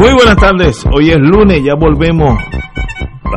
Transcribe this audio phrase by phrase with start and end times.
[0.00, 2.38] Muy buenas tardes, hoy es lunes, ya volvemos.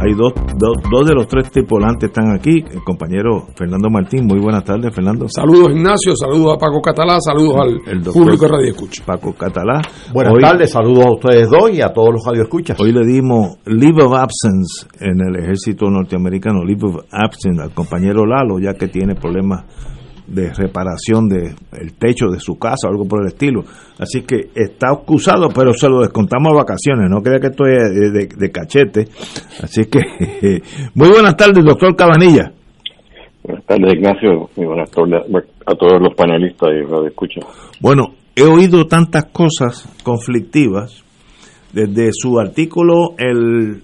[0.01, 2.63] Hay dos, dos, dos de los tres tripulantes están aquí.
[2.71, 5.27] El compañero Fernando Martín, muy buenas tardes, Fernando.
[5.29, 9.03] Saludos Ignacio, saludos a Paco Catalá, saludos al El público de Radio Escucha.
[9.05, 9.81] Paco Catalá.
[10.13, 12.79] Buenas Hoy- tardes, saludos a ustedes dos y a todos los radioescuchas.
[12.79, 18.25] Hoy le dimos leave of absence en el ejército norteamericano, leave of absence al compañero
[18.25, 19.65] Lalo, ya que tiene problemas
[20.27, 23.63] de reparación de el techo de su casa o algo por el estilo.
[23.99, 28.11] Así que está acusado, pero se lo descontamos a vacaciones, no crea que estoy de,
[28.11, 29.07] de- de cachete.
[29.61, 29.99] Así que
[30.95, 32.51] muy buenas tardes, doctor Cabanilla.
[33.43, 35.21] Buenas tardes, Ignacio, y buenas tardes
[35.65, 37.41] a todos los panelistas y radio escucha.
[37.81, 41.03] Bueno, he oído tantas cosas conflictivas
[41.73, 43.81] desde su artículo el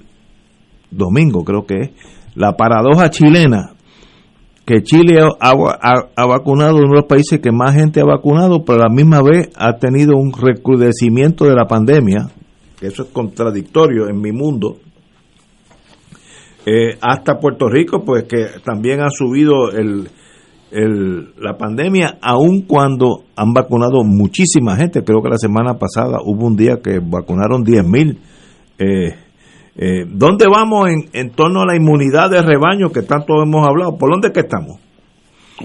[0.91, 1.89] domingo, creo que es,
[2.35, 3.71] la paradoja chilena,
[4.69, 8.87] que Chile ha, vacunado uno de los países que más gente ha vacunado, pero a
[8.87, 12.29] la misma vez ha tenido un recrudecimiento de la pandemia,
[12.79, 14.77] eso es contradictorio en mi mundo.
[16.67, 20.07] Eh, hasta Puerto Rico, pues que también ha subido el,
[21.39, 25.03] la pandemia, aun cuando han vacunado muchísima gente.
[25.03, 28.19] Creo que la semana pasada hubo un día que vacunaron 10 mil.
[28.77, 29.15] Eh,
[29.81, 33.97] eh, ¿Dónde vamos en, en torno a la inmunidad de rebaño que tanto hemos hablado?
[33.97, 34.77] ¿Por dónde es que estamos?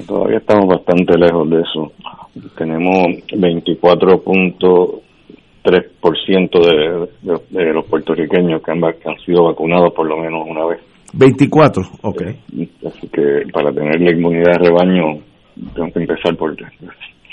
[0.06, 1.92] Todavía estamos bastante lejos de eso.
[2.56, 2.94] Tenemos
[5.64, 10.16] 24.3% de, de, de los puertorriqueños que han, va- que han sido vacunados por lo
[10.18, 10.80] menos una vez.
[11.12, 12.22] 24, ok.
[12.86, 15.20] Así que para tener la inmunidad de rebaño
[15.74, 16.56] tengo que empezar por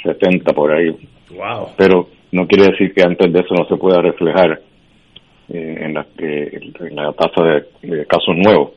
[0.03, 0.89] 70 por ahí.
[1.35, 1.69] Wow.
[1.77, 4.59] pero no quiere decir que antes de eso no se pueda reflejar
[5.53, 7.43] eh, en, la, que- en la tasa
[7.81, 8.71] de, casos nuevos.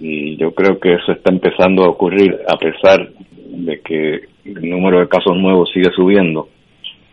[0.00, 3.08] Y yo creo que eso está empezando a ocurrir a pesar
[3.46, 6.48] de que el número de casos nuevos sigue subiendo.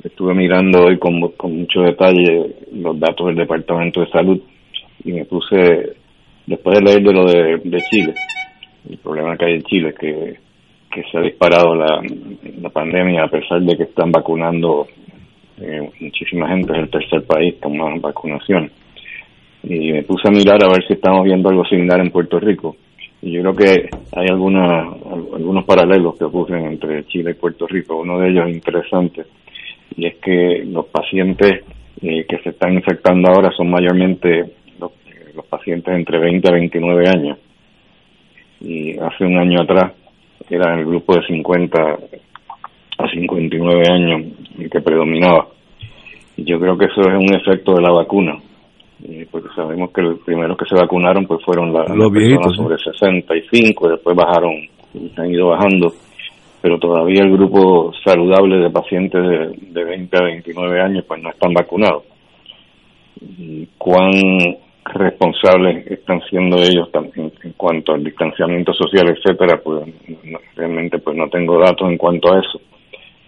[0.04, 4.42] Estuve mirando hoy con, con mucho detalle los datos del Departamento de Salud
[5.04, 5.94] y me puse,
[6.46, 8.14] después de leer de lo de, Chile,
[8.90, 10.36] el problema que hay en Chile es que,
[10.92, 12.02] que se ha disparado la
[12.72, 14.88] pandemia a pesar de que están vacunando
[15.62, 18.72] eh, muchísima gente, es el tercer país con más vacunación.
[19.64, 22.76] Y me puse a mirar a ver si estamos viendo algo similar en Puerto Rico.
[23.22, 27.66] Y yo creo que hay alguna, al- algunos paralelos que ocurren entre Chile y Puerto
[27.68, 27.98] Rico.
[27.98, 29.24] Uno de ellos es interesante
[29.98, 31.64] y es que los pacientes
[32.02, 34.44] eh, que se están infectando ahora son mayormente
[34.80, 34.92] los,
[35.34, 37.38] los pacientes entre 20 a 29 años.
[38.62, 39.94] Y hace un año atrás
[40.50, 41.98] era el grupo de 50
[42.98, 44.22] a 59 años
[44.60, 45.48] el que predominaba.
[46.38, 48.38] Y yo creo que eso es un efecto de la vacuna,
[49.08, 52.46] eh, porque sabemos que los primeros que se vacunaron pues fueron la- Los las viejitos,
[52.48, 54.54] personas sobre 65, y después bajaron,
[54.94, 55.94] y han ido bajando,
[56.62, 61.30] pero todavía el grupo saludable de pacientes de, de 20 a 29 años pues no
[61.30, 62.04] están vacunados.
[63.38, 64.12] Y cuán
[64.84, 69.88] responsables están siendo ellos también en cuanto al distanciamiento social, etcétera, pues
[70.24, 72.60] no- realmente pues no tengo datos en cuanto a eso.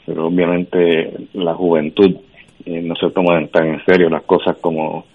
[0.08, 2.16] Pero obviamente la juventud
[2.66, 5.06] eh, no se toma tan en serio las cosas como,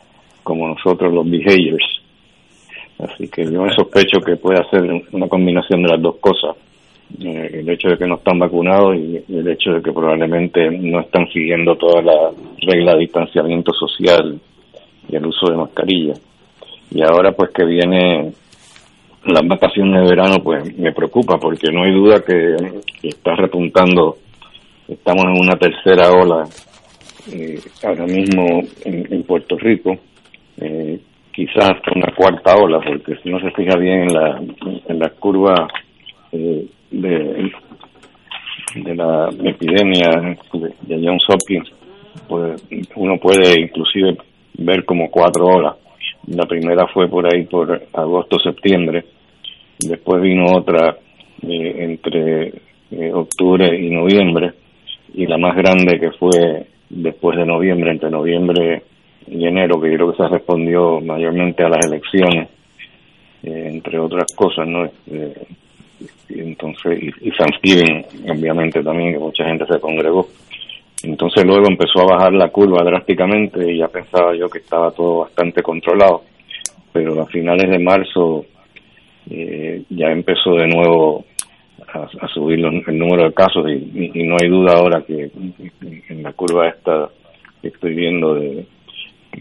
[0.44, 1.84] como nosotros los behaviors.
[2.98, 6.56] Así que yo me sospecho que puede ser una combinación de las dos cosas.
[7.20, 11.00] Eh, el hecho de que no están vacunados y el hecho de que probablemente no
[11.00, 12.30] están siguiendo toda la
[12.60, 14.38] regla de distanciamiento social
[15.08, 16.14] y el uso de mascarilla.
[16.90, 18.32] Y ahora pues que viene
[19.26, 22.56] las vacaciones de verano pues me preocupa porque no hay duda que,
[23.00, 24.16] que está repuntando,
[24.92, 26.44] estamos en una tercera ola
[27.30, 29.96] eh, ahora mismo en, Puerto Rico,
[30.60, 31.00] eh,
[31.32, 34.42] quizás una cuarta ola, porque si no se fija bien en la,
[34.88, 35.68] en la curva
[36.32, 37.52] eh, de,
[38.74, 41.70] de la epidemia de, Johns Hopkins,
[42.28, 42.62] pues
[42.96, 44.16] uno puede inclusive
[44.54, 45.76] ver como cuatro olas.
[46.26, 49.04] La primera fue por ahí por agosto-septiembre,
[49.78, 50.96] después vino otra
[51.42, 52.52] eh, entre
[52.90, 54.52] eh, octubre y noviembre,
[55.14, 58.82] y la más grande que fue después de noviembre, entre noviembre
[59.26, 62.48] y enero, que creo que se respondió mayormente a las elecciones,
[63.42, 64.84] eh, entre otras cosas, ¿no?
[64.84, 65.46] Eh,
[66.28, 70.28] y entonces, y, y Thanksgiving, obviamente también, que mucha gente se congregó.
[71.02, 75.20] Entonces luego empezó a bajar la curva drásticamente y ya pensaba yo que estaba todo
[75.20, 76.22] bastante controlado,
[76.92, 78.46] pero a finales de marzo
[79.28, 81.24] eh, ya empezó de nuevo
[81.94, 85.30] a, subir el número de casos y, no hay duda ahora que
[86.08, 87.08] en la curva esta
[87.62, 88.66] estoy viendo de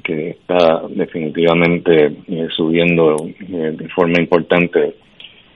[0.04, 4.96] que está definitivamente eh, subiendo eh, de forma importante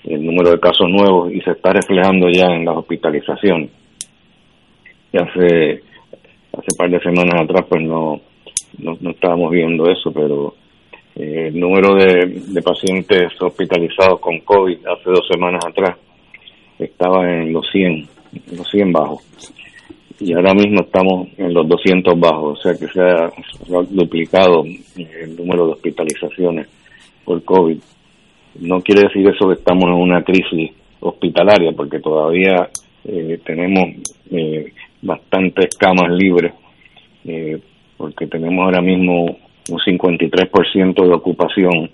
[0.04, 3.70] el número de casos nuevos y se está reflejando ya en la hospitalización.
[5.14, 5.82] Y hace
[6.52, 8.22] hace par de semanas atrás pues no,
[8.80, 10.56] no, estábamos viendo eso, pero
[11.16, 15.98] eh, el número de, de pacientes hospitalizados con COVID hace dos semanas atrás
[16.80, 18.08] estaba en los 100,
[18.58, 19.24] los 100 bajos.
[20.20, 23.30] Y ahora mismo estamos en los 200 bajos, o sea que se ha,
[23.90, 26.68] duplicado el número de hospitalizaciones
[27.26, 27.78] por COVID.
[28.62, 32.70] No quiere decir eso que estamos en una crisis hospitalaria, porque todavía
[33.04, 33.84] eh, tenemos
[34.32, 34.72] eh,
[35.02, 36.54] bastantes camas libres,
[37.26, 37.60] eh,
[37.98, 39.26] porque tenemos ahora mismo
[39.70, 41.90] un 53% de ocupación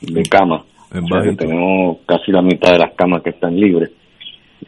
[0.00, 0.62] de camas.
[0.90, 3.90] O sea que tenemos casi la mitad de las camas que están libres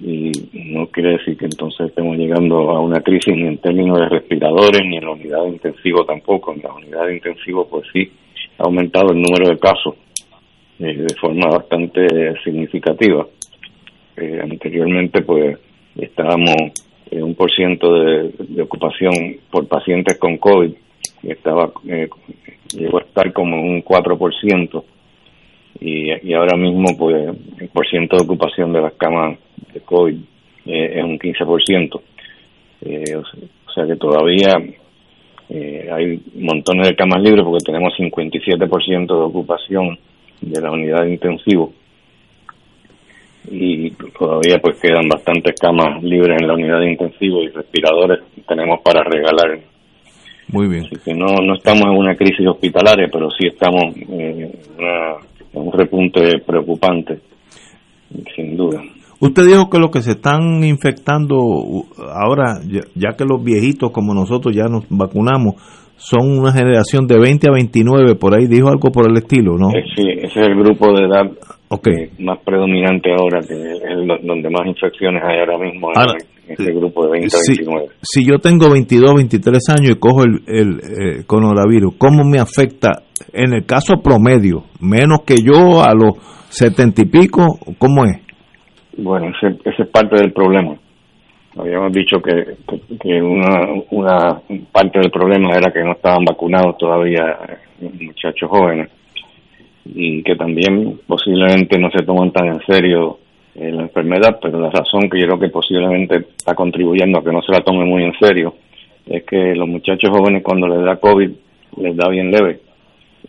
[0.01, 4.09] y no quiere decir que entonces estemos llegando a una crisis ni en términos de
[4.09, 6.53] respiradores ni en la unidad de intensivo tampoco.
[6.53, 8.11] En la unidad de intensivo pues sí
[8.59, 9.95] ha aumentado el número de casos
[10.79, 12.07] eh, de forma bastante
[12.45, 13.27] significativa.
[14.17, 15.59] Eh, anteriormente pues
[15.97, 16.55] estábamos
[17.11, 19.15] en un por ciento de, ocupación
[19.51, 20.71] por pacientes con COVID
[21.23, 22.09] y estaba eh,
[22.77, 24.85] llegó a estar como un 4%
[25.81, 29.39] y, y ahora mismo pues el por ciento de ocupación de las camas
[29.73, 30.17] de COVID
[30.67, 32.01] eh, es un 15%.
[32.83, 34.55] Eh, o, sea, que todavía
[35.49, 39.99] eh, hay montones de camas libres porque tenemos 57% de ocupación
[40.41, 41.73] de la unidad de intensivo
[43.51, 48.81] y todavía pues quedan bastantes camas libres en la unidad de intensivo y respiradores tenemos
[48.83, 49.59] para regalar.
[50.49, 50.85] Muy bien.
[50.85, 54.53] Así que no, no estamos en una crisis hospitalaria, pero sí estamos en, en
[55.53, 57.19] un repunte preocupante,
[58.35, 58.83] sin duda.
[59.21, 61.37] Usted dijo que lo que se están infectando
[62.15, 62.61] ahora,
[62.95, 65.55] ya, que los viejitos como nosotros ya nos vacunamos,
[65.97, 69.71] son una generación de 20 a 29, por ahí dijo algo por el estilo, ¿no?
[69.71, 74.51] Eh, sí, ese es el grupo de edad eh, más predominante ahora, que es donde
[74.51, 75.91] más infecciones hay ahora mismo,
[76.47, 77.87] en ese grupo de 20 a 29.
[78.01, 83.03] Si yo tengo 22, 23 años y cojo el, el eh, coronavirus, ¿cómo me afecta
[83.33, 84.63] en el caso promedio?
[84.81, 86.13] ¿Menos que yo a los
[86.51, 87.59] 70 y pico?
[87.79, 88.28] ¿Cómo es?
[88.99, 90.77] Bueno, ese, es parte del problema.
[91.57, 94.41] Habíamos dicho que, una, una
[94.73, 97.39] parte del problema era que no estaban vacunados todavía
[97.81, 98.91] muchachos jóvenes
[99.85, 103.19] y que también posiblemente no se toman tan en serio
[103.55, 107.33] eh, la enfermedad, pero la razón que yo creo que posiblemente está contribuyendo a que
[107.33, 108.55] no se la tomen muy en serio
[109.07, 111.31] es que los muchachos jóvenes cuando les da COVID
[111.77, 112.61] les da bien leve.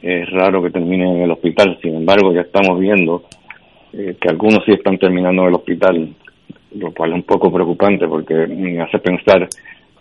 [0.01, 3.23] Es raro que terminen en el hospital, sin embargo ya estamos viendo
[3.93, 6.09] eh, que algunos sí están terminando en el hospital,
[6.75, 9.47] lo cual es un poco preocupante porque me hace pensar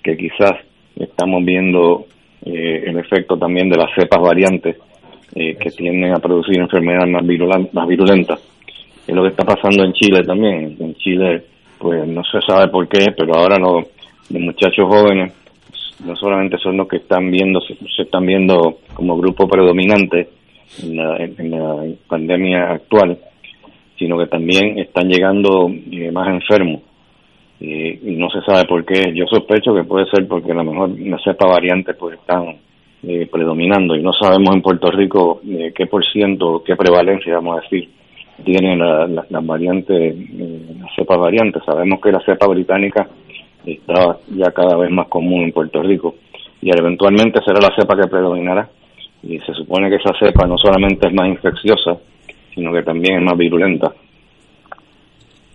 [0.03, 0.53] que quizás
[0.97, 2.07] estamos viendo
[2.45, 4.77] eh, el efecto también de las cepas variantes
[5.35, 8.41] eh, que tienden a producir enfermedades más, más virulentas.
[9.07, 10.77] Es lo que está pasando en Chile también.
[10.79, 11.45] En Chile,
[11.79, 13.87] pues no se sabe por qué, pero ahora los,
[14.31, 15.33] muchachos jóvenes
[16.05, 20.29] no solamente son los que están viendo, se, están viendo como grupo predominante
[20.83, 23.19] en la pandemia actual,
[23.99, 26.83] sino que también están llegando eh, más enfermos.
[27.61, 29.13] y no se sabe por qué.
[29.15, 32.57] Yo sospecho que puede ser porque a lo mejor las cepas variantes pues están
[33.03, 37.59] eh, predominando y no sabemos en Puerto Rico eh, qué por ciento, qué prevalencia, vamos
[37.59, 37.89] a decir,
[38.45, 40.17] tienen las la, la variantes,
[40.81, 41.63] las cepas variantes.
[41.65, 43.09] Sabemos que la cepa británica
[43.65, 46.15] está ya cada vez más común en Puerto Rico
[46.61, 48.69] y eventualmente será la cepa que predominará.
[49.23, 51.99] Y se supone que esa cepa no solamente es más infecciosa,
[52.55, 53.93] sino que también es más virulenta.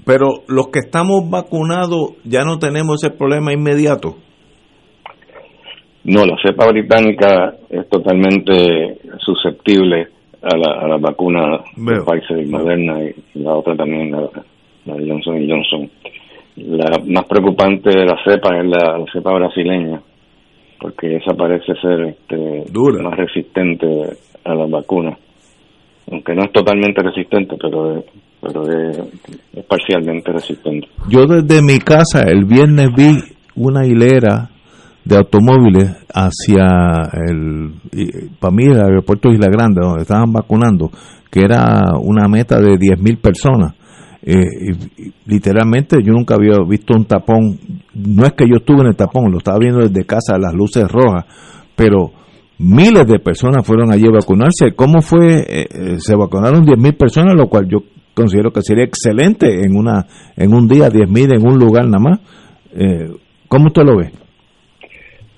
[0.06, 4.16] Pero los que estamos vacunados ya no tenemos ese problema inmediato.
[6.04, 10.08] No, la cepa británica es totalmente susceptible
[10.42, 14.20] a la, a la vacuna de Pfizer y Moderna y la otra también, la,
[14.98, 15.90] de Johnson y Johnson.
[16.58, 20.02] La más preocupante de la cepa es la, cepa brasileña,
[20.82, 22.66] porque esa parece ser este,
[23.02, 23.88] más resistente
[24.44, 25.18] a las vacunas
[26.12, 28.04] aunque no es totalmente resistente, pero,
[28.42, 30.88] pero es, parcialmente resistente.
[31.10, 33.18] Yo desde mi casa el viernes vi
[33.56, 34.50] una hilera
[35.06, 37.74] de automóviles hacia el,
[38.40, 40.92] para mí el aeropuerto Isla Grande, donde estaban vacunando,
[41.30, 43.76] que era una meta de 10.000 personas.
[44.26, 44.72] Eh,
[45.26, 47.60] literalmente yo nunca había visto un tapón,
[47.94, 50.90] no es que yo estuve en el tapón, lo estaba viendo desde casa, las luces
[50.90, 51.26] rojas,
[51.76, 52.12] pero
[52.64, 54.74] miles de personas fueron allí a vacunarse.
[54.76, 55.42] ¿Cómo fue?
[55.42, 57.80] Eh, eh, se vacunaron 10.000 personas, lo cual yo
[58.14, 60.06] considero que sería excelente en una
[60.38, 62.20] en un día, 10.000 en un lugar nada más.
[62.76, 63.10] Eh,
[63.48, 64.12] ¿Cómo usted lo ve?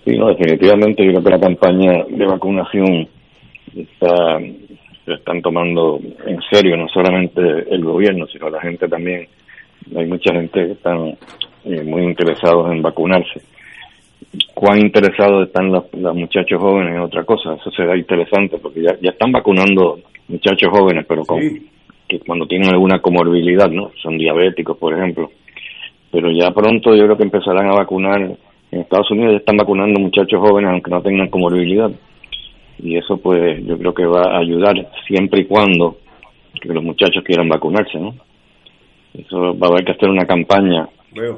[0.06, 3.08] Sí, no, definitivamente yo creo que la campaña de vacunación
[3.76, 4.40] está
[5.06, 9.28] se están tomando en serio, no solamente el gobierno, sino la gente también.
[9.96, 11.16] Hay mucha gente que están
[11.86, 13.42] muy interesados en vacunarse.
[14.54, 19.12] Cuán interesados están los, muchachos jóvenes en otra cosa, eso será interesante porque ya, ya
[19.12, 21.40] están vacunando muchachos jóvenes, pero con,
[22.08, 23.92] que cuando tienen alguna comorbilidad, ¿no?
[24.02, 25.32] Son diabéticos, por ejemplo.
[26.12, 28.22] Pero ya pronto yo creo que empezarán a vacunar.
[28.72, 31.92] En Estados Unidos ya están vacunando muchachos jóvenes aunque no tengan comorbilidad
[32.80, 34.76] y eso pues yo creo que va a ayudar
[35.08, 35.98] siempre y cuando
[36.62, 38.16] que los muchachos quieran vacunarse, ¿no?
[39.14, 40.88] Eso va a haber que hacer una campaña,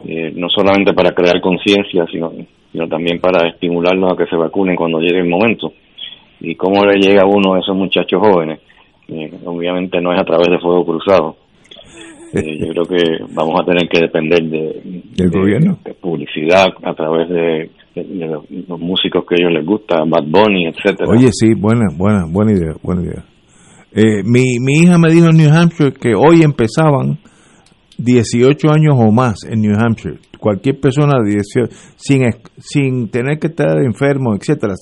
[0.05, 2.31] eh, no solamente para crear conciencia, sino,
[2.77, 5.73] sino también para estimularlos a que se vacunen cuando llegue el momento.
[6.39, 8.59] ¿Y cómo le llega a uno a esos muchachos jóvenes?
[9.07, 11.35] Eh, obviamente no es a través de fuego cruzado.
[12.35, 15.79] Eh, yo creo que vamos a tener que depender de, ¿Del gobierno?
[15.83, 21.09] de publicidad a través de los, músicos que a ellos les gusta, Bad Bunny, etcétera.
[21.09, 23.25] Oye, sí, buena, buena, buena idea, buena idea.
[23.91, 27.17] Eh, mi, mi hija me dijo en New Hampshire que hoy empezaban
[27.97, 30.17] 18 años o más en New Hampshire.
[30.39, 32.21] Cualquier persona de 18, sin,
[32.57, 34.73] sin tener que estar enfermo, etcétera.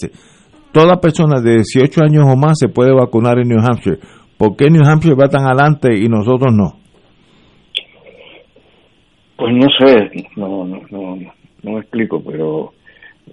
[0.72, 4.00] Toda persona de 18 años o más se puede vacunar en New Hampshire.
[4.38, 6.74] ¿Por qué New Hampshire va tan adelante y nosotros no?
[9.38, 11.16] Pues no sé, no, no, no,
[11.64, 12.74] no me explico, pero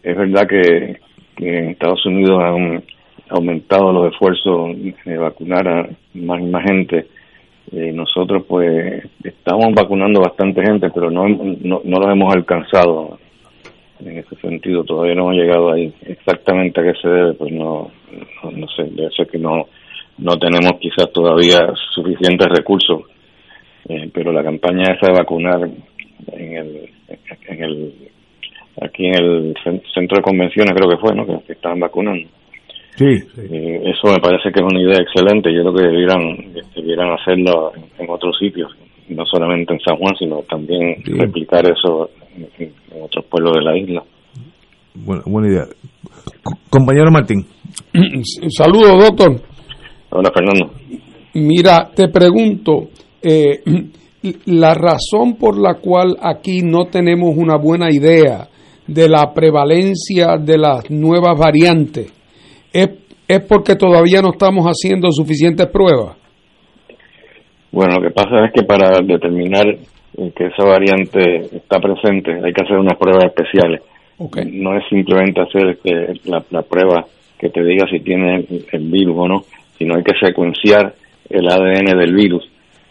[0.03, 0.97] es verdad que,
[1.45, 2.83] en Estados Unidos han
[3.31, 7.07] aumentado los esfuerzos de vacunar a más y más gente.
[7.73, 13.19] Eh, nosotros pues estamos vacunando bastante gente, pero no, no, no los hemos alcanzado
[14.01, 14.85] en ese sentido.
[14.85, 15.93] Todavía no hemos llegado ahí.
[16.03, 17.91] Exactamente a qué se debe, pues no,
[18.51, 18.85] no, sé.
[18.85, 19.67] Debe ser que no,
[20.19, 23.03] no tenemos quizás todavía suficientes recursos.
[23.89, 25.69] Eh, pero la campaña esa de vacunar
[26.33, 26.91] en el,
[27.49, 27.95] en el
[28.81, 29.55] aquí en el
[29.93, 31.27] centro de convenciones creo que fue, ¿no?
[31.27, 32.29] Que, estaban vacunando.
[32.97, 33.05] Sí.
[33.05, 35.53] Eh, eso me parece que es una idea excelente.
[35.55, 38.71] Yo creo que debieran, debieran hacerlo en, otros sitios,
[39.09, 42.11] no solamente en San Juan, sino también replicar eso
[42.59, 42.73] en,
[43.03, 44.03] otros pueblos de la isla.
[44.95, 45.65] Buena, buena idea.
[46.69, 47.47] compañero Martín.
[48.51, 49.41] Saludos, doctor.
[50.11, 50.73] Hola, Fernando.
[51.35, 52.91] Mira, te pregunto,
[53.23, 53.63] eh,
[54.47, 58.49] la razón por la cual aquí no tenemos una buena idea
[58.87, 62.13] de la prevalencia de las nuevas variantes
[62.73, 62.91] es,
[63.29, 66.17] es porque todavía no estamos haciendo suficientes pruebas.
[67.71, 69.65] Bueno, lo que pasa es que para determinar
[70.15, 73.81] que esa variante está presente hay que hacer unas pruebas especiales.
[74.19, 75.79] No es simplemente hacer
[76.25, 77.07] la, la, prueba
[77.39, 79.43] que te diga si tiene el, virus o no,
[79.79, 80.95] sino hay que secuenciar
[81.29, 82.49] el ADN del virus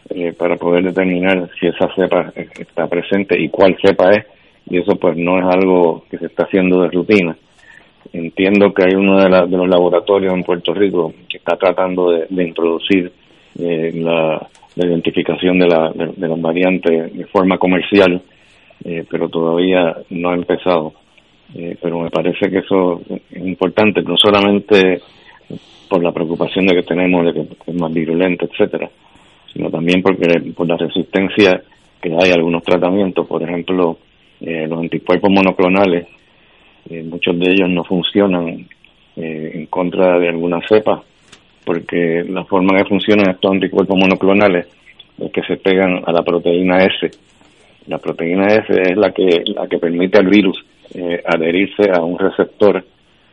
[0.10, 4.26] eh, para poder determinar si esa cepa está presente y cuál cepa es
[4.70, 7.38] y eso pues no es algo que se está haciendo de rutina.
[8.14, 13.12] Entiendo que hay uno de, los laboratorios en Puerto Rico que está tratando de, introducir
[13.58, 18.22] eh, la, identificación de, la, de, las variantes de forma comercial,
[18.84, 20.94] eh, pero todavía no ha empezado.
[21.54, 25.02] Eh, pero me parece que eso es importante, no solamente
[25.90, 28.90] por la preocupación de que tenemos de que es más virulento, etcétera,
[29.52, 31.62] sino también porque por la resistencia
[32.02, 33.98] que hay a algunos tratamientos, por ejemplo,
[34.40, 36.08] eh, los anticuerpos monoclonales,
[36.92, 38.68] eh, muchos de ellos no funcionan
[39.16, 41.02] eh, en contra de alguna cepa,
[41.64, 44.68] porque la forma que funcionan estos anticuerpos monoclonales
[45.20, 47.12] es que se pegan a la proteína S.
[47.88, 50.64] La proteína S es la que, la que permite al virus
[51.26, 52.84] adherirse a un receptor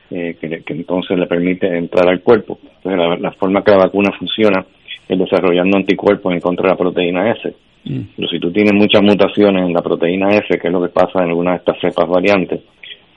[0.08, 2.58] que, que, entonces le permite entrar al cuerpo.
[2.62, 4.64] Entonces, la, la forma que la vacuna funciona
[5.08, 7.54] es desarrollando anticuerpos en contra de la proteína S.
[7.84, 8.00] Mm.
[8.16, 11.22] Pero si tú tienes muchas mutaciones en la proteína F, que es lo que pasa
[11.22, 12.60] en algunas de estas cepas variantes,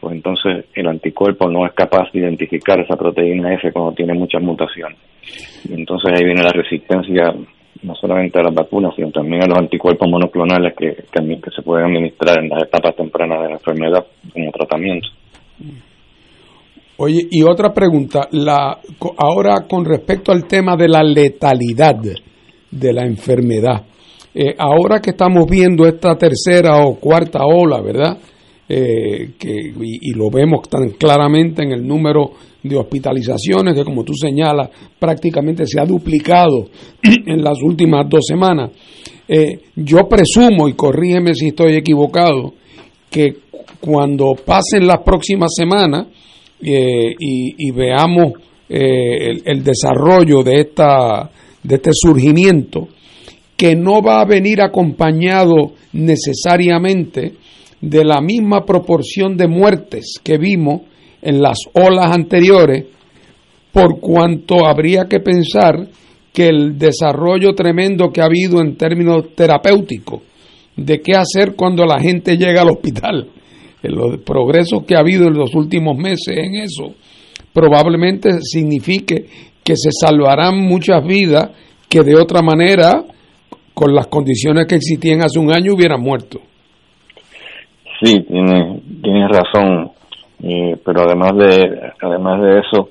[0.01, 4.41] pues entonces el anticuerpo no es capaz de identificar esa proteína F cuando tiene muchas
[4.41, 4.98] mutaciones.
[5.70, 7.31] Y entonces ahí viene la resistencia
[7.84, 11.86] no solamente a las vacunas, sino también a los anticuerpos monoclonales que, que, se pueden
[11.86, 15.08] administrar en las etapas tempranas de la enfermedad como tratamiento.
[16.98, 18.79] Oye, y otra pregunta, la,
[19.17, 21.96] ahora con respecto al tema de la letalidad
[22.72, 23.84] de la enfermedad,
[24.34, 28.17] eh, ahora que estamos viendo esta tercera o cuarta ola, ¿verdad?
[28.74, 32.32] Eh, que, y, lo vemos tan claramente en el número
[32.63, 36.70] de hospitalizaciones que como tú señalas prácticamente se ha duplicado
[37.04, 38.72] en las últimas dos semanas.
[39.28, 42.54] Eh, yo presumo, y corrígeme si estoy equivocado,
[43.10, 43.40] que
[43.82, 46.08] cuando pasen las próximas semanas
[46.62, 48.36] eh, y, veamos
[48.70, 51.30] el, el, desarrollo de, esta,
[51.62, 52.88] de este surgimiento,
[53.58, 57.34] que no va a venir acompañado necesariamente
[57.82, 60.82] de la misma proporción de muertes que vimos
[61.22, 62.86] en las olas anteriores,
[63.72, 65.88] por cuanto habría que pensar
[66.34, 70.22] que el desarrollo tremendo que ha habido en términos terapéuticos,
[70.76, 73.28] de qué hacer cuando la gente llega al hospital,
[73.84, 76.94] los progresos que ha habido en los últimos meses en eso,
[77.54, 79.26] probablemente signifique
[79.64, 81.50] que se salvarán muchas vidas
[81.90, 83.04] que de otra manera,
[83.74, 86.40] con las condiciones que existían hace un año, hubieran muerto.
[88.01, 89.91] Sí, tienes tiene razón,
[90.41, 92.89] eh, pero además de, además de eso,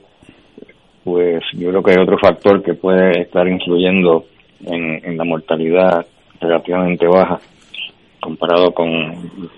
[1.02, 4.26] pues yo creo que hay otro factor que puede estar influyendo
[4.64, 6.06] en, en la mortalidad
[6.40, 7.40] relativamente baja
[8.20, 8.88] comparado con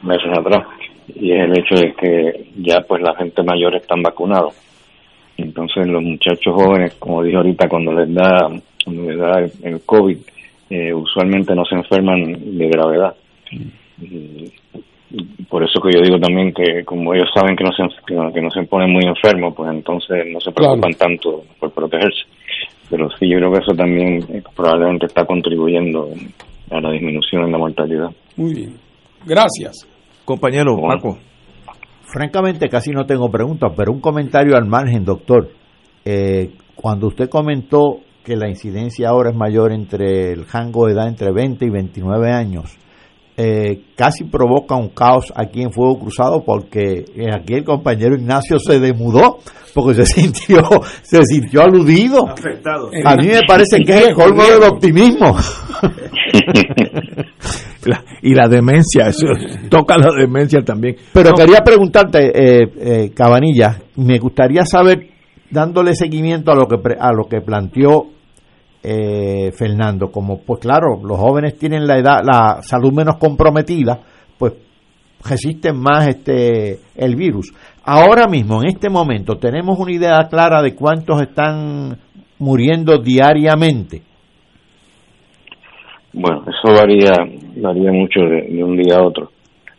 [0.03, 0.67] meses atrás
[1.09, 4.55] y es el hecho de que ya pues la gente mayor están vacunados.
[5.37, 8.49] Entonces los muchachos jóvenes como dije ahorita cuando les da
[8.85, 10.17] cuando les da el, COVID
[10.71, 13.15] eh, usualmente no se enferman de gravedad.
[13.99, 14.53] Mm
[15.49, 18.51] por eso que yo digo también que como ellos saben que no se, que no
[18.51, 22.23] se ponen muy enfermos, pues entonces no se preocupan tanto por protegerse.
[22.89, 24.21] Pero sí, yo creo que eso también
[24.55, 26.09] probablemente está contribuyendo
[26.71, 28.11] a la disminución en la mortalidad.
[28.37, 28.77] Muy bien.
[29.27, 29.87] Gracias.
[30.25, 31.19] Compañero Paco.
[32.05, 35.49] Francamente casi no tengo preguntas, pero un comentario al margen, doctor.
[36.05, 41.09] Eh, cuando usted comentó que la incidencia ahora es mayor entre el rango de edad
[41.09, 42.77] entre 20 y 29 años,
[43.37, 48.59] eh, casi provoca un caos aquí en Fuego Cruzado porque eh, aquí el compañero Ignacio
[48.59, 49.39] se demudó
[49.75, 50.63] porque se sintió
[51.03, 52.29] se sintió aludido.
[52.29, 52.91] Afectado.
[53.05, 55.37] A mí me parece que es el colmo del optimismo.
[58.23, 59.27] y la demencia, eso
[59.69, 60.97] toca la demencia también.
[61.13, 65.09] Pero quería preguntarte, eh, eh, Cabanilla, me gustaría saber,
[65.51, 68.07] dándole seguimiento a lo que a lo que planteó
[68.83, 74.01] eh, Fernando, como pues claro, los jóvenes tienen la edad, la salud menos comprometida,
[74.39, 74.55] pues
[75.25, 77.53] resisten más este el virus.
[77.85, 81.97] Ahora mismo, en este momento, tenemos una idea clara de cuántos están
[82.39, 84.03] muriendo diariamente.
[86.13, 87.13] Bueno, eso varía,
[87.57, 89.31] varía mucho de, un día a otro.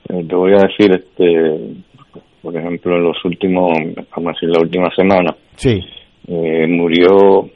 [0.10, 1.76] Eh, te voy a decir, este,
[2.42, 3.70] por ejemplo, en los últimos,
[4.16, 5.80] vamos a decir, la última semana, sí.
[6.28, 7.50] Eh, murió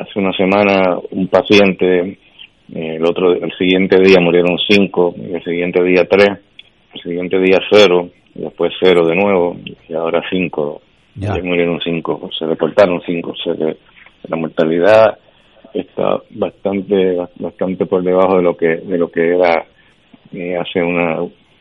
[0.00, 2.18] hace una semana un paciente,
[2.74, 6.30] eh, el otro, el siguiente día murieron cinco, el siguiente día tres,
[6.94, 9.56] el siguiente día cero, después cero de nuevo,
[9.88, 10.82] y ahora cinco,
[11.14, 11.34] ya.
[11.42, 13.76] Murieron cinco, se reportaron cinco, o sea que
[14.28, 15.18] la mortalidad
[15.74, 19.66] está bastante, bastante por debajo de lo que, de lo que era
[20.32, 21.18] eh, hace una,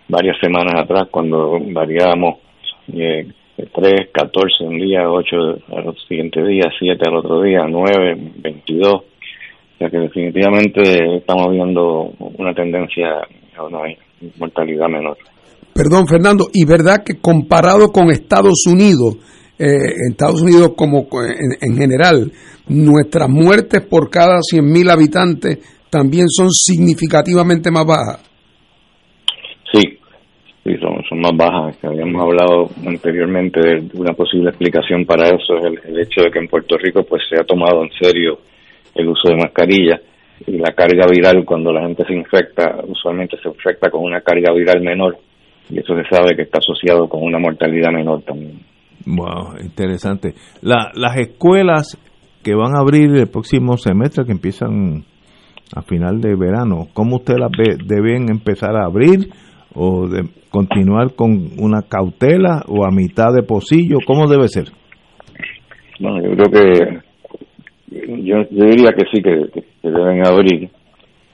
[0.08, 2.40] varias semanas atrás cuando variábamos
[2.94, 5.36] eh, 3, 14 un día, 8
[5.76, 8.94] al siguiente día, 7 al otro día, 9, 22.
[8.94, 9.04] O
[9.80, 13.08] sea que definitivamente estamos viendo una tendencia
[13.58, 13.80] a una
[14.38, 15.18] mortalidad menor.
[15.74, 19.18] Perdón, Fernando, y verdad que comparado con Estados Unidos,
[19.60, 22.32] eh, Estados Unidos como en, en, general,
[22.68, 28.24] nuestras muertes por cada 100.000 habitantes también son significativamente más bajas.
[29.72, 29.98] Sí,
[30.68, 31.78] Sí, son, son más bajas.
[31.78, 36.40] Que habíamos hablado anteriormente de una posible explicación para eso, es el, hecho de que
[36.40, 38.40] en Puerto Rico pues se ha tomado en serio
[38.96, 40.00] el uso de mascarilla
[40.46, 44.54] y la carga viral cuando la gente se infecta, usualmente se infecta con una carga
[44.54, 45.18] viral menor
[45.70, 48.60] y eso se sabe que está asociado con una mortalidad menor también.
[49.06, 50.34] Wow, interesante.
[50.62, 51.98] La, las escuelas
[52.44, 55.06] que van a abrir el próximo semestre, que empiezan
[55.76, 57.78] a final de verano, ¿cómo usted las ve?
[57.84, 59.30] ¿Deben empezar a abrir
[59.78, 64.00] o de continuar con una cautela o a mitad de pocillo?
[64.06, 64.66] ¿Cómo debe ser?
[66.00, 67.08] Bueno, yo creo que
[67.90, 70.70] yo, diría que sí, que, deben abrir,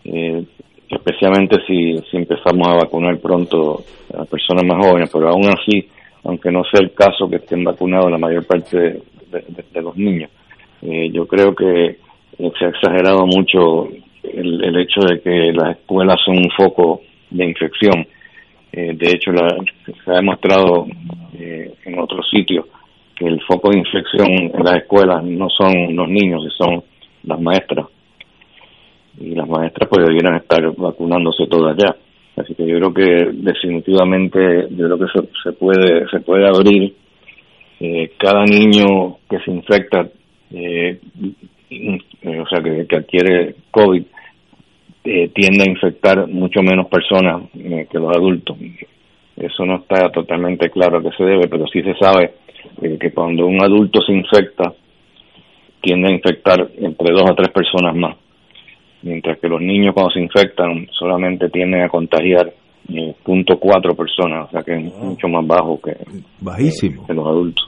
[0.06, 0.44] eh,
[0.90, 3.82] especialmente si, si empezamos a vacunar pronto
[4.14, 5.88] a personas más jóvenes, pero aún así,
[6.24, 8.78] aunque no sea el caso que estén vacunados la mayor parte
[9.32, 10.30] de, los niños,
[10.82, 11.98] eh, yo creo que
[12.38, 13.88] se ha exagerado mucho
[14.24, 17.02] el, el hecho de que las escuelas son un foco
[17.32, 18.06] de infección
[18.76, 19.32] eh, de hecho,
[20.04, 20.88] se ha demostrado
[21.38, 22.66] eh, en otros sitios
[23.16, 26.84] que el foco de infección en las escuelas no son los niños, son
[27.24, 27.86] las maestras.
[29.20, 31.96] Y las maestras pues debieran estar vacunándose todas ya.
[32.36, 36.96] Así que yo creo que definitivamente yo creo que se, se puede se puede abrir
[37.80, 40.10] eh, cada niño que se infecta,
[40.52, 41.00] eh,
[42.26, 44.04] o sea, que, que adquiere COVID,
[45.04, 48.58] eh, tiende a infectar mucho menos personas eh, que los adultos.
[49.36, 52.34] Eso no está totalmente claro a qué se debe, pero sí se sabe
[52.82, 54.74] eh, que cuando un adulto se infecta,
[55.82, 58.16] tiende a infectar entre dos a tres personas más.
[59.02, 62.54] Mientras que los niños cuando se infectan solamente tienden a contagiar
[62.88, 65.96] eh, punto cuatro personas, o sea que es mucho más bajo que,
[66.40, 67.06] Bajísimo.
[67.06, 67.66] que los adultos.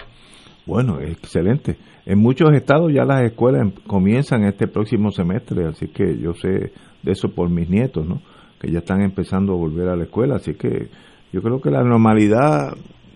[0.66, 1.76] Bueno, excelente.
[2.06, 6.72] En muchos estados ya las escuelas em- comienzan este próximo semestre, así que yo sé
[7.06, 8.20] de eso por mis nietos, ¿no?
[8.60, 10.88] Que ya están empezando a volver a la escuela, así que
[11.32, 12.74] yo creo que la normalidad,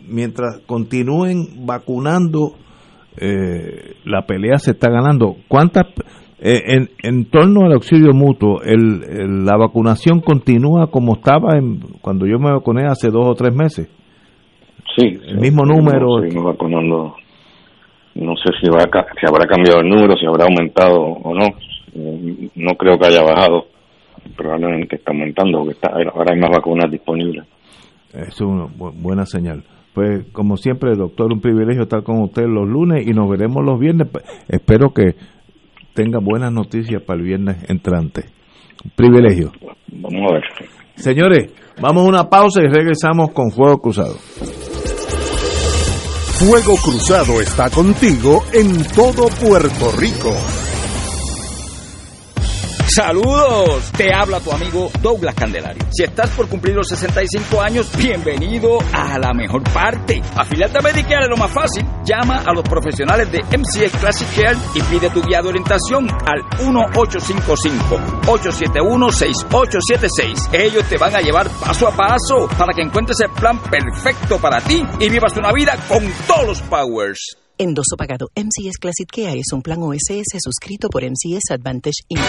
[0.07, 2.53] mientras continúen vacunando,
[3.17, 5.35] eh, la pelea se está ganando.
[5.47, 5.87] ¿Cuántas,
[6.39, 11.79] eh, en, en torno al auxilio mutuo, el, el- la vacunación continúa como estaba en,
[12.01, 13.87] cuando yo me vacuné hace dos o tres meses?
[14.97, 16.21] Sí, El mismo número.
[16.21, 17.15] Seguimos vacunando.
[18.15, 21.45] No sé si, va a si habrá cambiado el número, si habrá aumentado o no.
[21.93, 23.65] Eh, No creo que haya bajado.
[24.35, 27.45] Probablemente está aumentando porque está, ahora hay más vacunas disponibles.
[28.13, 29.63] Eso es una bu- buena señal.
[29.93, 33.79] Pues como siempre, doctor, un privilegio estar con usted los lunes y nos veremos los
[33.79, 34.07] viernes.
[34.09, 35.15] P- Espero que
[35.93, 38.25] tenga buenas noticias para el viernes entrante.
[38.85, 39.51] Un privilegio.
[39.91, 40.43] Vamos a ver.
[40.95, 44.15] Señores, vamos a una pausa y regresamos con Fuego Cruzado.
[46.39, 50.31] Fuego Cruzado está contigo en todo Puerto Rico.
[52.89, 55.85] Saludos, te habla tu amigo Douglas Candelario.
[55.91, 60.19] Si estás por cumplir los 65 años, bienvenido a la mejor parte.
[60.35, 61.85] Afiliate a Medicare es lo más fácil.
[62.03, 66.41] Llama a los profesionales de MCS Classic Care y pide tu guía de orientación al
[68.25, 70.49] 1855-871-6876.
[70.53, 74.59] Ellos te van a llevar paso a paso para que encuentres el plan perfecto para
[74.61, 77.37] ti y vivas una vida con todos los powers.
[77.61, 78.31] Endoso pagado.
[78.37, 82.21] MCS Classic Care es un plan OSS suscrito por MCS Advantage Inc.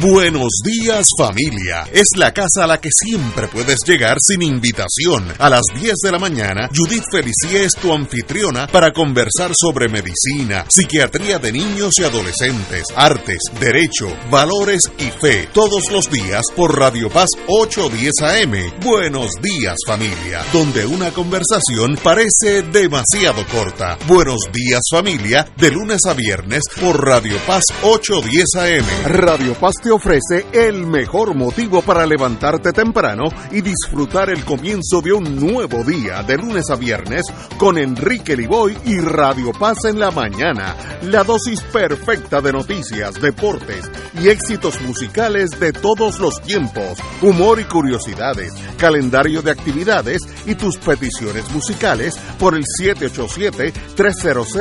[0.00, 1.88] Buenos días familia.
[1.92, 5.26] Es la casa a la que siempre puedes llegar sin invitación.
[5.40, 10.64] A las 10 de la mañana, Judith Felicie es tu anfitriona para conversar sobre medicina,
[10.68, 15.48] psiquiatría de niños y adolescentes, artes, derecho, valores y fe.
[15.52, 18.80] Todos los días por Radio Paz 810 AM.
[18.84, 20.44] Buenos días familia.
[20.52, 23.98] Donde una conversación parece demasiado corta.
[24.06, 25.46] Buenos días familia.
[25.56, 29.12] De lunes a viernes por Radio Paz 810 AM.
[29.12, 35.12] Radio Paz te ofrece el mejor motivo para levantarte temprano y disfrutar el comienzo de
[35.12, 37.22] un nuevo día de lunes a viernes
[37.56, 40.76] con Enrique Liboy y Radio Paz en la mañana.
[41.02, 47.64] La dosis perfecta de noticias, deportes y éxitos musicales de todos los tiempos, humor y
[47.64, 52.64] curiosidades, calendario de actividades y tus peticiones musicales por el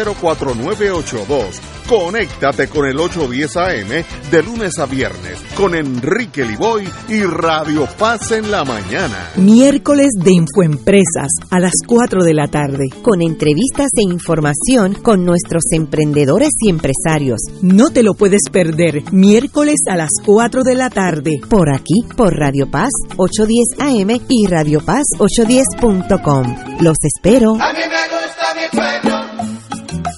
[0.06, 1.60] 787-300-4982.
[1.88, 8.32] Conéctate con el 810 AM de lunes a viernes con Enrique Liboy y Radio Paz
[8.32, 9.32] en la mañana.
[9.38, 12.90] Miércoles de Infoempresas a las 4 de la tarde.
[13.02, 17.40] con entrevistas e información con nuestros emprendedores y empresarios.
[17.62, 19.04] No te lo puedes perder.
[19.12, 21.40] Miércoles a las 4 de la tarde.
[21.50, 26.56] Por aquí, por Radio Paz 810 AM y Radio Paz 810.com.
[26.82, 27.52] Los espero.
[27.60, 29.17] A mí me gusta mi pueblo,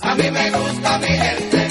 [0.10, 1.68] a mí me gusta mi gente,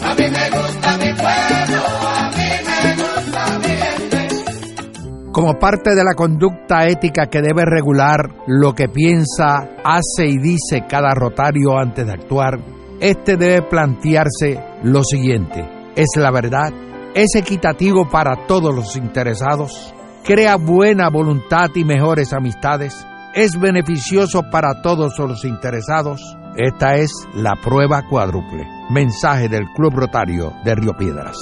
[0.00, 5.32] a mí me gusta mi pueblo, a mí me gusta mi gente.
[5.32, 10.84] Como parte de la conducta ética que debe regular lo que piensa, hace y dice
[10.88, 12.60] cada rotario antes de actuar,
[13.00, 15.68] este debe plantearse lo siguiente.
[15.96, 16.72] ¿Es la verdad?
[17.14, 19.92] ¿Es equitativo para todos los interesados?
[20.24, 22.94] ¿Crea buena voluntad y mejores amistades?
[23.34, 26.36] ¿Es beneficioso para todos los interesados?
[26.56, 28.68] Esta es la prueba cuádruple.
[28.90, 31.36] Mensaje del Club Rotario de Río Piedras.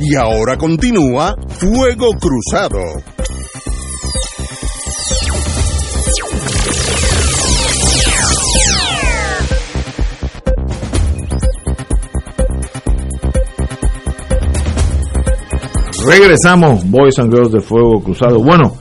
[0.00, 2.80] Y ahora continúa Fuego Cruzado.
[16.04, 18.42] Regresamos, Boys and Girls de Fuego Cruzado.
[18.42, 18.76] Bueno,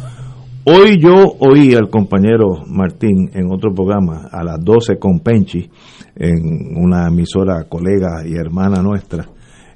[0.66, 5.70] hoy yo oí al compañero Martín en otro programa a las 12 con Penchi,
[6.16, 9.26] en una emisora colega y hermana nuestra,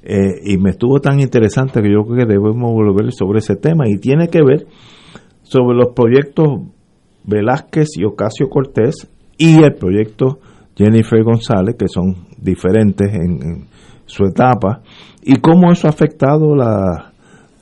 [0.02, 3.84] eh, y me estuvo tan interesante que yo creo que debemos volver sobre ese tema
[3.88, 4.66] y tiene que ver
[5.42, 6.62] sobre los proyectos
[7.24, 10.38] Velázquez y Ocasio Cortés y el proyecto
[10.76, 13.64] Jennifer González, que son diferentes en, en
[14.06, 14.82] su etapa,
[15.22, 17.12] y cómo eso ha afectado la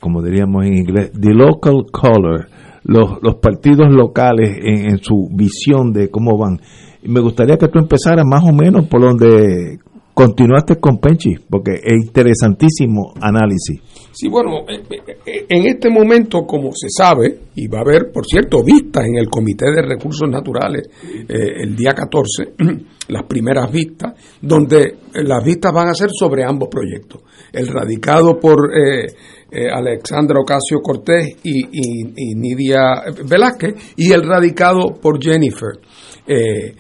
[0.07, 2.47] como diríamos en inglés, the local color,
[2.87, 6.61] los, los partidos locales en, en su visión de cómo van.
[7.03, 9.79] Me gustaría que tú empezaras más o menos por donde
[10.17, 13.83] continuaste con Penchi, porque es interesantísimo análisis.
[14.13, 14.83] Sí, bueno, eh,
[15.27, 19.19] eh, en este momento, como se sabe, y va a haber, por cierto, vistas en
[19.19, 20.89] el Comité de Recursos Naturales
[21.29, 22.55] eh, el día 14,
[23.09, 27.21] las primeras vistas, donde las vistas van a ser sobre ambos proyectos.
[27.53, 29.09] El radicado por eh,
[29.51, 35.79] eh, Alexandra Ocasio Cortés y, y- y Nidia Velázquez, y el radicado por Jennifer.
[36.27, 36.75] Eh,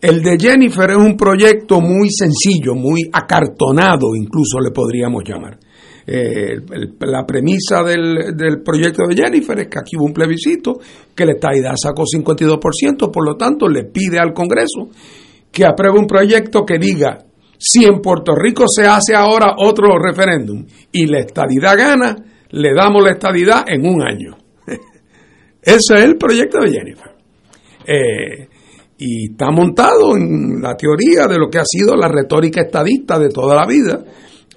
[0.00, 5.58] el de Jennifer es un proyecto muy sencillo, muy acartonado, incluso le podríamos llamar.
[6.10, 6.56] Eh,
[7.00, 10.78] la premisa del, del proyecto de Jennifer es que aquí hubo un plebiscito,
[11.14, 14.88] que la estadidad sacó 52%, por lo tanto le pide al Congreso
[15.52, 17.18] que apruebe un proyecto que diga,
[17.58, 22.16] si en Puerto Rico se hace ahora otro referéndum y la estadidad gana,
[22.50, 24.38] le damos la estadidad en un año.
[25.62, 27.10] Ese es el proyecto de Jennifer.
[27.84, 28.48] Eh,
[28.98, 33.28] y está montado en la teoría de lo que ha sido la retórica estadista de
[33.28, 34.04] toda la vida,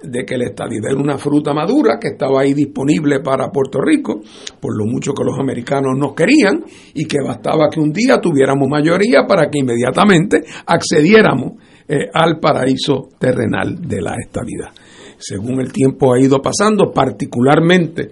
[0.02, 4.20] de que la estadidad era una fruta madura que estaba ahí disponible para Puerto Rico,
[4.60, 8.68] por lo mucho que los americanos nos querían, y que bastaba que un día tuviéramos
[8.68, 11.52] mayoría para que inmediatamente accediéramos
[11.88, 14.72] eh, al paraíso terrenal de la estadidad.
[15.18, 18.10] Según el tiempo ha ido pasando, particularmente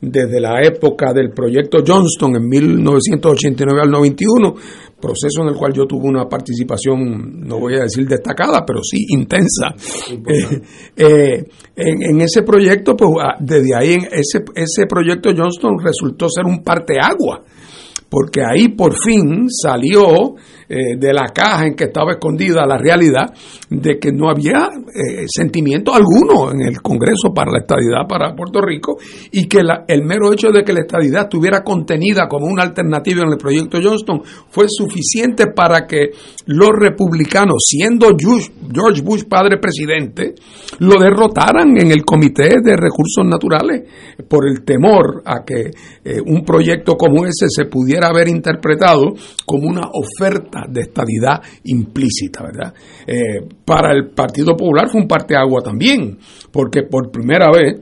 [0.00, 4.54] desde la época del proyecto Johnston en 1989 al 91,
[5.00, 9.06] proceso en el cual yo tuve una participación, no voy a decir destacada, pero sí
[9.08, 9.74] intensa.
[10.26, 10.62] Eh,
[10.96, 11.44] eh,
[11.76, 16.44] en, en ese proyecto, pues ah, desde ahí, en ese, ese proyecto Johnston resultó ser
[16.44, 17.42] un parteagua
[18.10, 20.34] porque ahí por fin salió
[20.68, 23.32] eh, de la caja en que estaba escondida la realidad
[23.70, 28.60] de que no había eh, sentimiento alguno en el Congreso para la estadidad para Puerto
[28.60, 28.96] Rico
[29.32, 33.22] y que la- el mero hecho de que la estadidad estuviera contenida como una alternativa
[33.22, 36.10] en el proyecto Johnston fue suficiente para que
[36.46, 40.34] los republicanos, siendo George Bush padre presidente,
[40.80, 43.82] lo derrotaran en el Comité de Recursos Naturales
[44.28, 45.70] por el temor a que
[46.04, 52.42] eh, un proyecto como ese se pudiera haber interpretado como una oferta de estadidad implícita,
[52.42, 52.74] ¿verdad?
[53.06, 56.18] Eh, para el Partido Popular fue un parteagua también,
[56.52, 57.80] porque por primera vez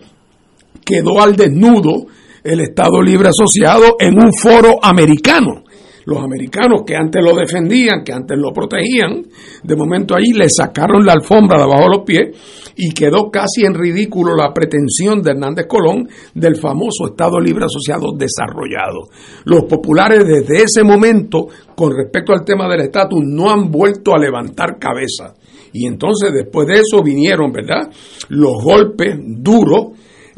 [0.85, 2.07] quedó al desnudo
[2.45, 5.65] el Estado Libre Asociado en un foro americano.
[6.09, 9.27] Los americanos que antes lo defendían, que antes lo protegían,
[9.63, 13.67] de momento ahí le sacaron la alfombra de abajo de los pies y quedó casi
[13.67, 19.11] en ridículo la pretensión de Hernández Colón del famoso Estado Libre Asociado desarrollado.
[19.45, 24.19] Los populares desde ese momento, con respecto al tema del estatus, no han vuelto a
[24.19, 25.35] levantar cabeza.
[25.75, 27.91] Y entonces después de eso vinieron, ¿verdad?
[28.31, 29.89] Los golpes duros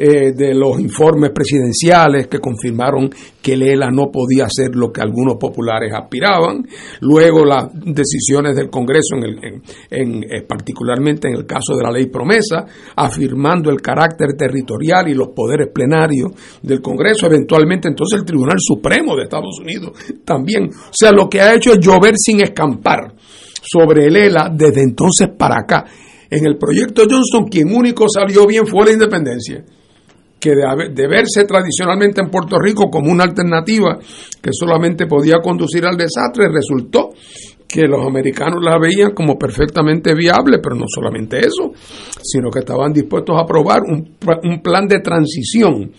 [0.02, 3.10] eh, de los informes presidenciales que confirmaron
[3.42, 6.66] que el ELA no podía hacer lo que algunos populares aspiraban,
[7.02, 11.90] luego las decisiones del Congreso, en el- en- eh, particularmente en el caso de la
[11.90, 12.64] ley promesa,
[12.96, 16.30] afirmando el carácter territorial y los poderes plenarios
[16.62, 19.92] del Congreso, eventualmente entonces el Tribunal Supremo de Estados Unidos
[20.24, 20.64] también.
[20.70, 23.12] O sea, lo que ha hecho es llover sin escampar
[23.62, 25.84] sobre el ELA desde entonces para acá.
[26.30, 29.62] En el proyecto Johnson, quien único salió bien fue la independencia
[30.40, 33.98] que de, verse tradicionalmente en Puerto Rico como una alternativa
[34.40, 37.11] que solamente podía conducir al desastre, resultó
[37.68, 41.70] que los americanos la veían como perfectamente viable, pero no solamente eso,
[42.22, 45.92] sino que estaban dispuestos a aprobar un plan de transición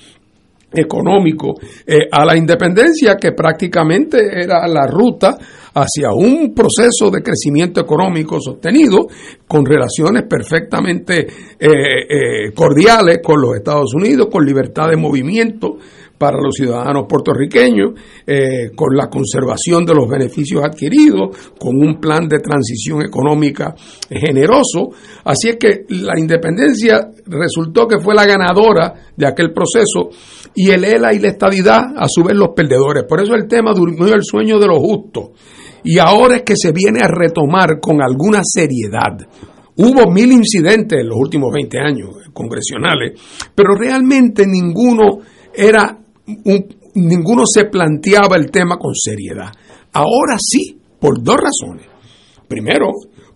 [0.73, 5.38] económico eh, a la independencia que prácticamente era la ruta
[5.73, 9.07] hacia un proceso de crecimiento económico sostenido
[9.47, 11.27] con relaciones perfectamente
[11.60, 15.77] eh, eh, cordiales con los Estados Unidos, con libertad de movimiento
[16.21, 17.93] para los ciudadanos puertorriqueños,
[18.27, 23.73] eh, con la conservación de los beneficios adquiridos, con un plan de transición económica
[24.07, 24.91] generoso.
[25.23, 30.10] Así es que la independencia resultó que fue la ganadora de aquel proceso
[30.53, 33.05] y el ELA y la estadidad a su vez los perdedores.
[33.05, 35.31] Por eso el tema durmió el sueño de los justos.
[35.83, 39.17] Y ahora es que se viene a retomar con alguna seriedad.
[39.77, 43.19] Hubo mil incidentes en los últimos 20 años congresionales,
[43.55, 45.19] pero realmente ninguno
[45.53, 45.97] era
[46.45, 46.65] un-
[46.95, 49.51] ninguno se planteaba el tema con seriedad.
[49.93, 51.87] Ahora sí, por dos razones.
[52.47, 52.89] Primero,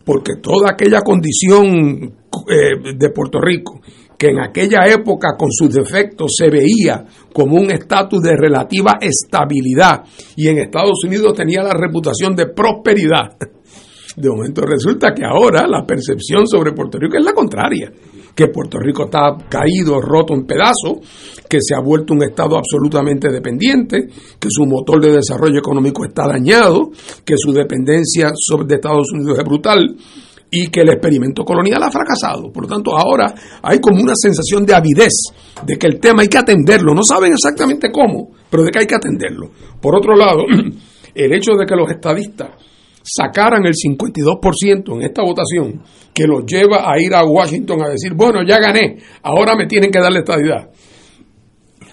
[0.03, 2.13] porque toda aquella condición
[2.49, 3.79] eh, de Puerto Rico,
[4.17, 10.04] que en aquella época con sus defectos se veía como un estatus de relativa estabilidad
[10.36, 13.38] y en Estados Unidos tenía la reputación de prosperidad.
[14.15, 17.91] De momento resulta que ahora la percepción sobre Puerto Rico es la contraria,
[18.34, 20.99] que Puerto Rico está caído, roto en pedazos,
[21.49, 24.08] que se ha vuelto un Estado absolutamente dependiente,
[24.39, 26.91] que su motor de desarrollo económico está dañado,
[27.25, 29.97] que su dependencia sobre de Estados Unidos es brutal
[30.51, 32.51] y que el experimento colonial ha fracasado.
[32.51, 35.13] Por lo tanto, ahora hay como una sensación de avidez,
[35.65, 36.93] de que el tema hay que atenderlo.
[36.93, 39.51] No saben exactamente cómo, pero de que hay que atenderlo.
[39.81, 40.45] Por otro lado,
[41.15, 42.49] el hecho de que los estadistas
[43.05, 48.13] sacaran el 52% en esta votación, que los lleva a ir a Washington a decir,
[48.15, 50.69] bueno, ya gané, ahora me tienen que dar la estadidad.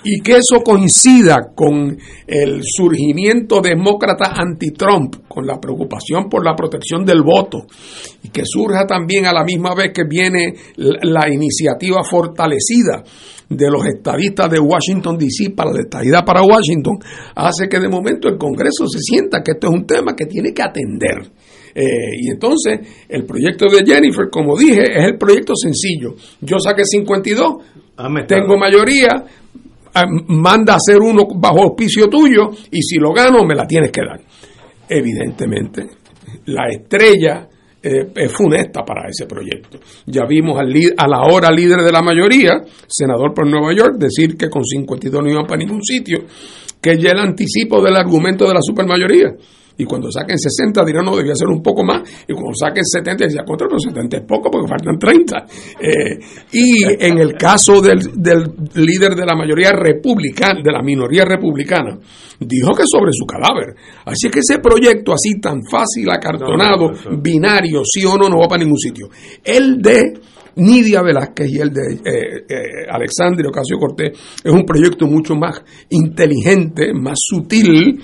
[0.04, 7.04] Y que eso coincida con el surgimiento demócrata anti-Trump, con la preocupación por la protección
[7.04, 7.66] del voto,
[8.22, 13.04] y que surja también a la misma vez que viene la, iniciativa fortalecida
[13.48, 15.50] de los estadistas de Washington, D.C.
[15.50, 16.98] para la estadidad para Washington,
[17.36, 20.52] hace que de momento el Congreso se sienta que esto es un tema que tiene
[20.52, 21.30] que atender.
[21.74, 26.14] Eh, y entonces, el proyecto de Jennifer, como dije, es el proyecto sencillo.
[26.40, 27.54] Yo saqué 52,
[28.26, 29.24] tengo mayoría, ah,
[30.28, 34.00] manda a hacer uno bajo auspicio tuyo y si lo gano me la tienes que
[34.02, 34.20] dar.
[34.88, 35.86] Evidentemente,
[36.46, 37.48] la estrella
[37.82, 39.78] eh, es funesta para ese proyecto.
[40.06, 44.36] Ya vimos al a la hora líder de la mayoría, senador por Nueva York, decir
[44.36, 46.24] que con 52 no iban para ningún sitio,
[46.80, 49.34] que ya el anticipo del argumento de la supermayoría.
[49.76, 52.02] Y cuando saquen 60 dirán, no, debía ser un poco más.
[52.26, 55.46] Y cuando saquen 70, decía, contra los 70 es poco porque faltan 30.
[55.80, 56.18] Eh,
[56.52, 61.98] y en el caso del, del líder de la mayoría republicana, de la minoría republicana,
[62.38, 63.74] dijo que sobre su cadáver.
[64.04, 68.62] Así que ese proyecto así tan fácil, acartonado, binario, sí o no, no va para
[68.62, 69.08] ningún sitio.
[69.44, 70.14] El de
[70.56, 72.56] Nidia Velázquez y el de eh, eh,
[72.90, 78.00] Alexandria Ocasio Cortés es un proyecto mucho más inteligente, más sutil,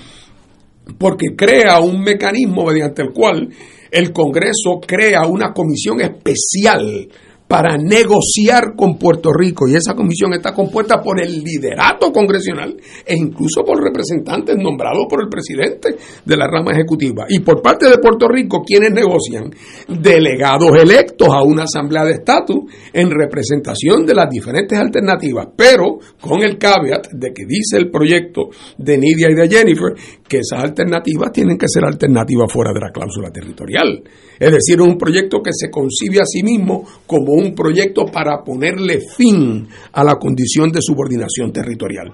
[0.97, 3.49] porque crea un mecanismo mediante el cual
[3.91, 7.09] el Congreso crea una comisión especial
[7.49, 13.15] para negociar con Puerto Rico y esa comisión está compuesta por el liderato congresional e
[13.17, 17.25] incluso por representantes nombrados por el presidente de la rama ejecutiva.
[17.27, 19.49] Y por parte de Puerto Rico, quienes negocian?
[19.87, 26.43] Delegados electos a una asamblea de estatus en representación de las diferentes alternativas, pero con
[26.43, 29.95] el caveat de que dice el proyecto de Nidia y de Jennifer
[30.29, 34.01] que esas alternativas tienen que ser alternativas fuera de la cláusula territorial.
[34.39, 39.01] Es decir, un proyecto que se concibe a sí mismo como un proyecto para ponerle
[39.01, 42.13] fin a la condición de subordinación territorial.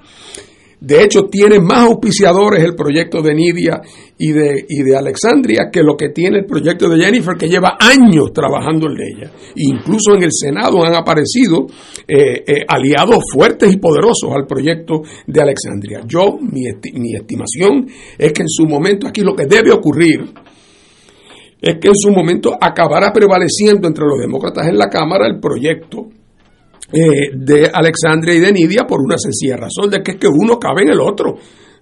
[0.80, 3.82] De hecho, tiene más auspiciadores el proyecto de Nidia
[4.18, 7.78] y de, y de Alexandria que lo que tiene el proyecto de Jennifer, que lleva
[7.80, 9.32] años trabajando en ella.
[9.56, 11.66] Incluso en el Senado han aparecido
[12.08, 16.02] eh, eh, aliados fuertes y poderosos al proyecto de Alexandria.
[16.06, 20.22] Yo, mi, mi estimación es que en su momento aquí lo que debe ocurrir
[21.62, 26.10] es que en su momento acabará prevaleciendo entre los demócratas en la Cámara el proyecto
[26.96, 30.58] eh, de Alexandria y de Nidia por una sencilla razón, de que es que uno
[30.58, 31.36] cabe en el otro.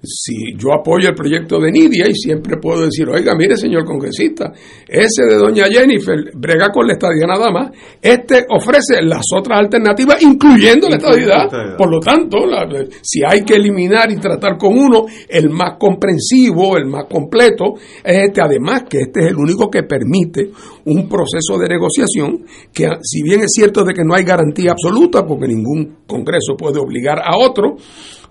[0.06, 4.52] Si yo apoyo el proyecto de Nidia y siempre puedo decir, oiga, mire señor congresista,
[4.86, 10.22] ese de doña Jennifer brega con la estadía nada más, este ofrece las otras alternativas,
[10.22, 11.50] incluyendo la estadidad.
[11.78, 12.68] Por lo tanto, la-
[13.02, 18.28] si hay que eliminar y tratar con uno, el más comprensivo, el más completo, es
[18.28, 20.50] este, además que este es el único que permite
[20.86, 25.26] un proceso de negociación que, si bien es cierto de que no hay garantía absoluta,
[25.26, 27.78] porque ningún Congreso puede obligar a otro,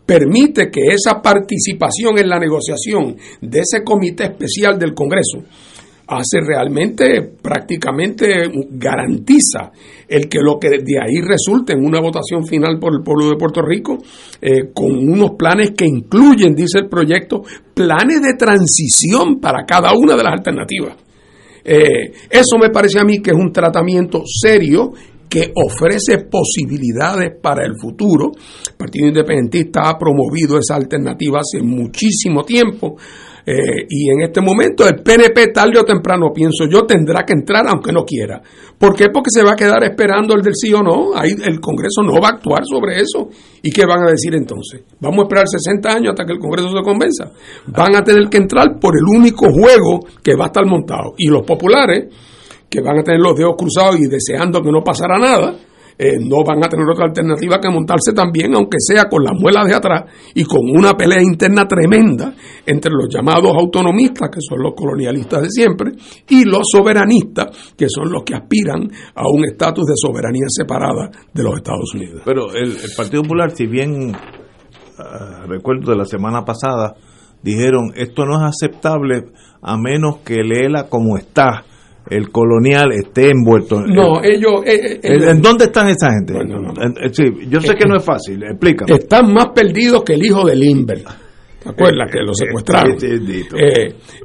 [0.04, 5.44] permite que esa participación en la negociación de ese comité especial del Congreso
[6.06, 8.26] hace realmente, prácticamente
[8.70, 9.70] garantiza
[10.08, 13.36] el que lo que de ahí resulte en una votación final por el pueblo de
[13.36, 13.98] Puerto Rico,
[14.40, 17.42] eh, con unos planes que incluyen, dice el proyecto,
[17.74, 20.96] planes de transición para cada una de las alternativas.
[21.64, 24.92] Eh, eso me parece a mí que es un tratamiento serio
[25.32, 28.32] que ofrece posibilidades para el futuro.
[28.68, 32.98] El Partido Independentista ha promovido esa alternativa hace muchísimo tiempo.
[33.46, 37.64] eh, y en este momento el PNP tarde o temprano, pienso yo, tendrá que entrar
[37.66, 38.42] aunque no quiera.
[38.76, 39.06] ¿Por qué?
[39.08, 41.14] Porque se va a quedar esperando el del sí o no.
[41.14, 43.30] Ahí el Congreso no va a actuar sobre eso.
[43.62, 44.82] ¿Y qué van a decir entonces?
[45.00, 47.32] Vamos a esperar 60 años hasta que el Congreso se convenza.
[47.68, 51.14] Van a tener que entrar por el único juego que va a estar montado.
[51.16, 52.08] Y los populares
[52.72, 55.54] que van a tener los dedos cruzados y deseando que no pasara nada,
[55.98, 59.68] eh, no van a tener otra alternativa que montarse también, aunque sea con las muelas
[59.68, 60.04] de atrás
[60.34, 62.32] y con una pelea interna tremenda
[62.64, 65.92] entre los llamados autonomistas, que son los colonialistas de siempre,
[66.30, 71.42] y los soberanistas, que son los que aspiran a un estatus de soberanía separada de
[71.42, 72.22] los Estados Unidos.
[72.24, 74.16] Pero el, Partido Popular, si bien
[74.98, 76.94] ah, recuerdo de la semana pasada,
[77.42, 79.24] dijeron esto no es aceptable
[79.60, 81.64] a menos que léela como está
[82.10, 83.80] el colonial esté envuelto.
[83.80, 84.62] No, ellos...
[84.66, 86.34] eh, eh, ¿En, eh, en dónde están esa gente?
[86.44, 86.72] No, no.
[87.12, 88.94] Sí, yo sé que no es fácil, explícame.
[88.94, 91.02] están más perdidos que el hijo de Limber.
[91.62, 92.96] ¿Te acuerdas que lo secuestraron?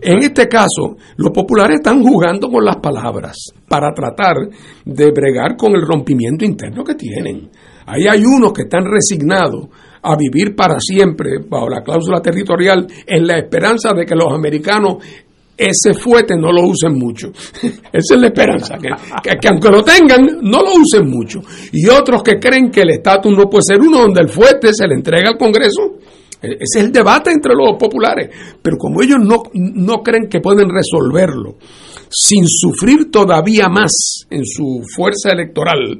[0.01, 3.37] En este caso, los populares están jugando con las palabras
[3.69, 4.37] para tratar
[4.83, 7.49] de bregar con el rompimiento interno que tienen.
[7.85, 9.67] Ahí hay unos que están resignados
[10.01, 14.97] a vivir para siempre bajo la cláusula territorial en la esperanza de que los americanos
[15.57, 17.27] ese fuete no lo usen mucho.
[17.91, 18.89] Esa es la esperanza, que,
[19.23, 21.39] que- que aunque lo tengan, no lo usen mucho.
[21.73, 24.87] Y otros que creen que el estatus no puede ser uno donde el fuete se
[24.87, 25.97] le entrega al Congreso.
[26.41, 28.29] E- Ese es el debate entre los populares.
[28.61, 31.55] Pero como ellos no, no creen que pueden resolverlo
[32.09, 33.91] sin sufrir todavía más
[34.29, 35.99] en su fuerza electoral,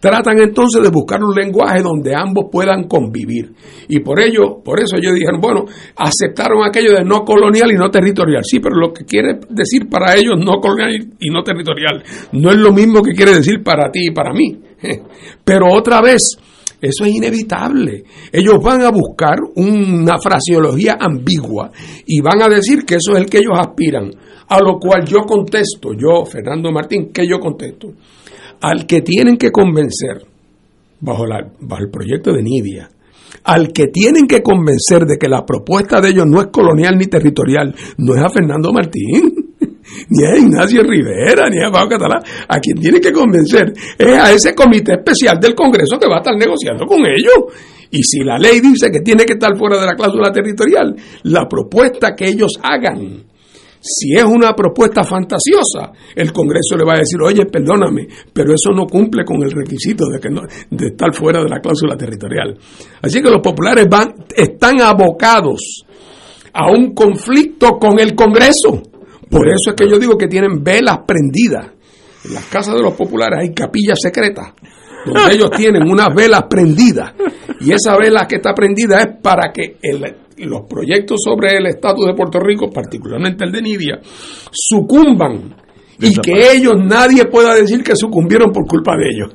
[0.00, 3.52] tratan entonces de buscar un lenguaje donde ambos puedan convivir.
[3.88, 5.64] Y por ello, por eso ellos dijeron, bueno,
[5.96, 8.42] aceptaron aquello de no colonial y no territorial.
[8.44, 12.56] Sí, pero lo que quiere decir para ellos no colonial y no territorial no es
[12.56, 14.58] lo mismo que quiere decir para ti y para mí.
[15.44, 16.36] Pero otra vez,
[16.80, 18.04] eso es inevitable.
[18.32, 21.70] Ellos van a buscar una fraseología ambigua
[22.06, 24.10] y van a decir que eso es el que ellos aspiran.
[24.48, 27.88] A lo cual yo contesto, yo, Fernando Martín, que yo contesto?
[28.60, 30.24] Al que tienen que convencer,
[31.00, 32.90] bajo, el proyecto de Nidia,
[33.44, 37.06] al que tienen que convencer de que la propuesta de ellos no es colonial ni
[37.06, 39.54] territorial, no es a Fernando Martín,
[40.10, 42.22] ni a Ignacio Rivera, ni a Pablo Catalán.
[42.48, 46.18] A quien tienen que convencer es a ese comité especial del Congreso que va a
[46.18, 47.54] estar negociando con ellos.
[47.90, 51.48] Y si la ley dice que tiene que estar fuera de la cláusula territorial, la
[51.48, 53.24] propuesta que ellos hagan
[53.80, 58.70] si es una propuesta fantasiosa, el Congreso le va a decir, oye, perdóname, pero eso
[58.74, 62.58] no cumple con el requisito de, que no, de estar fuera de la cláusula territorial.
[63.02, 65.84] Así que los populares van, están abocados
[66.52, 68.82] a un conflicto con el Congreso.
[69.30, 71.66] Por eso es que yo digo que tienen velas prendidas.
[72.24, 74.52] En las casas de los populares hay capillas secretas,
[75.12, 77.12] donde ellos tienen unas velas prendidas.
[77.60, 80.14] Y esa vela que está prendida es para que el-
[80.48, 83.98] los proyectos sobre el estatus de Puerto Rico, particularmente el de Nidia,
[84.52, 85.54] sucumban.
[86.00, 89.32] Y que ellos, nadie pueda decir que sucumbieron por culpa de ellos.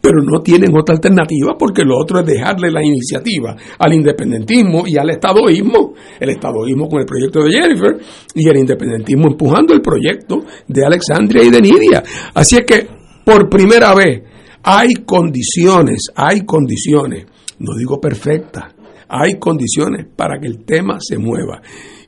[0.00, 4.98] Pero no tienen otra alternativa porque lo otro es dejarle la iniciativa al independentismo y
[4.98, 5.94] al estadoísmo.
[6.18, 7.96] El estadoísmo con el proyecto de Jennifer
[8.34, 12.02] y el independentismo empujando el proyecto de Alexandria y de Nidia.
[12.34, 12.88] Así es que,
[13.24, 14.20] por primera vez,
[14.64, 17.26] hay condiciones, hay condiciones,
[17.58, 18.74] no digo perfectas,
[19.08, 21.60] hay condiciones para que el tema se mueva.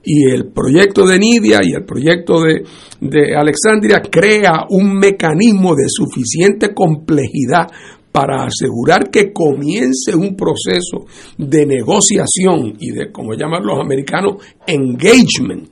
[0.03, 2.65] Y el proyecto de Nidia y el proyecto de,
[3.01, 7.67] de Alexandria crea un mecanismo de suficiente complejidad
[8.11, 11.05] para asegurar que comience un proceso
[11.37, 14.37] de negociación y de, como llaman los americanos,
[14.67, 15.71] engagement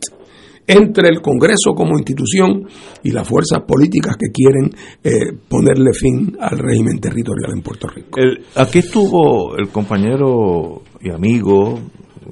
[0.66, 2.66] entre el Congreso como institución
[3.02, 4.70] y las fuerzas políticas que quieren
[5.02, 8.20] eh, ponerle fin al régimen territorial en Puerto Rico.
[8.56, 11.78] Aquí estuvo el compañero y amigo,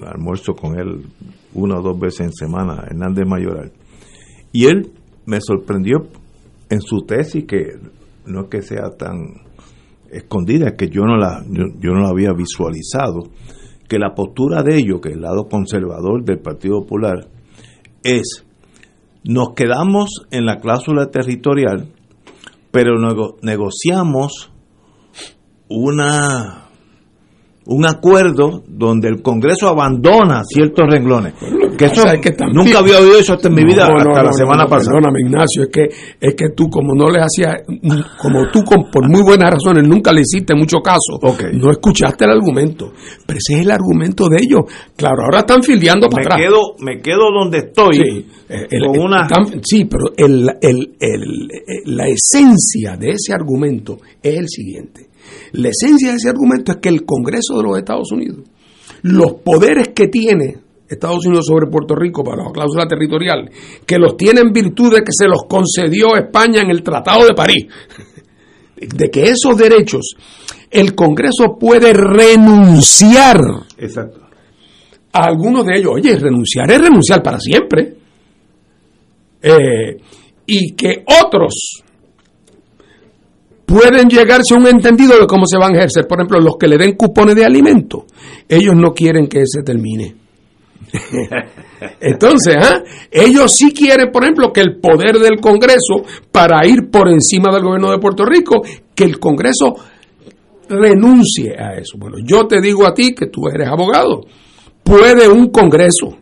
[0.07, 1.07] almuerzo con él
[1.55, 3.73] una o dos veces en semana, Hernández Mayoral.
[4.53, 4.91] Y él
[5.27, 6.09] me sorprendió
[6.71, 7.77] en su tesis, que
[8.27, 9.43] no es que sea tan
[10.11, 13.31] escondida, es que yo no la, yo, no la había visualizado,
[13.89, 17.29] que la postura de ellos, que el lado conservador del Partido Popular,
[18.05, 18.45] es,
[19.25, 21.89] nos quedamos en la cláusula territorial,
[22.71, 24.51] pero nego- negociamos
[25.69, 26.59] una
[27.65, 31.35] un acuerdo donde el Congreso abandona ciertos renglones.
[31.87, 33.95] Que eso, pasa es que también- nunca había oído eso hasta en mi vida, No,
[33.95, 34.93] no, hasta no, la semana pasada.
[34.99, 35.83] Perdóname, Ignacio, es que,
[36.21, 37.57] es que tú, como no le hacías,
[38.21, 41.19] como tú, con, por muy buenas razones, nunca le hiciste mucho caso,
[41.53, 42.93] no escuchaste el argumento.
[43.27, 44.63] Pero ese es el argumento de ellos.
[44.97, 46.41] Claro, ahora están fildeando para me atrás.
[46.47, 51.97] quedo, me quedo donde estoy Sí, el- con una están- sí, pero el- el- el-
[51.97, 55.09] la esencia de ese argumento es el siguiente.
[55.53, 58.41] La esencia de ese argumento es que el Congreso de los Estados Unidos,
[59.03, 60.57] los poderes que tiene
[60.93, 63.51] Estados Unidos sobre Puerto Rico para la cláusula territorial,
[63.87, 67.35] que los tiene en virtud de que se los concedió España en el Tratado de
[67.35, 67.67] París,
[68.77, 70.17] de que esos derechos
[70.73, 73.39] el Congreso puede renunciar
[73.77, 74.21] Exacto.
[75.13, 75.93] a algunos de ellos.
[75.95, 77.95] Oye, renunciar es renunciar para siempre.
[79.43, 79.97] Eh,
[80.47, 81.83] y que otros
[83.67, 86.07] pueden llegarse a un entendido de cómo se van a ejercer.
[86.07, 88.07] Por ejemplo, los que le den cupones de alimento,
[88.49, 90.22] ellos no quieren que se termine.
[92.01, 92.83] Entonces, ¿ah?
[93.11, 97.65] ellos sí quieren, por ejemplo, que el poder del Congreso, para ir por encima del
[97.65, 98.63] gobierno de Puerto Rico,
[98.95, 99.75] que el Congreso
[100.69, 101.99] renuncie a eso.
[101.99, 104.21] Bueno, yo te digo a ti que tú eres abogado.
[104.83, 106.19] ¿Puede un Congreso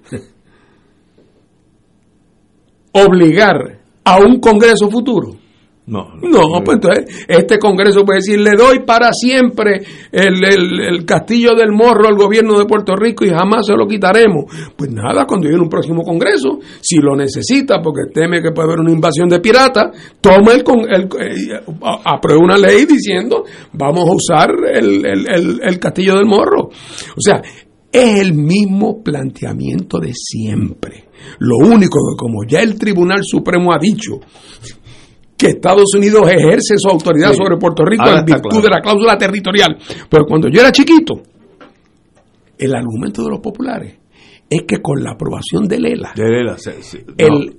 [2.92, 5.36] obligar a un Congreso futuro?
[5.91, 9.82] No, No, pues entonces este Congreso puede decir, le doy para siempre
[10.12, 14.45] el, el- castillo del morro al gobierno de Puerto Rico y jamás se lo quitaremos.
[14.76, 18.80] Pues nada, cuando llegue un próximo Congreso, si lo necesita porque teme que puede haber
[18.80, 19.88] una invasión de piratas,
[20.20, 21.61] toma el, el- eh,
[22.05, 26.68] aprueba una ley diciendo vamos a usar el castillo del morro.
[26.68, 27.43] O sea,
[27.93, 31.07] es el mismo planteamiento de siempre.
[31.41, 34.20] Lo único que como ya el Tribunal Supremo ha dicho
[35.41, 37.36] que Estados Unidos ejerce su autoridad Sí.
[37.38, 38.62] sobre Puerto Rico Ahora en virtud claro.
[38.64, 39.78] de la cláusula territorial.
[40.09, 41.20] Pero cuando yo era chiquito,
[42.59, 43.95] el argumento de los populares
[44.49, 46.99] es que con la aprobación de Lela, De veras, sí, sí.
[47.07, 47.57] No, el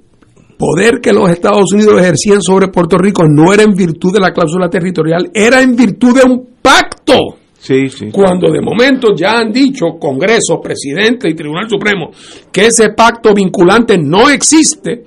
[0.57, 4.31] poder que los Estados Unidos ejercían sobre Puerto Rico no era en virtud de la
[4.31, 7.37] cláusula territorial, era en virtud de un pacto.
[7.57, 8.09] sí, sí.
[8.11, 12.09] Cuando de momento ya han dicho Congreso, Presidente y Tribunal Supremo
[12.51, 15.03] que ese pacto vinculante no existe,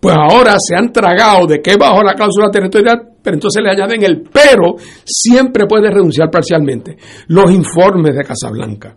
[0.00, 4.02] pues ahora se han tragado de que bajo la cláusula territorial, pero entonces le añaden
[4.04, 6.96] el pero, siempre puede renunciar parcialmente.
[7.28, 8.94] Los informes de Casablanca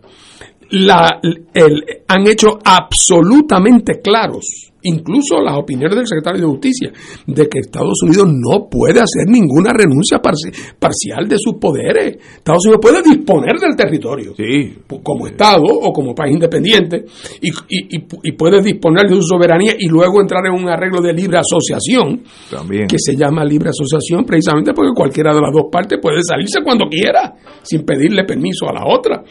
[0.70, 1.20] la,
[1.52, 6.92] el- han hecho absolutamente claros, incluso las opiniones del secretario de Justicia,
[7.26, 12.16] de que Estados Unidos no puede hacer ninguna renuncia parci- parcial de sus poderes.
[12.36, 17.04] Estados Unidos puede disponer del territorio Sí, como Estado o como país independiente
[17.40, 21.00] y, y- y- y puede disponer de su soberanía y luego entrar en un arreglo
[21.00, 22.86] de libre asociación también.
[22.86, 26.86] que se llama libre asociación precisamente porque cualquiera de las dos partes puede salirse cuando
[26.88, 29.22] quiera sin pedirle permiso a la otra.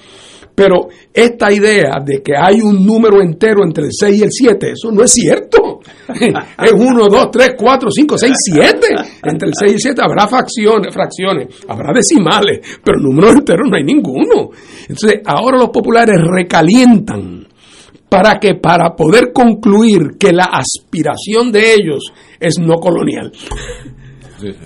[0.54, 4.72] Pero esta idea de que hay un número entero entre el 6 y el 7,
[4.72, 5.80] eso no es cierto.
[6.62, 8.88] Es 1, 2, 3, 4, 5, 6, 7.
[9.24, 13.78] Entre el 6 y el 7 habrá fracciones, fracciones, habrá decimales, pero números enteros no
[13.78, 14.50] hay ninguno.
[14.82, 17.48] Entonces, ahora los populares recalientan
[18.10, 23.32] para que para poder concluir que la aspiración de ellos es no colonial.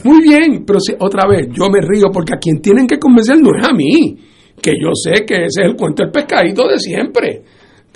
[0.03, 3.37] Muy bien, pero si- otra vez, yo me río porque a quien tienen que convencer
[3.41, 4.17] no es a mí,
[4.61, 7.41] que yo sé que ese es el cuento del pescadito de siempre.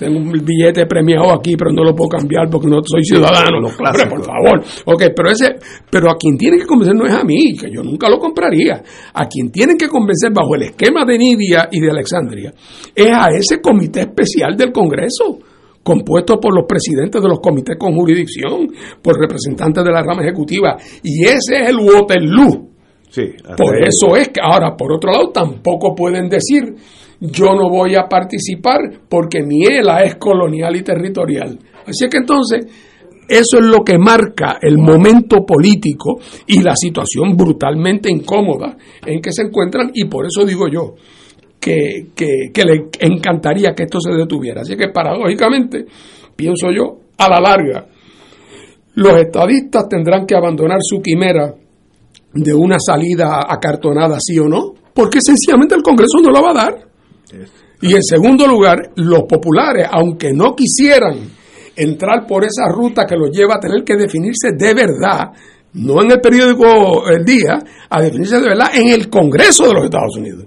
[0.00, 3.60] Tengo un billete premiado aquí, pero no lo puedo cambiar porque no soy ciudadano.
[3.60, 4.08] Los Hombre, clásicos.
[4.08, 4.64] por favor.
[4.86, 5.56] Ok, pero ese,
[5.90, 8.82] pero a quien tienen que convencer no es a mí, que yo nunca lo compraría.
[9.12, 12.50] A quien tienen que convencer bajo el esquema de Nidia y de Alexandria
[12.94, 15.38] es a ese comité especial del Congreso
[15.82, 18.68] compuesto por los presidentes de los comités con jurisdicción,
[19.02, 22.69] por representantes de la rama ejecutiva, y ese es el Waterloo.
[23.10, 23.22] Sí,
[23.56, 26.74] Por eso es que ahora, por otro lado, tampoco pueden decir
[27.20, 31.58] yo no voy a participar porque mi ELA es colonial y territorial.
[31.86, 32.66] Así es que entonces,
[33.28, 39.32] eso es lo que marca el momento político y la situación brutalmente incómoda en que
[39.32, 40.94] se encuentran y por eso digo yo
[41.60, 44.62] que, que, que le encantaría que esto se detuviera.
[44.62, 45.84] Así que paradójicamente,
[46.34, 47.86] pienso yo, a la larga,
[48.94, 51.54] los estadistas tendrán que abandonar su quimera
[52.32, 56.54] de una salida acartonada, sí o no, porque sencillamente el Congreso no la va a
[56.54, 56.88] dar.
[57.82, 61.30] Y en segundo lugar, los populares, aunque no quisieran
[61.74, 65.30] entrar por esa ruta que los lleva a tener que definirse de verdad,
[65.74, 67.58] no en el periódico El Día,
[67.88, 70.46] a definirse de verdad en el Congreso de los Estados Unidos,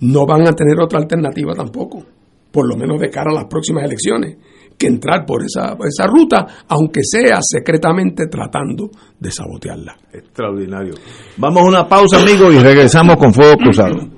[0.00, 2.02] no van a tener otra alternativa tampoco,
[2.50, 4.36] por lo menos de cara a las próximas elecciones,
[4.80, 9.94] que entrar por esa, por esa ruta, aunque sea secretamente tratando de sabotearla.
[10.10, 10.94] Extraordinario.
[11.36, 14.08] Vamos a una pausa, amigos, y regresamos con Fuego Cruzado.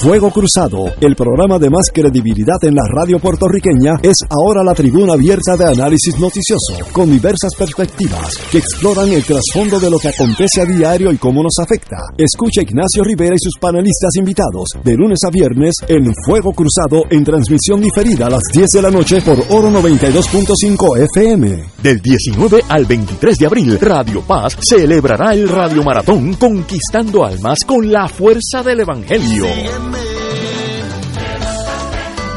[0.00, 5.14] Fuego Cruzado, el programa de más credibilidad en la radio puertorriqueña, es ahora la tribuna
[5.14, 10.60] abierta de análisis noticioso, con diversas perspectivas que exploran el trasfondo de lo que acontece
[10.60, 11.96] a diario y cómo nos afecta.
[12.16, 17.24] Escucha Ignacio Rivera y sus panelistas invitados de lunes a viernes en Fuego Cruzado en
[17.24, 21.64] transmisión diferida a las 10 de la noche por Oro 92.5 FM.
[21.82, 27.90] Del 19 al 23 de abril, Radio Paz celebrará el Radio Maratón Conquistando Almas con
[27.90, 29.46] la fuerza del Evangelio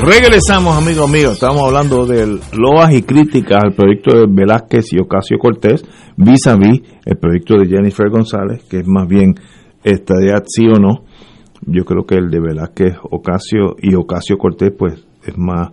[0.00, 1.32] Regresamos, amigos míos.
[1.32, 5.84] Estamos hablando de loas y críticas al proyecto de Velázquez y Ocasio Cortés,
[6.16, 9.34] vis a vis el proyecto de Jennifer González, que es más bien
[9.82, 11.04] estadía sí o no.
[11.66, 15.70] Yo creo que el de Velázquez, Ocasio y Ocasio Cortés, pues es más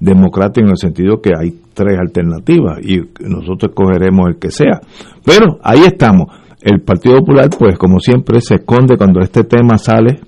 [0.00, 4.80] democrático en el sentido que hay tres alternativas y nosotros escogeremos el que sea.
[5.24, 6.26] Pero ahí estamos.
[6.60, 10.18] El Partido Popular, pues como siempre, se esconde cuando este tema sale,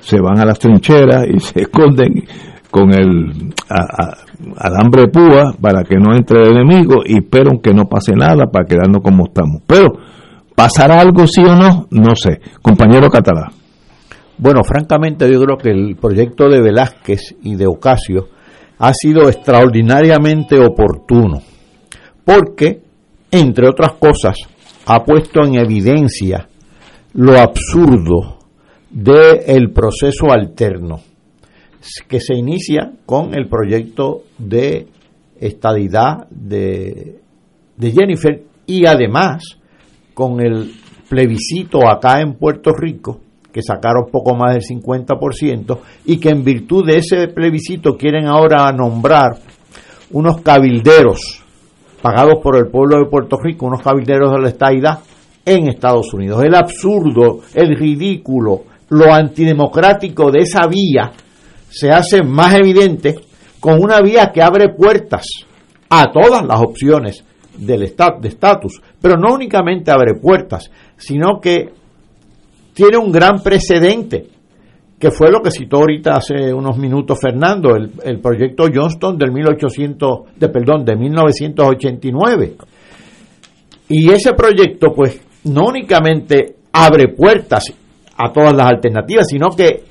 [0.00, 2.24] se van a las trincheras y se esconden
[2.70, 3.52] con el
[4.58, 8.46] alambre de púa para que no entre el enemigo y espero que no pase nada
[8.52, 9.62] para quedarnos como estamos.
[9.66, 9.92] Pero,
[10.54, 11.86] ¿pasará algo sí o no?
[11.90, 12.40] No sé.
[12.60, 13.50] Compañero Catalá.
[14.36, 18.28] Bueno, francamente yo creo que el proyecto de Velázquez y de Ocasio
[18.78, 21.42] ha sido extraordinariamente oportuno,
[22.24, 22.80] porque,
[23.32, 24.36] entre otras cosas,
[24.86, 26.48] ha puesto en evidencia
[27.14, 28.38] lo absurdo
[28.90, 31.00] del proceso alterno
[32.08, 34.86] que se inicia con el proyecto de
[35.40, 37.20] estadidad de,
[37.76, 39.58] de Jennifer y además
[40.14, 40.72] con el
[41.08, 43.20] plebiscito acá en Puerto Rico,
[43.52, 48.70] que sacaron poco más del 50%, y que en virtud de ese plebiscito quieren ahora
[48.72, 49.38] nombrar
[50.10, 51.42] unos cabilderos
[52.02, 55.00] pagados por el pueblo de Puerto Rico, unos cabilderos de la estadidad
[55.44, 56.42] en Estados Unidos.
[56.44, 61.10] El absurdo, el ridículo, lo antidemocrático de esa vía
[61.70, 63.16] se hace más evidente
[63.60, 65.26] con una vía que abre puertas
[65.90, 67.24] a todas las opciones
[67.56, 71.70] del de estatus, pero no únicamente abre puertas, sino que
[72.72, 74.28] tiene un gran precedente,
[74.98, 79.32] que fue lo que citó ahorita hace unos minutos Fernando, el, el proyecto Johnston del
[79.32, 82.56] 1800, de perdón, de 1989.
[83.88, 87.64] Y ese proyecto pues no únicamente abre puertas
[88.16, 89.84] a todas las alternativas, sino que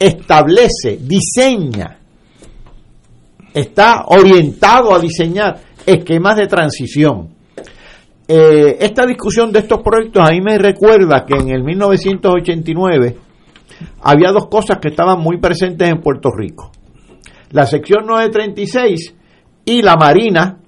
[0.00, 1.98] establece, diseña,
[3.52, 7.28] está orientado a diseñar esquemas de transición.
[8.26, 13.16] Eh, esta discusión de estos proyectos a mí me recuerda que en el 1989
[14.02, 16.70] había dos cosas que estaban muy presentes en Puerto Rico.
[17.50, 19.14] La sección 936
[19.66, 20.58] y la Marina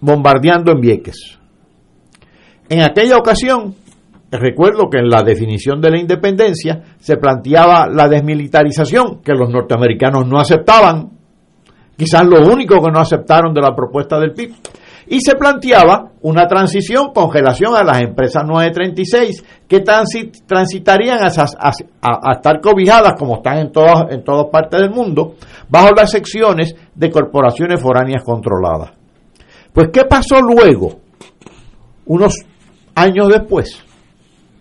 [0.00, 1.38] bombardeando en Vieques.
[2.68, 3.74] En aquella ocasión
[4.30, 10.26] Recuerdo que en la definición de la independencia se planteaba la desmilitarización, que los norteamericanos
[10.26, 11.10] no aceptaban,
[11.96, 14.54] quizás lo único que no aceptaron de la propuesta del PIB,
[15.06, 22.60] y se planteaba una transición, congelación a las empresas 936, que transitarían a, a, estar
[22.60, 25.36] cobijadas, como están en todas, en todas partes del mundo,
[25.70, 28.90] bajo las secciones de corporaciones foráneas controladas.
[29.72, 30.98] Pues, ¿qué pasó luego?
[32.04, 32.34] Unos
[32.94, 33.87] años después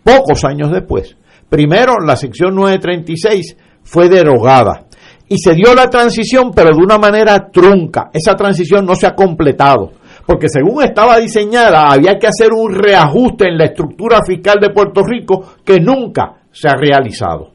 [0.07, 1.17] pocos años después.
[1.49, 4.85] Primero, la sección 936 fue derogada
[5.27, 8.09] y se dio la transición, pero de una manera trunca.
[8.13, 9.91] Esa transición no se ha completado,
[10.25, 15.01] porque según estaba diseñada, había que hacer un reajuste en la estructura fiscal de Puerto
[15.03, 17.51] Rico que nunca se ha realizado.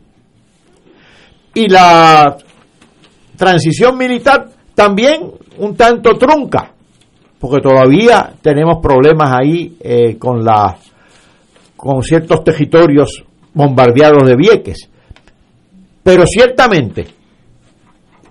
[1.54, 2.36] Y la
[3.36, 6.72] transición militar también un tanto trunca,
[7.38, 10.76] porque todavía tenemos problemas ahí eh, con la
[11.82, 14.88] con ciertos territorios bombardeados de Vieques.
[16.04, 17.08] Pero ciertamente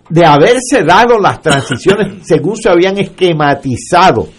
[0.10, 4.30] de haberse dado las transiciones según se habían esquematizado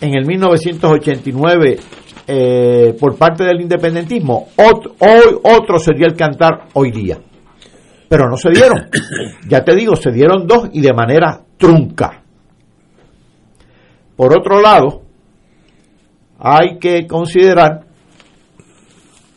[0.00, 1.78] en el 1989
[2.26, 7.18] eh, por parte del independentismo, ot- hoy otro sería el cantar hoy día.
[8.08, 8.88] Pero no se dieron.
[9.50, 12.22] Ya te digo, se dieron dos y de manera trunca.
[14.16, 15.02] Por otro lado,
[16.38, 17.83] hay que considerar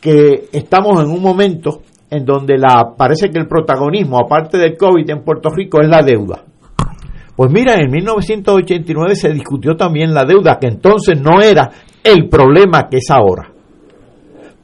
[0.00, 5.08] que estamos en un momento en donde la, parece que el protagonismo, aparte del COVID
[5.10, 6.44] en Puerto Rico, es la deuda.
[7.36, 11.70] Pues mira, en 1989 se discutió también la deuda, que entonces no era
[12.02, 13.52] el problema que es ahora.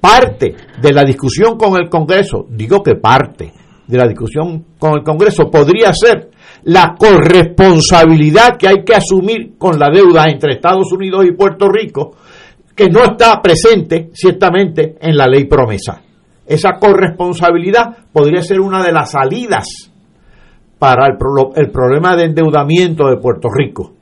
[0.01, 3.53] Parte de la discusión con el Congreso, digo que parte
[3.87, 6.31] de la discusión con el Congreso podría ser
[6.65, 12.17] la corresponsabilidad que hay que asumir con la deuda entre Estados Unidos y Puerto Rico,
[12.75, 16.03] que no está presente ciertamente en la ley promesa.
[16.47, 19.67] Esa corresponsabilidad podría ser una de las salidas
[20.79, 21.17] para el,
[21.57, 23.93] el problema de endeudamiento de Puerto Rico.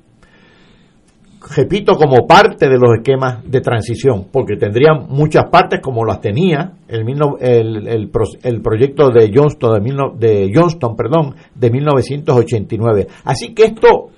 [1.54, 6.72] Repito, como parte de los esquemas de transición, porque tendrían muchas partes como las tenía
[6.88, 7.04] el,
[7.40, 13.06] el, el pro- el proyecto de Johnston, de, mil de Johnston perdón, de 1989.
[13.24, 14.10] Así que esto,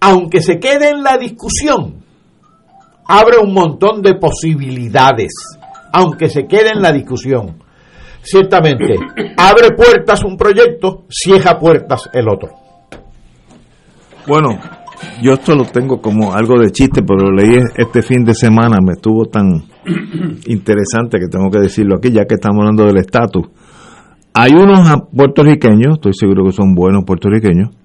[0.00, 2.01] aunque se quede en la discusión,
[3.12, 5.32] abre un montón de posibilidades,
[5.92, 7.58] aunque se quede en la discusión.
[8.22, 8.94] Ciertamente,
[9.36, 12.48] abre puertas un proyecto, cierra puertas el otro.
[14.26, 14.58] Bueno,
[15.20, 18.78] yo esto lo tengo como algo de chiste, pero lo leí este fin de semana,
[18.80, 19.64] me estuvo tan
[20.46, 23.46] interesante que tengo que decirlo aquí, ya que estamos hablando del estatus.
[24.32, 27.76] Hay unos puertorriqueños, estoy seguro que son buenos puertorriqueños,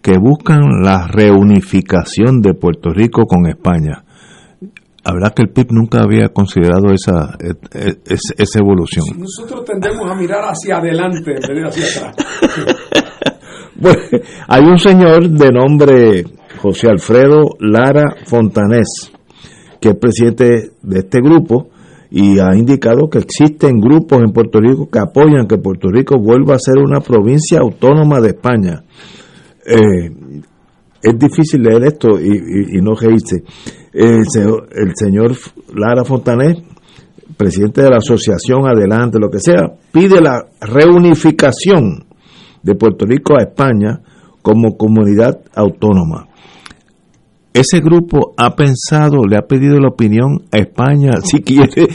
[0.00, 4.04] que buscan la reunificación de Puerto Rico con España.
[5.04, 9.04] La verdad que el PIB nunca había considerado esa, eh, eh, es- esa evolución.
[9.18, 12.26] Nosotros tendemos a mirar hacia adelante en vez de hacia atrás.
[13.76, 13.98] Bueno,
[14.46, 16.24] hay un señor de nombre
[16.60, 19.10] José Alfredo Lara Fontanés,
[19.80, 21.70] que es presidente de este grupo
[22.10, 26.56] y ha indicado que existen grupos en Puerto Rico que apoyan que Puerto Rico vuelva
[26.56, 28.84] a ser una provincia autónoma de España.
[29.64, 30.10] Eh,
[31.02, 33.44] es difícil leer esto y, y- y no reírse.
[33.92, 35.36] El, el señor
[35.74, 36.58] Lara Fontanés,
[37.36, 42.04] presidente de la asociación Adelante, lo que sea, pide la reunificación
[42.62, 44.00] de Puerto Rico a España
[44.42, 46.28] como comunidad autónoma.
[47.52, 51.88] Ese grupo ha pensado, le ha pedido la opinión a España, si quiere,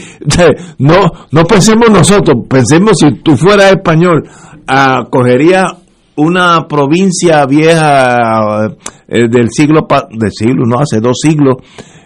[0.78, 4.28] no, no pensemos nosotros, pensemos si tú fueras español,
[4.66, 5.78] ah, cogería
[6.16, 8.68] una provincia vieja
[9.08, 11.56] eh, del siglo, del siglo, no, hace dos siglos,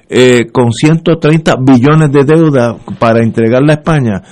[0.08, 4.22] eh, con 130 billones de deuda para entregarla a España.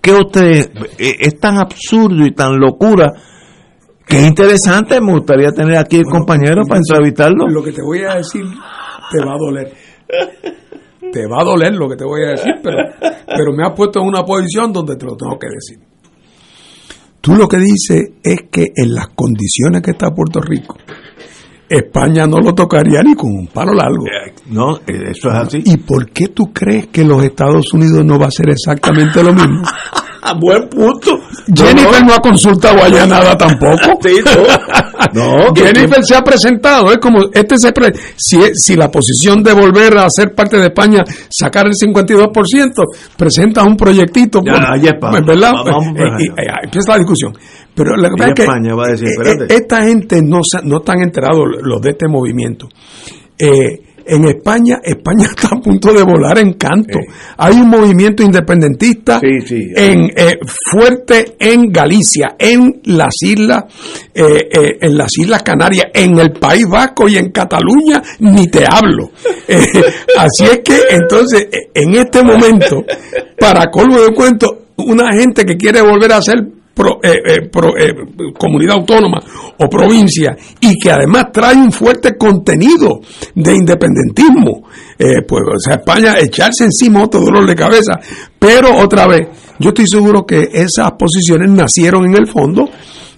[0.00, 3.12] ¿Qué usted, eh, es tan absurdo y tan locura
[4.06, 7.48] que es interesante, me gustaría tener aquí el compañero para entrevistarlo.
[7.48, 9.72] Lo que te voy a decir te va a doler.
[11.12, 14.00] Te va a doler lo que te voy a decir, pero, pero me has puesto
[14.00, 15.84] en una posición donde te lo tengo que decir.
[17.20, 20.76] Tú lo que dices es que en las condiciones que está Puerto Rico,
[21.68, 24.04] España no lo tocaría ni con un palo largo.
[24.46, 25.62] No, eh, eso es así.
[25.64, 29.32] ¿Y por qué tú crees que los Estados Unidos no va a hacer exactamente lo
[29.32, 29.62] mismo?
[30.34, 31.20] Buen punto.
[31.54, 33.98] Jennifer no ha consultado allá nada tampoco.
[35.12, 39.52] No, Jennifer se ha presentado, es como este se pre- si, si la posición de
[39.52, 42.72] volver a ser parte de España, sacar el 52%,
[43.16, 45.52] presenta un proyectito, Ya, por- ya, pa- ¿verdad?
[45.64, 47.32] vamos Eh, y- eh, empieza la discusión.
[47.74, 51.02] Pero la verdad es que España va a decir, eh, esta gente no, no están
[51.02, 52.66] enterados los de este movimiento.
[53.38, 56.98] Eh, en España, España está a punto de volar en canto.
[57.36, 60.38] Hay un movimiento independentista en eh,
[60.70, 63.64] fuerte en Galicia, en las islas,
[64.14, 68.64] eh, eh, en las islas Canarias, en el País Vasco y en Cataluña, ni te
[68.64, 69.10] hablo.
[70.18, 72.84] Así es que entonces, en este momento,
[73.38, 77.76] para colmo de cuento, una gente que quiere volver a ser pro- eh, eh, pro-
[77.76, 77.94] eh,
[78.38, 79.18] comunidad autónoma
[79.58, 83.00] o provincia y que además trae un fuerte contenido
[83.34, 84.68] de independentismo,
[84.98, 87.98] eh, pues o sea, España echarse encima otro dolor de cabeza.
[88.38, 89.26] Pero otra vez,
[89.58, 92.68] yo estoy seguro que esas posiciones nacieron en el fondo.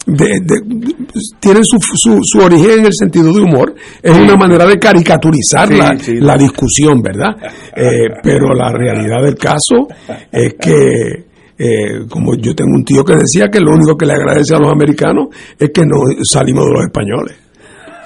[0.06, 0.94] De, de-
[1.38, 5.68] tienen su, su, su origen en el sentido de humor, es una manera de caricaturizar
[5.68, 6.14] Sí, la, sí.
[6.16, 7.36] la discusión, ¿verdad?
[7.76, 9.86] Eh, pero la realidad del caso
[10.32, 11.27] es que
[11.58, 14.58] eh, como yo tengo un tío que decía que lo único que le agradece a
[14.58, 15.28] los americanos
[15.58, 17.36] es que no salimos de los españoles.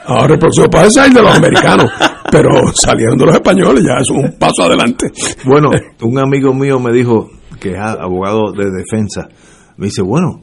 [0.06, 1.86] Ahora el próximo paso es salir de los americanos,
[2.30, 5.12] pero salieron de los españoles, ya es un paso adelante.
[5.44, 5.70] Bueno,
[6.02, 7.30] un amigo mío me dijo,
[7.60, 9.28] que es abogado de defensa,
[9.76, 10.40] me dice, bueno,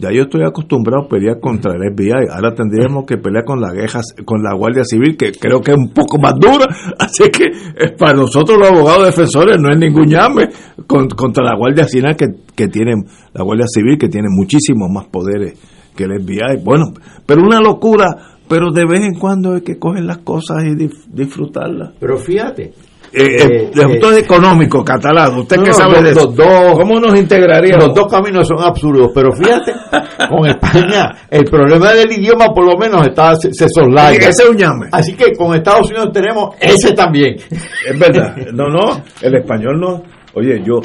[0.00, 2.28] Ya yo estoy acostumbrado a pelear contra el FBI.
[2.34, 5.76] Ahora tendríamos que pelear con la quejas, con la Guardia Civil, que creo que es
[5.76, 6.66] un poco más dura.
[6.98, 10.48] Así que eh, para nosotros los abogados defensores no es ningún llame
[10.86, 12.26] con- contra la Guardia Civil que,
[12.56, 12.94] que tiene
[13.34, 15.58] la Guardia Civil que tiene muchísimos más poderes
[15.94, 16.64] que el FBI.
[16.64, 16.86] Bueno,
[17.26, 18.06] pero una locura.
[18.48, 20.74] Pero de vez en cuando hay que coger las cosas y
[21.12, 21.92] disfrutarlas.
[22.00, 22.72] Pero fíjate.
[23.12, 26.26] Eh, eh, de punto económico, catalán, usted No, que sabe los- de eso.
[26.28, 27.76] dos- ¿Cómo nos integraría?
[27.76, 29.72] Los dos caminos son absurdos, pero fíjate,
[30.28, 34.16] con España el problema del idioma por lo menos está, se, se soslaya.
[34.28, 34.86] Ese es un llame.
[34.92, 37.34] Así que con Estados Unidos tenemos ese también.
[37.50, 38.36] Es verdad.
[38.52, 40.02] No, no, el español no.
[40.34, 40.80] Oye, yo,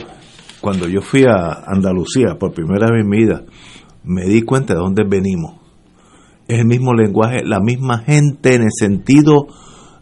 [0.61, 3.43] cuando yo fui a Andalucía por primera vez en mi vida,
[4.03, 5.59] me di cuenta de dónde venimos.
[6.47, 9.45] Es el mismo lenguaje, la misma gente en el sentido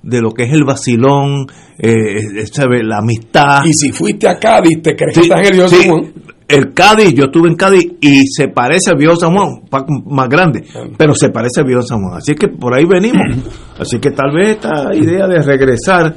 [0.03, 1.47] de lo que es el vacilón,
[1.79, 3.63] eh, eh, sabe, la amistad.
[3.65, 5.75] Y si fuiste a Cádiz, te crees que Sí, estás en el sí.
[5.77, 6.13] San Juan.
[6.45, 9.61] El Cádiz, yo estuve en Cádiz y se parece al Viejo San Juan,
[10.05, 10.63] más grande,
[10.97, 12.17] pero se parece al Viejo San Juan.
[12.17, 13.23] Así que por ahí venimos.
[13.79, 16.13] Así que tal vez esta idea de regresar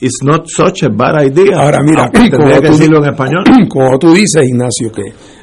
[0.00, 1.60] is not such a bad idea.
[1.60, 3.44] Ahora mira, como que tú, en español.
[3.68, 5.02] como tú dices, Ignacio, que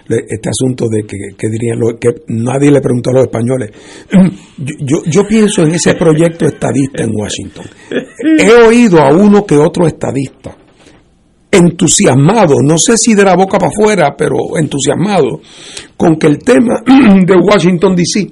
[0.09, 3.71] este asunto de que, dirían lo- que nadie le preguntó a los españoles.
[4.57, 7.65] Yo, yo, yo pienso en ese proyecto estadista en Washington.
[8.39, 10.55] He oído a uno que otro estadista
[11.51, 15.39] entusiasmado, no sé si de la boca para afuera, pero entusiasmado,
[15.95, 18.27] con que el tema de Washington DC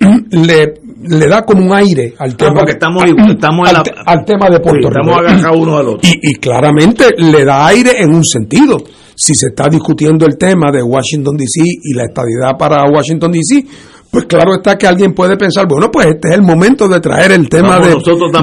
[0.30, 3.92] le, le da como un aire al tema, Ah, porque estamos estamos al, la- te-
[4.04, 5.22] al tema de Puerto Rico.
[5.26, 6.00] estamos uno al otro.
[6.08, 8.78] Y, y claramente le da aire en un sentido.
[9.14, 13.64] Si se está discutiendo el tema de Washington DC y la estadidad para Washington DC,
[14.10, 17.32] pues claro está que alguien puede pensar, bueno, pues este es el momento de traer
[17.32, 17.94] el tema de,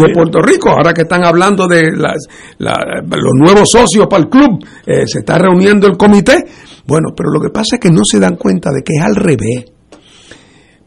[0.08, 0.14] de.
[0.14, 0.70] Puerto Rico.
[0.70, 2.28] Ahora que están hablando de las-
[2.58, 6.44] la- los nuevos socios para el club, eh, se está reuniendo el comité.
[6.86, 9.16] Bueno, pero lo que pasa es que no se dan cuenta de que es al
[9.16, 9.66] revés.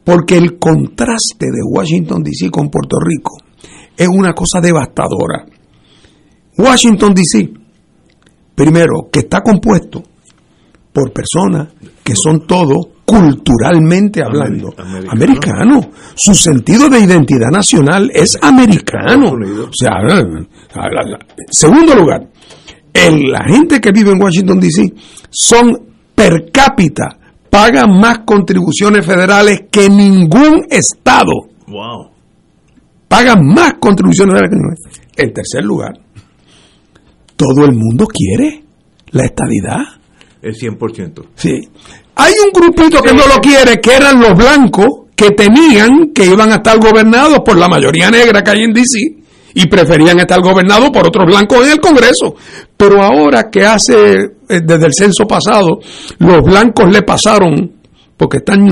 [0.07, 3.39] Porque el contraste de Washington DC con Puerto Rico
[3.97, 5.45] es una cosa devastadora.
[6.57, 7.51] Washington DC,
[8.55, 10.03] primero, que está compuesto
[10.93, 11.69] por personas
[12.05, 15.87] que son todos culturalmente hablando Ameri- americanos.
[16.15, 19.33] Su sentido de identidad nacional es americano.
[19.33, 19.91] O sea,
[21.51, 22.29] segundo lugar,
[22.93, 24.85] el- la gente que vive en Washington DC
[25.31, 25.73] son
[26.15, 27.19] per cápita,
[27.51, 31.33] pagan más contribuciones federales que ningún estado
[31.67, 32.11] Wow.
[33.09, 34.97] pagan más contribuciones federales que ningún estado.
[35.17, 35.99] En tercer lugar,
[37.37, 38.63] todo el mundo quiere
[39.11, 39.79] la estadidad.
[40.43, 41.25] El 100%.
[41.35, 41.69] Sí.
[42.17, 46.51] Hay un grupito que no lo quiere, que eran los blancos, que tenían que iban
[46.53, 48.99] a estar gobernados por la mayoría negra que hay en DC
[49.59, 52.35] y preferían estar gobernados por otros blancos en el Congreso.
[52.77, 54.17] Pero ahora que hace,
[54.51, 55.81] eh, desde el censo pasado,
[56.19, 57.76] los blancos le pasaron,
[58.17, 58.67] porque están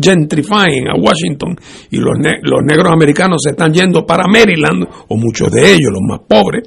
[0.00, 1.56] gentrifying a Washington
[1.90, 5.90] y los, ne- los negros americanos se están yendo para Maryland, o muchos de ellos,
[5.92, 6.62] los más pobres,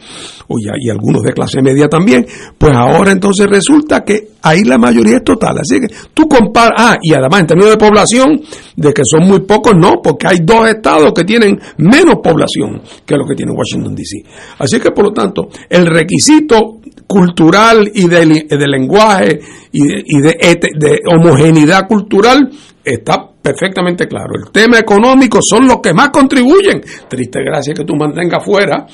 [0.48, 2.26] o ya- y algunos de clase media también,
[2.58, 5.58] pues ahora entonces resulta que ahí la mayoría es total.
[5.60, 8.42] Así que tú comparas, ah, y además en términos de población,
[8.76, 13.16] de que son muy pocos, no, porque hay dos estados que tienen menos población que
[13.16, 14.24] lo que tiene Washington DC.
[14.60, 16.80] Así que por lo tanto, el requisito
[17.10, 19.40] cultural y de, lenguaje
[19.72, 22.52] y, de, y de de homogeneidad cultural
[22.84, 24.34] está perfectamente claro.
[24.36, 26.82] El tema económico son los que más contribuyen.
[27.08, 28.86] Triste gracia que tú mantengas fuera.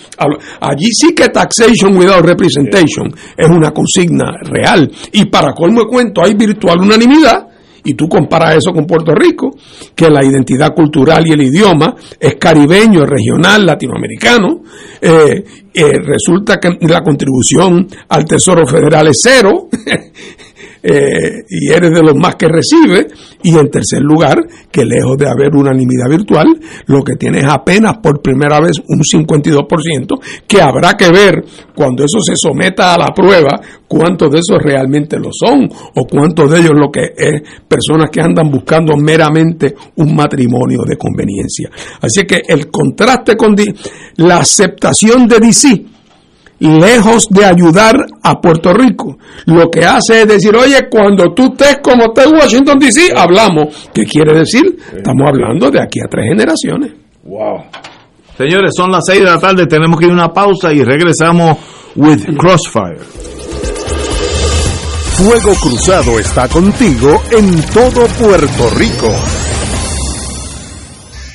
[0.62, 4.90] Allí sí que taxation without representation es una consigna real.
[5.12, 7.50] Y para colmo de cuento hay virtual unanimidad.
[7.86, 9.56] Y tú comparas eso con Puerto Rico,
[9.96, 14.64] que la identidad cultural y el idioma es caribeño, regional, latinoamericano.
[15.02, 19.68] eh, eh, resulta que la contribución al Tesoro Federal es cero.
[20.88, 23.08] eh, y eres de los más que recibe.
[23.42, 24.38] Y en tercer lugar,
[24.72, 26.46] que lejos de haber unanimidad virtual,
[26.86, 31.44] lo que tienes apenas por primera vez un 52%, que habrá que ver
[31.76, 36.52] cuando eso se someta a la prueba, cuántos de esos realmente lo son, o cuántos
[36.52, 41.70] de ellos lo que es personas que andan buscando meramente un matrimonio de conveniencia.
[42.02, 43.56] Así que el contraste con
[44.18, 45.86] la aceptación de DC,
[46.60, 51.80] lejos de ayudar a Puerto Rico, lo que hace es decir, oye, cuando tú estés
[51.84, 53.90] como está en Washington DC, hablamos.
[53.94, 54.78] ¿Qué quiere decir?
[54.96, 56.94] Estamos hablando de aquí a tres generaciones.
[57.24, 57.64] Wow.
[58.38, 61.58] Señores, son las 6 de la tarde, tenemos que ir a una pausa y regresamos
[61.96, 63.00] with Crossfire.
[65.16, 69.10] Fuego Cruzado está contigo en todo Puerto Rico.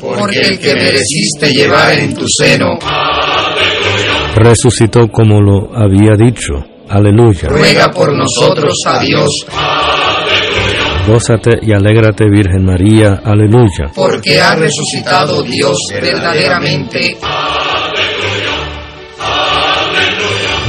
[0.00, 2.78] Porque el que mereciste llevar en tu seno,
[4.36, 6.54] Resucitó como lo había dicho,
[6.88, 7.48] aleluya.
[7.48, 9.30] ruega por nosotros a Dios,
[11.08, 13.90] Gózate y alégrate, Virgen María, aleluya.
[13.94, 17.16] porque ha resucitado Dios verdaderamente.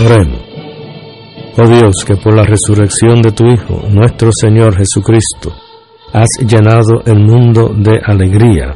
[0.06, 0.40] Oremos.
[1.58, 5.54] Oh Dios, que por la resurrección de tu Hijo, nuestro Señor Jesucristo,
[6.14, 8.76] has llenado el mundo de alegría.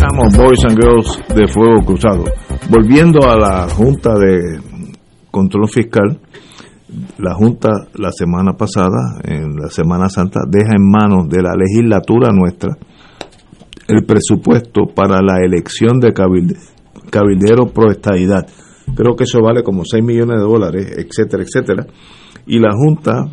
[0.00, 2.24] Regresamos, Boys and Girls de Fuego Cruzado.
[2.70, 4.58] Volviendo a la Junta de
[5.30, 6.18] Control Fiscal,
[7.18, 12.30] la Junta la semana pasada, en la Semana Santa, deja en manos de la legislatura
[12.32, 12.78] nuestra
[13.88, 16.56] el presupuesto para la elección de cabilde,
[17.10, 18.46] cabildero pro estadidad.
[18.94, 21.86] Creo que eso vale como 6 millones de dólares, etcétera, etcétera.
[22.46, 23.26] Y la Junta,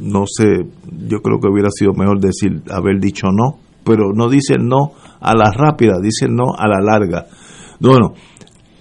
[0.00, 0.64] no sé,
[1.08, 5.34] yo creo que hubiera sido mejor decir, haber dicho no, pero no dice no a
[5.34, 7.26] la rápida, dice no a la larga.
[7.80, 8.14] Bueno,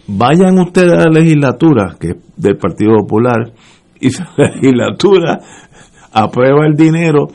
[0.08, 3.54] vayan ustedes a la legislatura, que es del Partido Popular,
[4.00, 5.40] y la legislatura
[6.14, 7.28] aprueba el dinero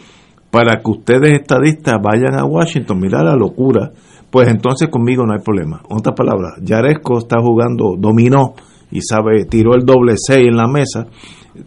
[0.52, 3.90] para que ustedes estadistas vayan a Washington, mira la locura,
[4.30, 5.82] pues entonces conmigo no hay problema.
[5.88, 8.54] Otras palabras, Yaresco está jugando dominó
[8.92, 11.06] y sabe, tiró el doble 6 en la mesa,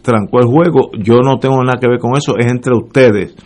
[0.00, 3.36] trancó el juego, yo no tengo nada que ver con eso, es entre ustedes.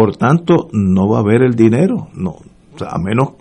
[0.00, 2.36] Por tanto, no va a haber el dinero, no,
[2.80, 3.34] a menos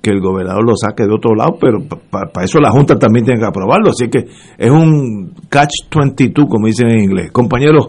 [0.00, 3.40] que el gobernador lo saque de otro lado, pero para eso la Junta también tiene
[3.40, 4.20] que aprobarlo, así que
[4.56, 7.32] es un catch-22, como dicen en inglés.
[7.32, 7.88] Compañeros,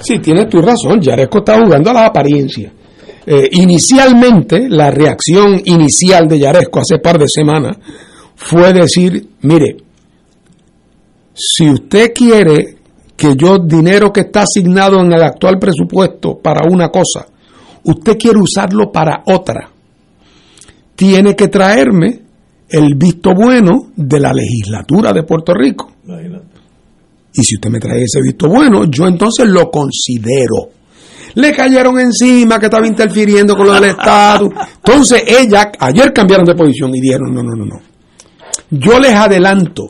[0.00, 1.00] Sí, tienes tu razón.
[1.00, 2.72] Yaresco está jugando a las apariencias.
[3.24, 7.76] Eh, inicialmente, la reacción inicial de Yaresco hace par de semanas
[8.34, 9.76] fue decir, mire,
[11.32, 12.76] si usted quiere
[13.16, 17.26] que yo dinero que está asignado en el actual presupuesto para una cosa,
[17.86, 19.70] usted quiere usarlo para otra,
[20.94, 22.22] tiene que traerme
[22.68, 25.92] el visto bueno de la legislatura de Puerto Rico.
[27.34, 30.70] Y si usted me trae ese visto bueno, yo entonces lo considero.
[31.34, 34.48] Le cayeron encima que estaba interfiriendo con lo del Estado.
[34.76, 37.80] Entonces ella, ayer cambiaron de posición y dijeron, no, no, no, no.
[38.70, 39.88] Yo les adelanto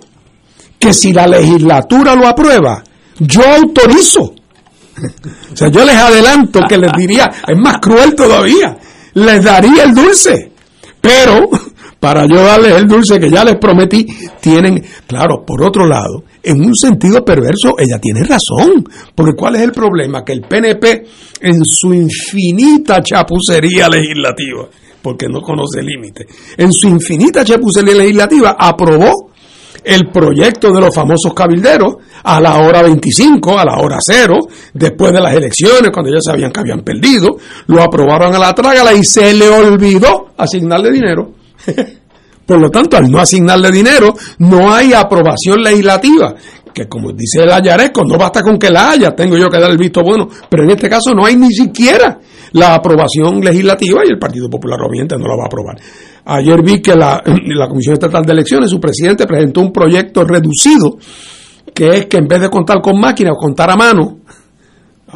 [0.78, 2.82] que si la legislatura lo aprueba,
[3.20, 4.34] yo autorizo.
[5.52, 8.76] O sea, yo les adelanto que les diría, es más cruel todavía,
[9.14, 10.52] les daría el dulce.
[11.00, 11.48] Pero
[12.00, 14.06] para yo darles el dulce que ya les prometí,
[14.40, 18.84] tienen, claro, por otro lado, en un sentido perverso, ella tiene razón.
[19.14, 20.24] Porque ¿cuál es el problema?
[20.24, 21.06] Que el PNP,
[21.40, 24.68] en su infinita chapucería legislativa,
[25.02, 26.26] porque no conoce límite,
[26.56, 29.30] en su infinita chapucería legislativa, aprobó
[29.86, 34.34] el proyecto de los famosos cabilderos a la hora 25, a la hora cero,
[34.74, 37.36] después de las elecciones, cuando ya sabían que habían perdido,
[37.68, 41.30] lo aprobaron a la trágala y se le olvidó asignarle dinero.
[42.46, 46.34] Por lo tanto, al no asignarle dinero, no hay aprobación legislativa
[46.76, 49.70] que como dice el Ayaresco, no basta con que la haya, tengo yo que dar
[49.70, 52.18] el visto bueno, pero en este caso no hay ni siquiera
[52.52, 55.76] la aprobación legislativa y el Partido Popular obviamente no la va a aprobar.
[56.26, 57.22] Ayer vi que la,
[57.66, 60.98] Comisión Estatal de Elecciones, su presidente presentó un proyecto reducido,
[61.72, 64.18] que es que en vez de contar con máquinas, contar a mano,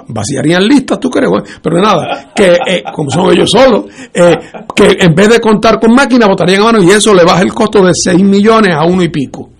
[0.08, 1.30] vaciarían listas, tú crees,
[1.62, 3.84] pero nada, que eh, como son ellos solos,
[4.14, 4.34] eh,
[4.74, 7.52] que en vez de contar con máquinas, votarían a mano y eso le baja el
[7.52, 9.50] costo de 6 millones a uno y pico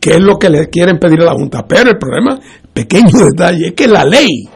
[0.00, 1.66] que es lo que le quieren pedir a la Junta.
[1.68, 2.40] Pero el problema,
[2.72, 4.48] pequeño detalle, es que la ley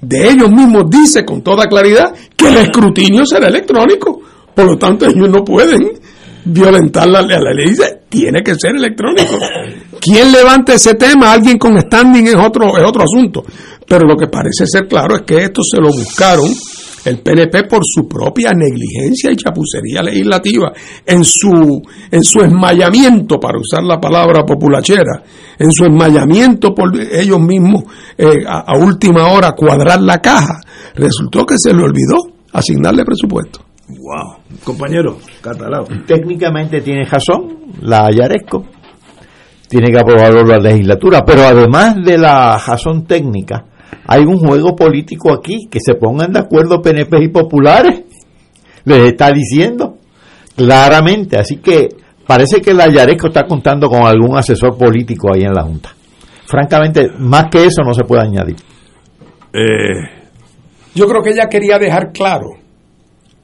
[0.00, 4.20] de ellos mismos dice con toda claridad que el escrutinio será electrónico.
[4.54, 5.92] Por lo tanto, ellos no pueden
[6.44, 7.38] violentar la ley.
[7.40, 9.38] La ley dice, tiene que ser electrónico.
[10.00, 11.32] ¿Quién levanta ese tema?
[11.32, 13.44] Alguien con standing es otro, es otro asunto.
[13.86, 16.48] Pero lo que parece ser claro es que esto se lo buscaron
[17.04, 20.72] el PNP por su propia negligencia y chapucería legislativa,
[21.04, 25.22] en su, en su esmayamiento, para usar la palabra populachera,
[25.58, 27.84] en su esmayamiento por ellos mismos
[28.16, 30.60] eh, a, última hora cuadrar la caja,
[30.94, 32.16] resultó que se le olvidó
[32.52, 33.60] asignarle presupuesto.
[33.88, 36.06] Wow, compañero, catalán.
[36.06, 38.64] Técnicamente tiene razón, la Yaresco,
[39.68, 43.64] tiene que aprobarlo la legislatura, pero además de la razón técnica,
[44.06, 48.02] hay un juego político aquí, que se pongan de acuerdo PNP y populares,
[48.84, 49.98] les está diciendo
[50.56, 51.88] claramente, así que
[52.26, 55.94] parece que la Yaresco está contando con algún asesor político ahí en la Junta.
[56.46, 58.56] Francamente, más que eso no se puede añadir.
[59.52, 60.22] Eh,
[60.94, 62.48] yo creo que ella quería dejar claro,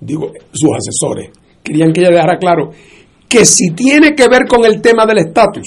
[0.00, 1.30] digo, sus asesores,
[1.62, 2.70] querían que ella dejara claro
[3.28, 5.66] que si tiene que ver con el tema del estatus,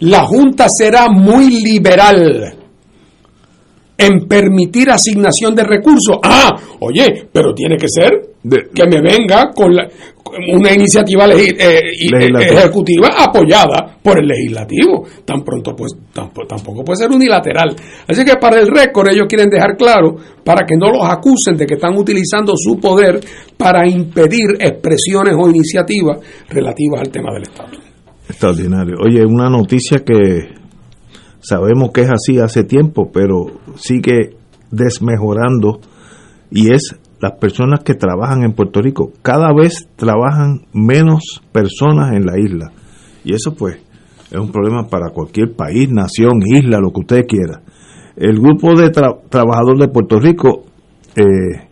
[0.00, 2.59] la Junta será muy liberal
[4.00, 6.16] en permitir asignación de recursos.
[6.22, 11.80] Ah, oye, pero tiene que ser que me venga con una iniciativa eh, eh,
[12.40, 15.04] ejecutiva apoyada por el legislativo.
[15.24, 17.76] Tan pronto pues tampoco puede ser unilateral.
[18.08, 21.66] Así que para el récord ellos quieren dejar claro para que no los acusen de
[21.66, 23.20] que están utilizando su poder
[23.56, 27.70] para impedir expresiones o iniciativas relativas al tema del Estado.
[28.28, 28.94] Extraordinario.
[29.04, 30.59] Oye, una noticia que
[31.40, 34.36] Sabemos que es así hace tiempo, pero sigue
[34.70, 35.80] desmejorando
[36.50, 39.12] y es las personas que trabajan en Puerto Rico.
[39.22, 42.72] Cada vez trabajan menos personas en la isla.
[43.24, 43.78] Y eso pues
[44.30, 47.62] es un problema para cualquier país, nación, isla, lo que usted quiera.
[48.16, 50.64] El grupo de trabajadores de Puerto Rico,
[51.16, 51.68] eh,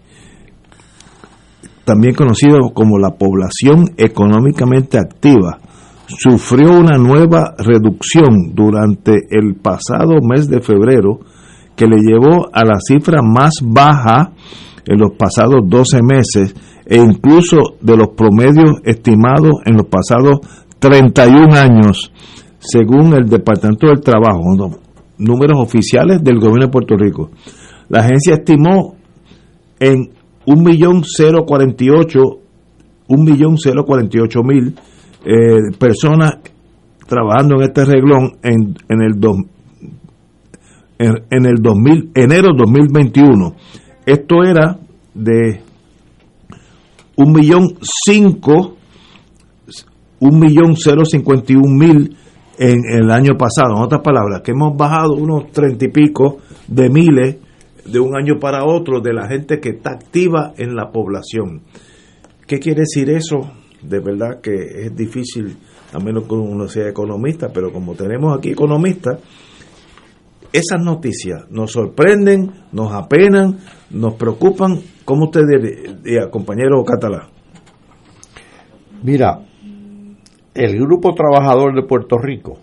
[1.84, 5.58] también conocido como la población económicamente activa,
[6.08, 11.20] sufrió una nueva reducción durante el pasado mes de febrero
[11.76, 14.32] que le llevó a la cifra más baja
[14.86, 16.54] en los pasados 12 meses
[16.86, 20.40] e incluso de los promedios estimados en los pasados
[20.78, 22.12] 31 años,
[22.58, 24.42] según el Departamento del Trabajo,
[25.18, 27.30] números oficiales del gobierno de Puerto Rico.
[27.88, 28.96] La agencia estimó
[29.78, 30.10] en
[30.46, 32.38] 1.048
[33.08, 34.74] 1.048.000
[35.30, 36.38] eh, personas
[37.06, 39.14] trabajando en este reglón en, en el
[40.98, 43.54] en, el 2000, enero 2021.
[44.06, 44.78] Esto era
[45.12, 45.60] de
[47.16, 48.76] un millón cinco,
[50.20, 52.16] un millón cero cincuenta y un mil
[52.58, 53.76] en el año pasado.
[53.76, 57.36] En otras palabras, que hemos bajado unos treinta y pico de miles
[57.84, 61.64] de un año para otro de la gente que está activa en la población.
[62.46, 63.57] ¿Qué quiere decir eso?
[63.82, 64.54] De verdad que
[64.84, 65.56] es difícil,
[65.92, 69.20] a menos que uno sea economista, pero como tenemos aquí economistas,
[70.52, 73.58] esas noticias nos sorprenden, nos apenan,
[73.90, 74.80] nos preocupan.
[75.04, 75.42] ¿Cómo usted
[76.04, 77.28] diría, compañero catalán?
[79.02, 79.40] Mira,
[80.54, 82.58] el Grupo Trabajador de Puerto Rico,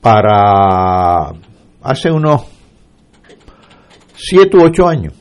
[0.00, 1.32] para
[1.82, 2.42] hace unos
[4.14, 5.14] siete u ocho años,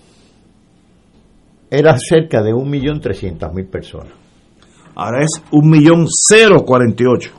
[1.69, 4.13] era cerca de 1.300.000 personas.
[4.95, 7.31] Ahora es 1.048.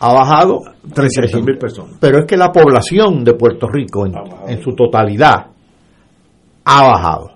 [0.00, 1.96] Ha bajado 300.000 personas.
[2.00, 5.46] Pero es que la población de Puerto Rico en, su totalidad
[6.64, 7.30] ha bajado.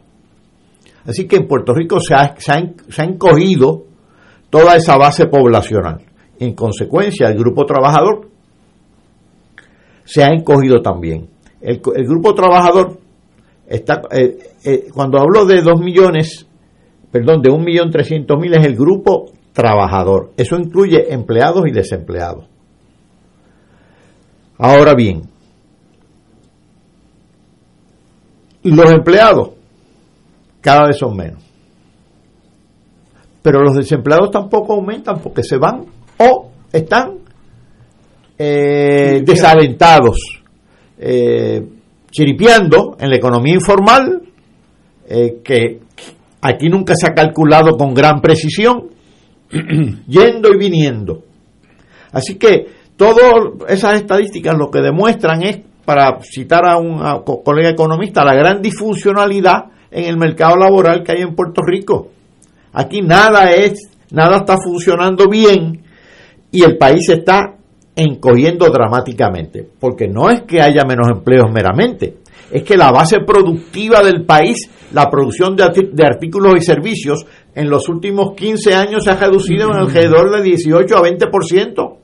[1.06, 3.84] Así que en Puerto Rico se ha, se, ha, encogido
[4.50, 6.02] toda esa base poblacional.
[6.38, 8.28] En consecuencia, el grupo trabajador
[10.04, 11.28] se ha encogido también.
[11.60, 12.98] El, el grupo trabajador
[13.66, 16.46] está, eh, eh, cuando hablo de 2 millones,
[17.10, 20.32] perdón, de 1.300.000 es el grupo trabajador.
[20.36, 22.46] Eso incluye empleados y desempleados.
[24.58, 25.22] Ahora bien,
[28.62, 29.50] los empleados
[30.60, 31.42] cada vez son menos.
[33.42, 35.84] Pero los desempleados tampoco aumentan porque se van
[36.18, 37.18] o están
[38.38, 40.18] eh, desalentados,
[40.98, 41.62] eh,
[42.14, 44.22] chiripiando en la economía informal,
[45.08, 45.80] eh, que
[46.40, 48.84] aquí nunca se ha calculado con gran precisión,
[50.06, 51.24] yendo y viniendo.
[52.12, 53.24] Así que todas
[53.68, 56.98] esas estadísticas lo que demuestran es, para citar a un
[57.44, 62.10] colega economista, la gran disfuncionalidad en el mercado laboral que hay en Puerto Rico.
[62.72, 65.82] Aquí nada es, nada está funcionando bien
[66.52, 67.56] y el país está
[67.96, 72.18] encogiendo dramáticamente, porque no es que haya menos empleos meramente,
[72.50, 77.70] es que la base productiva del país, la producción de, de artículos y servicios, en
[77.70, 81.96] los últimos 15 años se ha reducido en alrededor de 18 a 20%.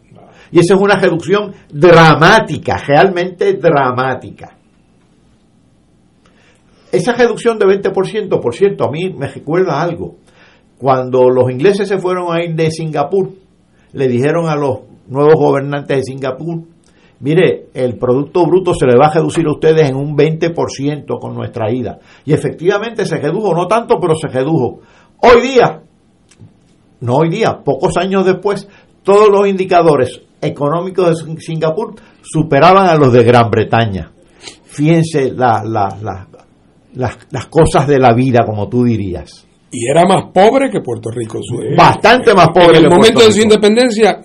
[0.52, 4.56] Y esa es una reducción dramática, realmente dramática.
[6.90, 10.16] Esa reducción de 20%, por cierto, a mí me recuerda algo.
[10.76, 13.30] Cuando los ingleses se fueron a ir de Singapur,
[13.92, 16.62] le dijeron a los nuevos gobernantes de Singapur,
[17.20, 21.35] mire, el Producto Bruto se le va a reducir a ustedes en un 20% con
[21.35, 21.99] nuestra ida.
[22.24, 24.81] Y efectivamente se redujo, no tanto, pero se redujo.
[25.19, 25.82] Hoy día,
[27.01, 28.66] no hoy día, pocos años después,
[29.03, 34.12] todos los indicadores económicos de Singapur superaban a los de Gran Bretaña.
[34.65, 36.27] Fíjense la- la- la-
[36.95, 39.47] las, las cosas de la vida, como tú dirías.
[39.73, 41.39] Y era más pobre que Puerto Rico.
[41.43, 43.55] Su- Bastante más pobre En que el momento Puerto de su Rico.
[43.55, 44.20] independencia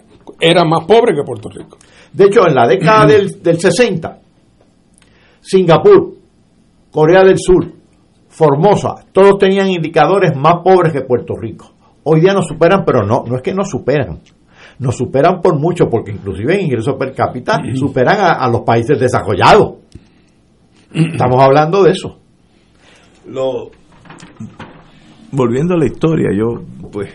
[0.49, 1.77] era más pobre que Puerto Rico.
[2.13, 4.19] De hecho, en la década del, del 60,
[5.41, 6.13] Singapur,
[6.91, 7.71] Corea del Sur,
[8.27, 11.71] Formosa, todos tenían indicadores más pobres que Puerto Rico.
[12.03, 14.19] Hoy día nos superan, pero no, no es que nos superan.
[14.77, 18.99] Nos superan por mucho, porque inclusive en ingresos per cápita superan a, a los países
[18.99, 19.75] desarrollados.
[20.93, 22.19] Estamos hablando de eso.
[23.27, 23.71] Lo,
[25.31, 26.61] volviendo a la historia, yo,
[26.91, 27.09] pues,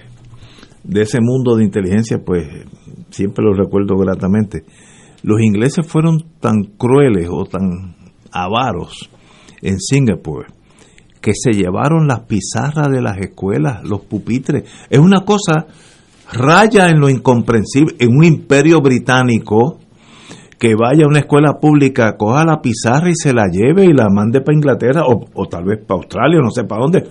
[0.82, 2.46] de ese mundo de inteligencia, pues,
[3.10, 4.64] siempre lo recuerdo gratamente.
[5.22, 7.94] Los ingleses fueron tan crueles o tan
[8.32, 9.10] avaros
[9.62, 10.46] en Singapur
[11.20, 14.64] que se llevaron las pizarras de las escuelas, los pupitres.
[14.88, 15.66] Es una cosa
[16.32, 19.78] raya en lo incomprensible, en un imperio británico
[20.58, 24.08] que vaya a una escuela pública, coja la pizarra y se la lleve y la
[24.10, 27.04] mande para Inglaterra o, o tal vez para Australia, no sé para dónde,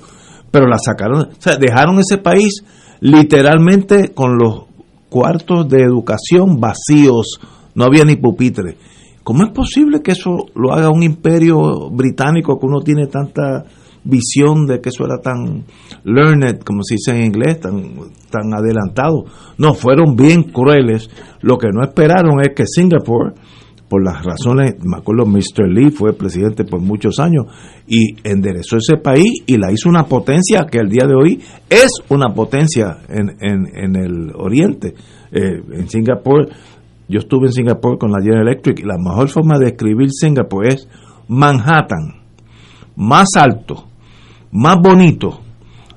[0.52, 2.64] pero la sacaron, o sea, dejaron ese país
[3.00, 4.69] literalmente con los
[5.10, 7.40] cuartos de educación vacíos,
[7.76, 8.78] no había ni pupitre.
[9.24, 13.66] ¿Cómo es posible que eso lo haga un imperio británico que uno tiene tanta
[14.04, 15.66] visión de que eso era tan
[16.04, 17.94] learned, como se dice en inglés, tan,
[18.30, 19.26] tan adelantado?
[19.58, 21.10] No, fueron bien crueles.
[21.42, 23.34] Lo que no esperaron es que Singapur,
[23.90, 25.68] por las razones, me acuerdo, Mr.
[25.68, 27.46] Lee fue presidente por muchos años
[27.88, 31.90] y enderezó ese país y la hizo una potencia que al día de hoy es
[32.10, 34.94] una potencia en, en, en el oriente.
[35.32, 36.48] Eh, en Singapur,
[37.08, 40.68] yo estuve en Singapur con la General Electric y la mejor forma de escribir Singapur
[40.68, 40.88] es
[41.28, 42.22] Manhattan,
[42.96, 43.86] más alto,
[44.52, 45.40] más bonito,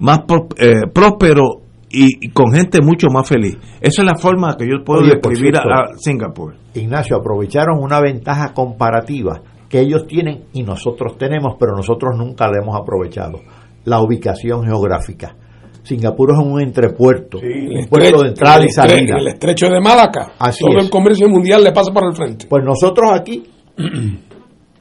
[0.01, 1.62] más pro- eh, próspero
[1.93, 3.56] y, y con gente mucho más feliz.
[3.81, 6.55] Esa es la forma que yo puedo Oye, describir a, cierto, a Singapur.
[6.74, 12.62] Ignacio, aprovecharon una ventaja comparativa que ellos tienen y nosotros tenemos, pero nosotros nunca la
[12.62, 13.40] hemos aprovechado.
[13.85, 15.35] La ubicación geográfica.
[15.82, 19.16] Singapur es un entrepuerto, El un puerto de entrada y salida.
[19.19, 20.32] El estrecho de Malaca.
[20.39, 20.85] Así Todo es.
[20.85, 22.47] el comercio mundial le pasa por el frente.
[22.48, 23.43] Pues nosotros aquí,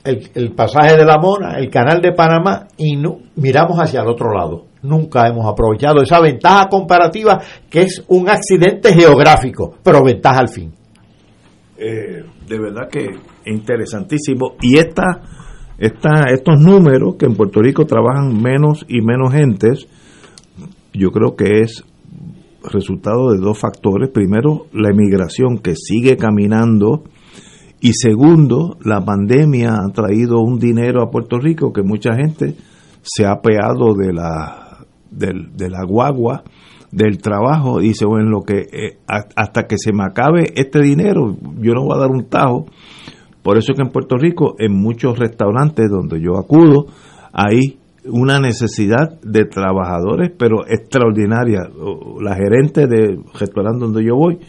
[0.04, 4.08] el, el pasaje de la Mona, el canal de Panamá, y no, miramos hacia el
[4.10, 4.66] otro lado.
[4.84, 7.40] Nunca hemos aprovechado esa ventaja comparativa
[7.70, 10.74] que es un accidente geográfico, pero ventaja al fin.
[11.78, 13.08] Eh, de verdad que
[13.46, 14.56] interesantísimo.
[14.62, 15.22] Y esta,
[15.78, 19.88] esta, estos números que en Puerto Rico trabajan menos y menos gentes,
[20.94, 21.84] yo creo que es
[22.64, 24.10] resultado de dos factores.
[24.10, 27.04] Primero, la emigración que sigue caminando.
[27.80, 32.56] Y segundo, la pandemia ha traído un dinero a Puerto Rico que mucha gente
[33.02, 34.61] se ha peado de la,
[35.12, 36.44] del- de la guagua
[36.92, 37.80] del trabajo.
[37.80, 41.96] Dice, bueno, lo que, eh, hasta que se me acabe este dinero, yo no voy
[41.98, 42.66] a dar un tajo.
[43.44, 46.86] Por eso es que en Puerto Rico, en muchos restaurantes donde yo acudo,
[47.34, 51.62] hay una necesidad de trabajadores, pero extraordinaria.
[52.20, 54.40] La gerente del restaurante donde yo voy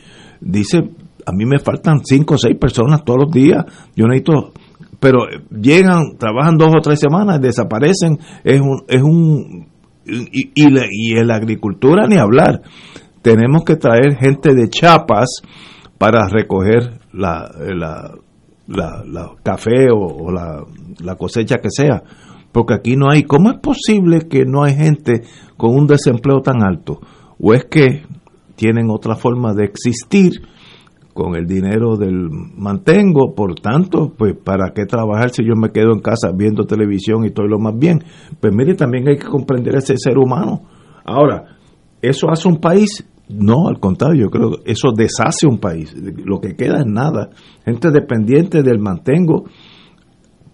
[0.40, 0.78] dice,
[1.24, 3.64] a mí me faltan cinco o seis personas todos los días,
[3.94, 4.52] yo necesito,
[4.98, 5.18] pero
[5.50, 9.66] llegan, trabajan dos o tres semanas, desaparecen, es un, es un
[10.06, 12.62] y, la, en la agricultura ni hablar.
[13.22, 15.42] tenemos que traer gente de Chiapas
[15.98, 18.14] para recoger la, la,
[18.66, 20.64] la, la café o, o la,
[21.00, 22.02] la cosecha que sea,
[22.50, 23.22] porque aquí no hay.
[23.22, 25.22] ¿Cómo es posible que no hay gente
[25.56, 27.00] con un desempleo tan alto?
[27.38, 28.04] ¿O es que
[28.56, 30.42] tienen otra forma de existir
[31.12, 33.34] con el dinero del mantengo?
[33.34, 37.28] Por tanto, pues ¿para qué trabajar si yo me quedo en casa viendo televisión y
[37.28, 38.02] estoy lo más bien?
[38.40, 40.62] Pues mire, también hay que comprender ese ser humano.
[41.04, 41.56] Ahora,
[42.00, 43.06] ¿eso hace un país?
[43.28, 45.94] No, al contrario, yo creo que eso deshace un país.
[46.24, 47.30] Lo que queda es nada.
[47.64, 49.44] Gente dependiente del mantengo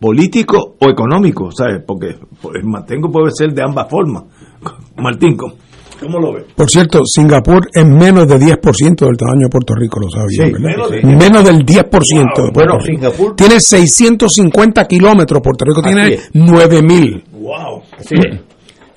[0.01, 1.82] político o económico, ¿sabes?
[1.86, 2.16] Porque
[2.55, 4.24] el mantengo puede ser de ambas formas.
[4.97, 5.55] Martín, ¿cómo,
[6.01, 6.45] cómo lo ves?
[6.55, 10.62] Por cierto, Singapur es menos de 10% del tamaño de Puerto Rico, lo sabía, Sí,
[10.62, 13.03] menos de- Menos del 10% de Puerto Bueno, Rico.
[13.12, 16.31] Singapur- Tiene 650 kilómetros, Puerto Rico Así tiene es.
[16.35, 17.83] 9000 ¡Wow!
[17.99, 18.41] Así es.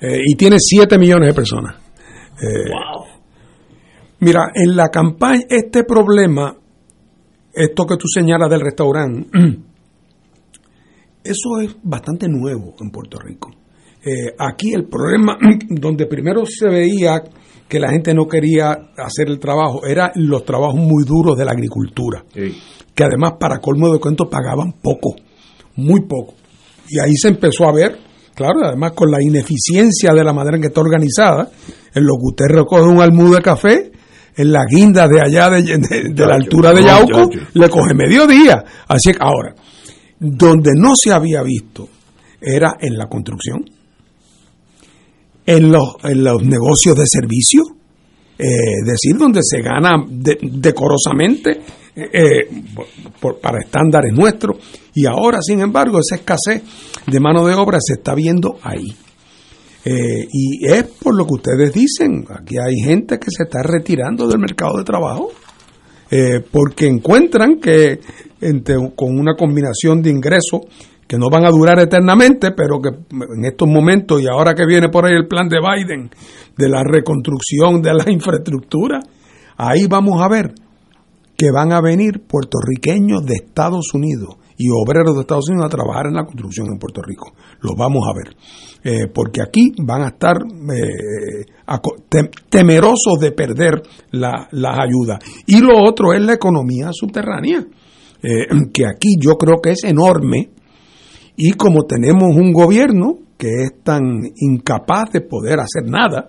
[0.00, 1.76] eh, y tiene 7 millones de personas.
[2.40, 2.70] Eh,
[4.20, 6.56] Mira, en la campaña, este problema,
[7.52, 9.26] esto que tú señalas del restaurante,
[11.24, 13.50] eso es bastante nuevo en Puerto Rico.
[14.04, 15.38] Eh, aquí el problema,
[15.68, 17.22] donde primero se veía
[17.68, 21.52] que la gente no quería hacer el trabajo, eran los trabajos muy duros de la
[21.52, 22.22] agricultura,
[22.94, 25.14] que además para colmo de cuento pagaban poco,
[25.76, 26.34] muy poco.
[26.88, 27.98] Y ahí se empezó a ver,
[28.34, 31.48] claro, además con la ineficiencia de la manera en que está organizada,
[31.94, 33.92] en lo que usted recoge un almudo de café,
[34.36, 38.26] en la guinda de allá de, de- de la altura de Yauco, le coge medio
[38.26, 38.62] día.
[38.88, 39.54] Así que ahora,
[40.18, 41.88] donde no se había visto
[42.40, 43.64] era en la construcción,
[45.46, 47.62] en los, en los negocios de servicio,
[48.38, 48.46] eh,
[48.84, 51.60] decir, donde se gana de- decorosamente
[51.94, 52.48] eh, eh,
[53.20, 54.56] por- para estándares nuestros.
[54.94, 56.62] Y ahora, sin embargo, esa escasez
[57.06, 58.86] de mano de obra se está viendo ahí.
[59.84, 64.26] Eh, y es por lo que ustedes dicen, aquí hay gente que se está retirando
[64.28, 65.30] del mercado de trabajo
[66.50, 67.98] porque encuentran que
[68.42, 70.60] entre- con una combinación de ingresos
[71.12, 74.88] que no van a durar eternamente, pero que en estos momentos y ahora que viene
[74.88, 76.08] por ahí el plan de Biden
[76.56, 78.98] de la reconstrucción de la infraestructura,
[79.58, 80.54] ahí vamos a ver
[81.36, 86.06] que van a venir puertorriqueños de Estados Unidos y obreros de Estados Unidos a trabajar
[86.06, 87.34] en la construcción en Puerto Rico.
[87.60, 88.34] Lo vamos a ver.
[88.82, 91.44] Eh, porque aquí van a estar eh,
[92.48, 93.82] temerosos de perder
[94.12, 95.18] la- las ayudas.
[95.46, 97.66] Y lo otro es la economía subterránea,
[98.22, 100.50] eh, que aquí yo creo que es enorme.
[101.36, 104.02] Y como tenemos un gobierno que es tan
[104.36, 106.28] incapaz de poder hacer nada,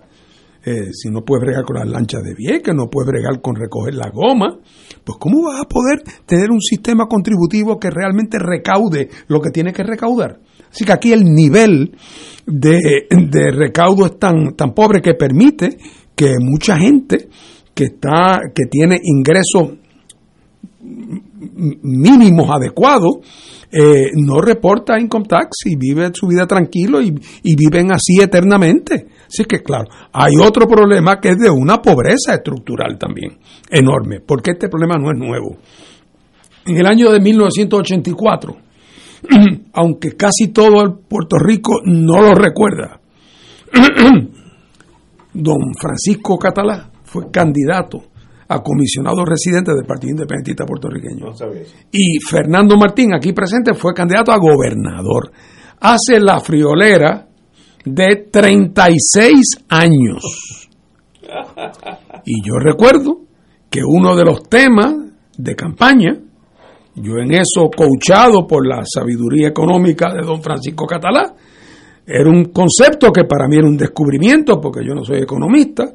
[0.66, 3.94] eh, si no puedes bregar con las lanchas de Vieques, no puedes bregar con recoger
[3.94, 4.58] la goma,
[5.04, 9.72] pues ¿cómo vas a poder tener un sistema contributivo que realmente recaude lo que tiene
[9.72, 10.40] que recaudar?
[10.70, 11.94] Así que aquí el nivel
[12.46, 15.76] de, de recaudo es tan, tan pobre que permite
[16.16, 17.28] que mucha gente
[17.74, 19.78] que está, que tiene ingresos
[21.82, 23.16] mínimos adecuados,
[23.70, 29.06] eh, no reporta income tax y vive su vida tranquilo y, y viven así eternamente.
[29.26, 33.38] Así que, claro, hay otro problema que es de una pobreza estructural también,
[33.70, 35.58] enorme, porque este problema no es nuevo.
[36.66, 38.56] En el año de 1984,
[39.72, 43.00] aunque casi todo el Puerto Rico no lo recuerda,
[45.34, 48.13] don Francisco Catalá fue candidato
[48.54, 51.32] a comisionado residente del Partido Independentista Puertorriqueño.
[51.90, 55.32] Y Fernando Martín, aquí presente, fue candidato a gobernador.
[55.80, 57.26] Hace la friolera
[57.84, 60.68] de 36 años.
[62.24, 63.20] Y yo recuerdo
[63.68, 64.94] que uno de los temas
[65.36, 66.16] de campaña,
[66.94, 71.34] yo en eso coachado por la sabiduría económica de don Francisco Catalá,
[72.06, 75.92] era un concepto que para mí era un descubrimiento, porque yo no soy economista,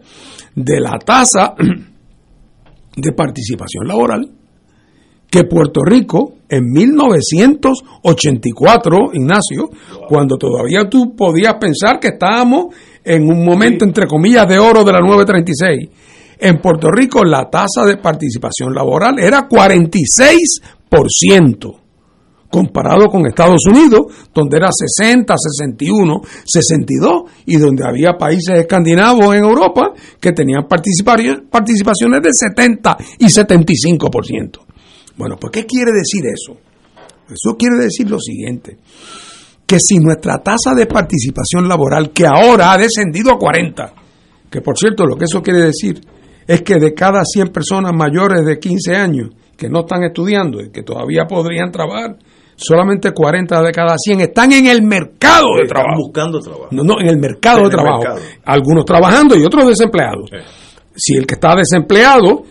[0.56, 1.54] de la tasa
[2.96, 4.30] de participación laboral
[5.30, 9.70] que Puerto Rico en 1984, Ignacio,
[10.08, 14.92] cuando todavía tú podías pensar que estábamos en un momento, entre comillas, de oro de
[14.92, 15.90] la 936,
[16.40, 21.76] en Puerto Rico la tasa de participación laboral era 46%,
[22.50, 29.44] comparado con Estados Unidos, donde era 60, 61, 62, y donde había países escandinavos en
[29.44, 31.18] Europa que tenían participa-
[31.50, 34.60] participaciones de 70 y 75%.
[35.18, 36.58] Bueno, pues ¿qué quiere decir eso?
[37.28, 38.78] Eso quiere decir lo siguiente,
[39.66, 43.94] que si nuestra tasa de participación laboral, que ahora ha descendido a 40,
[44.50, 46.02] que por cierto lo que eso quiere decir
[46.48, 50.72] es que de cada 100 personas mayores de 15 años que no están estudiando y
[50.72, 52.18] que todavía podrían trabajar,
[52.60, 55.98] solamente 40 de cada 100 están en el mercado de trabajo.
[55.98, 56.68] buscando trabajo.
[56.72, 58.00] No, no, en el mercado En de el trabajo.
[58.04, 58.20] mercado.
[58.46, 60.30] Algunos trabajando y otros desempleados.
[60.96, 62.44] si el que está desempleado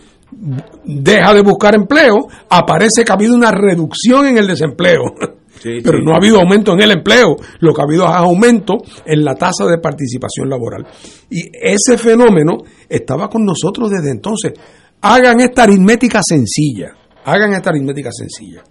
[0.83, 5.01] deja de buscar empleo, aparece que ha habido una reducción en el desempleo.
[5.61, 9.25] Pero no ha habido aumento en el empleo, lo que ha habido es aumento en
[9.25, 10.87] la tasa de participación laboral.
[11.29, 14.53] Y ese fenómeno estaba con nosotros desde entonces.
[15.01, 16.93] Hagan esta aritmética sencilla,
[17.25, 18.63] hagan esta aritmética sencilla.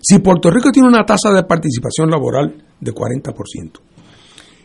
[0.00, 3.80] Si Puerto Rico tiene una tasa de participación laboral de 40%,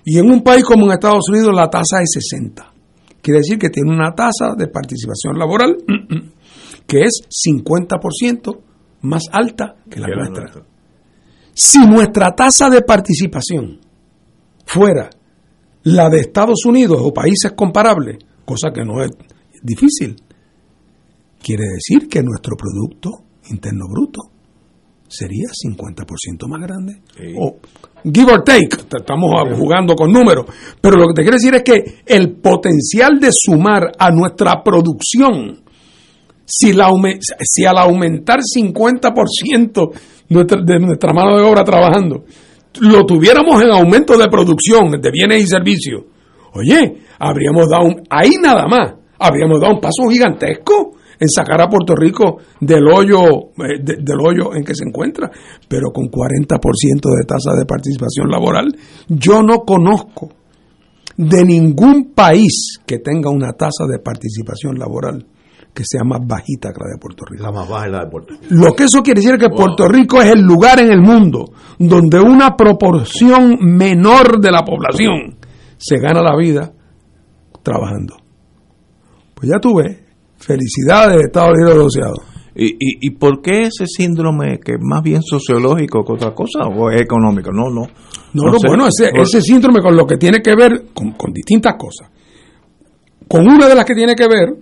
[0.05, 2.73] y en un país como en Estados Unidos la tasa es 60%,
[3.21, 5.77] quiere decir que tiene una tasa de participación laboral
[6.87, 8.59] que es 50%
[9.01, 10.65] más alta que la nuestra.
[11.53, 13.79] Si nuestra tasa de participación
[14.65, 15.09] fuera
[15.83, 19.11] la de Estados Unidos o países comparables, cosa que no es
[19.61, 20.15] difícil,
[21.41, 24.32] quiere decir que nuestro Producto Interno Bruto
[25.13, 27.01] sería 50% más grande.
[27.37, 27.59] O
[28.03, 30.45] give or take, estamos jugando con números,
[30.81, 35.63] pero lo que te quiero decir es que el potencial de sumar a nuestra producción,
[36.45, 36.89] si, la,
[37.41, 39.91] si al aumentar 50%
[40.29, 42.25] de nuestra mano de obra trabajando,
[42.81, 46.03] lo tuviéramos en aumento de producción de bienes y servicios,
[46.53, 51.69] oye, habríamos dado un, ahí nada más, habríamos dado un paso gigantesco en sacar a
[51.69, 55.29] Puerto Rico del hoyo, eh, del hoyo en que se encuentra,
[55.67, 58.75] pero con 40% de tasa de participación laboral,
[59.07, 60.29] yo no conozco
[61.17, 65.25] de ningún país que tenga una tasa de participación laboral
[65.73, 67.43] que sea más bajita que la de Puerto Rico.
[67.43, 68.45] La más baja es la de Puerto Rico.
[68.49, 71.51] Lo que eso quiere decir es que Puerto Rico es el lugar en el mundo
[71.79, 75.37] donde una proporción menor de la población
[75.77, 76.71] se gana la vida
[77.63, 78.17] trabajando.
[79.33, 80.02] Pues ya tuve.
[80.45, 82.15] Felicidades, Estados Unidos asociado.
[82.55, 86.67] ¿Y, y, y por qué ese síndrome que es más bien sociológico que otra cosa
[86.67, 87.51] o es económico?
[87.51, 87.87] No, no.
[88.33, 91.75] No, no, bueno, ese, ese síndrome con lo que tiene que ver con, con distintas
[91.75, 92.09] cosas.
[93.27, 94.55] Con una de las que tiene que ver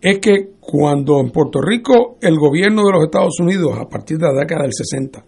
[0.00, 4.26] es que cuando en Puerto Rico el gobierno de los Estados Unidos, a partir de
[4.26, 5.24] la década del 60,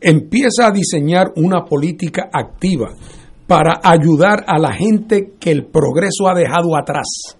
[0.00, 2.94] empieza a diseñar una política activa
[3.46, 7.35] para ayudar a la gente que el progreso ha dejado atrás,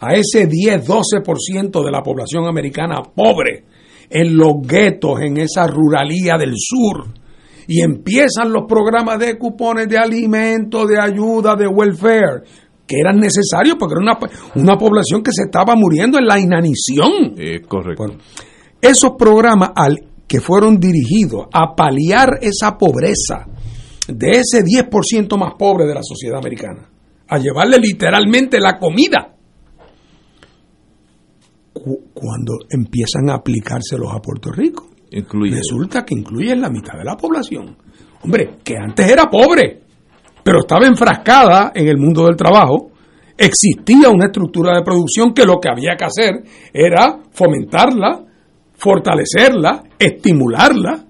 [0.00, 3.64] a ese 10-12% de la población americana pobre,
[4.08, 7.14] en los guetos, en esa ruralía del sur,
[7.68, 12.42] y empiezan los programas de cupones de alimentos, de ayuda, de welfare,
[12.86, 14.18] que eran necesarios porque era una,
[14.56, 17.36] una población que se estaba muriendo en la inanición.
[17.68, 18.06] correcto.
[18.80, 23.46] esos programas al, que fueron dirigidos a paliar esa pobreza
[24.08, 26.88] de ese 10% más pobre de la sociedad americana,
[27.28, 29.36] a llevarle literalmente la comida.
[32.12, 37.76] Cuando empiezan a aplicárselos a Puerto Rico, resulta que incluyen la mitad de la población.
[38.22, 39.80] Hombre, que antes era pobre,
[40.42, 42.90] pero estaba enfrascada en el mundo del trabajo,
[43.36, 46.42] existía una estructura de producción que lo que había que hacer
[46.72, 48.24] era fomentarla,
[48.74, 51.06] fortalecerla, estimularla,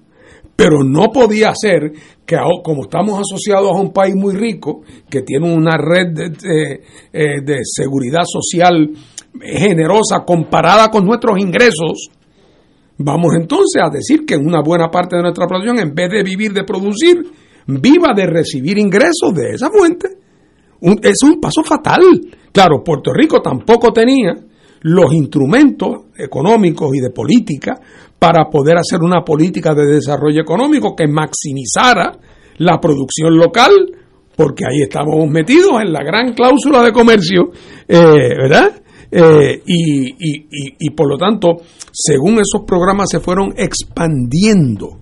[0.55, 1.91] pero no podía ser
[2.25, 6.81] que como estamos asociados a un país muy rico, que tiene una red de,
[7.11, 8.91] eh, de seguridad social
[9.39, 12.09] generosa comparada con nuestros ingresos,
[12.97, 16.53] vamos entonces a decir que una buena parte de nuestra población, en vez de vivir
[16.53, 17.23] de producir,
[17.67, 20.07] viva de recibir ingresos de esa fuente.
[21.03, 22.01] es un paso fatal.
[22.51, 24.35] Claro, Puerto Rico tampoco tenía
[24.81, 27.79] los instrumentos económicos y de política
[28.17, 32.17] para poder hacer una política de desarrollo económico que maximizara
[32.57, 33.71] la producción local,
[34.35, 37.51] porque ahí estábamos metidos en la gran cláusula de comercio,
[37.87, 38.81] eh, ¿verdad?
[39.11, 40.47] Eh, y, y,
[40.79, 41.57] y por lo tanto,
[41.91, 44.99] según esos programas se fueron expandiendo,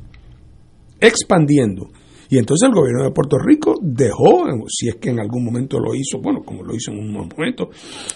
[0.99, 1.89] expandiendo.
[2.31, 5.95] Y entonces el gobierno de Puerto Rico dejó, si es que en algún momento lo
[5.95, 7.69] hizo, bueno, como lo hizo en un momento,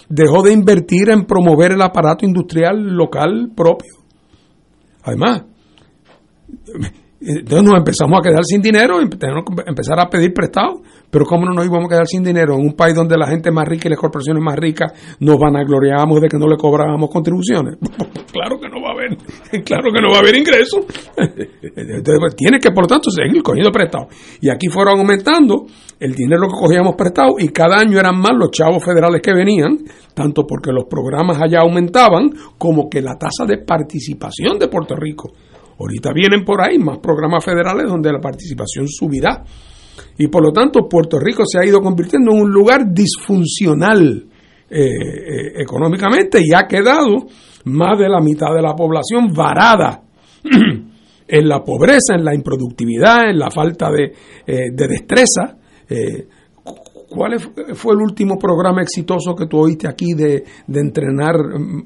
[0.08, 3.92] dejó de invertir en promover el aparato industrial local propio.
[5.02, 5.44] Además,
[7.20, 10.82] entonces nos empezamos a quedar sin dinero, tenemos que empezar a pedir prestado.
[11.10, 13.50] Pero ¿cómo no nos íbamos a quedar sin dinero en un país donde la gente
[13.50, 17.76] más rica y las corporaciones más ricas nos vanagloriamos de que no le cobrábamos contribuciones?
[18.32, 19.16] claro que no va a haber,
[19.64, 20.84] claro que no va a haber ingresos.
[21.16, 24.08] Entonces, tiene que, por tanto, seguir cogiendo prestado.
[24.40, 25.66] Y aquí fueron aumentando
[26.00, 29.78] el dinero que cogíamos prestado y cada año eran más los chavos federales que venían,
[30.14, 35.32] tanto porque los programas allá aumentaban como que la tasa de participación de Puerto Rico
[35.78, 39.42] Ahorita vienen por ahí más programas federales donde la participación subirá.
[40.18, 44.26] Y por lo tanto, Puerto Rico se ha ido convirtiendo en un lugar disfuncional
[44.70, 47.26] eh, eh, económicamente y ha quedado
[47.64, 50.02] más de la mitad de la población varada
[51.28, 54.12] en la pobreza, en la improductividad, en la falta de,
[54.46, 55.58] eh, de destreza.
[57.14, 57.38] ¿Cuál
[57.74, 61.36] fue el último programa exitoso que tú oíste aquí de, entrenar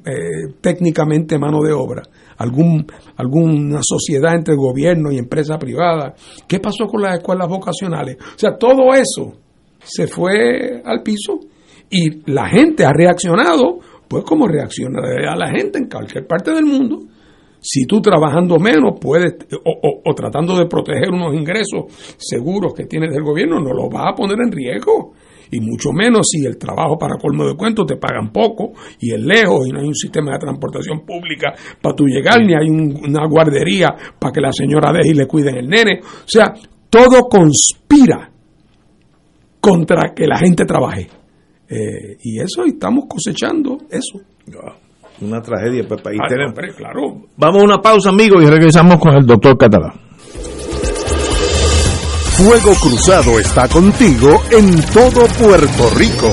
[0.05, 2.01] eh, técnicamente mano de obra?
[2.37, 2.85] ¿Algún,
[3.17, 6.15] ¿Alguna sociedad entre gobierno y empresa privada?
[6.47, 8.17] ¿Qué pasó con las escuelas vocacionales?
[8.19, 9.33] O sea, todo eso
[9.83, 11.39] se fue al piso
[11.89, 15.01] y la gente ha reaccionado, pues como reacciona
[15.35, 16.99] la gente en cualquier parte del mundo.
[17.61, 21.85] Si tú trabajando menos puedes, o, tratando de proteger unos ingresos
[22.17, 25.13] seguros que tienes del gobierno, no los vas a poner en riesgo.
[25.51, 29.19] Y mucho menos si el trabajo para colmo de cuentos te pagan poco y es
[29.19, 32.95] lejos y no hay un sistema de transportación pública para tú llegar, ni hay un-
[33.03, 36.01] una guardería para que la señora deje y le cuiden el nene.
[36.03, 36.53] O sea,
[36.89, 38.29] todo conspira
[39.59, 41.07] contra que la gente trabaje.
[41.67, 44.19] Eh, y eso, estamos cosechando eso.
[45.21, 46.19] Una tragedia para el país.
[46.23, 47.01] Ah, Tenemos- hombre, claro.
[47.37, 49.93] Vamos a una pausa, amigos, y regresamos con el doctor Catalán.
[52.37, 56.29] Fuego Cruzado está contigo en todo Puerto Rico.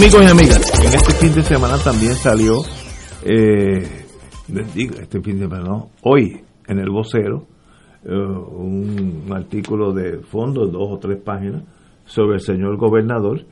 [0.00, 2.62] Amigos y amigas, en este fin de semana también salió,
[3.22, 4.06] eh,
[4.48, 7.44] este fin de semana, no, hoy en el vocero,
[8.06, 11.64] eh, un artículo de fondo, dos o tres páginas,
[12.06, 13.42] sobre el señor gobernador,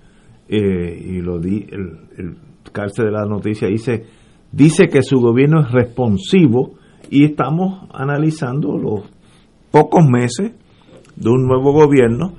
[0.48, 2.36] eh, y lo di, el, el
[2.72, 4.06] cárcel de la noticia dice,
[4.50, 6.76] dice que su gobierno es responsivo
[7.10, 9.02] y estamos analizando los
[9.70, 10.52] pocos meses
[11.14, 12.32] de un nuevo gobierno.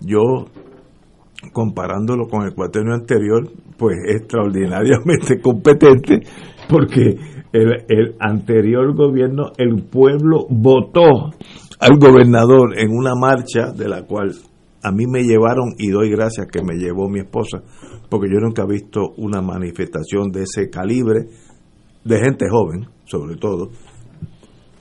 [0.00, 0.46] Yo
[1.52, 6.20] comparándolo con el cuaterno anterior, pues extraordinariamente competente,
[6.68, 7.16] porque
[7.52, 11.30] el, el anterior gobierno, el pueblo votó
[11.80, 14.32] al gobernador en una marcha de la cual
[14.82, 17.62] a mí me llevaron y doy gracias que me llevó mi esposa,
[18.08, 21.26] porque yo nunca he visto una manifestación de ese calibre,
[22.04, 23.70] de gente joven, sobre todo,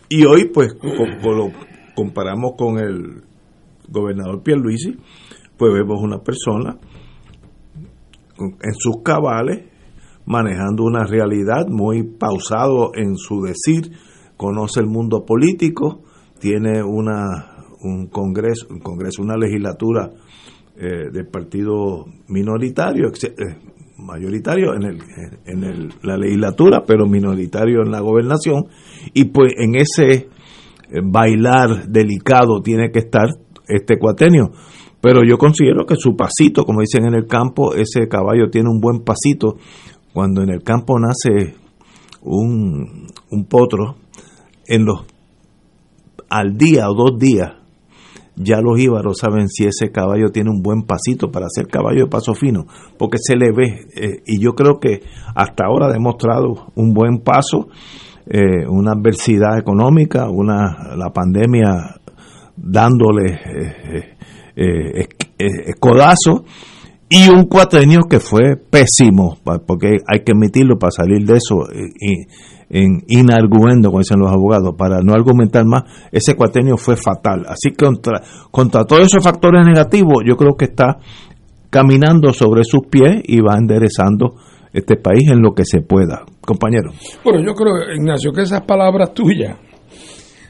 [0.09, 1.51] Y hoy, pues, lo
[1.95, 3.23] comparamos con el
[3.89, 4.95] gobernador Pierluisi,
[5.57, 6.77] pues vemos una persona
[8.39, 9.63] en sus cabales,
[10.25, 13.91] manejando una realidad muy pausado en su decir,
[14.35, 16.01] conoce el mundo político,
[16.39, 20.09] tiene una un congreso, un congreso, una legislatura
[20.75, 23.31] eh, del partido minoritario, eh,
[23.99, 24.97] mayoritario en el,
[25.45, 28.65] en el- la legislatura, pero minoritario en la gobernación,
[29.13, 30.11] y pues en ese
[30.89, 33.27] eh, bailar delicado tiene que estar
[33.67, 34.51] este cuatenio.
[35.07, 38.81] Pero yo considero que su pasito, como dicen en el campo, ese caballo tiene un
[38.81, 39.55] buen pasito.
[40.11, 41.55] Cuando en el campo nace
[42.23, 43.95] un, un potro,
[44.67, 45.05] en los
[46.29, 47.53] al día o dos días,
[48.35, 52.09] ya los íbaros saben si ese caballo tiene un buen pasito para ser caballo de
[52.09, 52.65] paso fino,
[52.99, 55.03] porque se le ve, eh, y yo creo que
[55.33, 57.69] hasta ahora ha demostrado un buen paso,
[58.25, 61.95] eh, una adversidad económica, una la pandemia
[62.57, 64.16] dándole eh,
[64.57, 66.43] eh, codazo,
[67.09, 72.27] y un cuatrenio que fue pésimo, porque hay que admitirlo para salir de eso, eh,
[72.69, 77.45] en inarguendo, como dicen los abogados, para no argumentar más, ese cuatrenio fue fatal.
[77.47, 78.21] Así que contra,
[78.51, 80.97] contra todos esos factores negativos, yo creo que está
[81.69, 84.35] caminando sobre sus pies y va enderezando
[84.73, 86.25] este país en lo que se pueda.
[86.41, 86.91] Compañero.
[87.23, 89.57] Bueno, yo creo, Ignacio, que esas palabras tuyas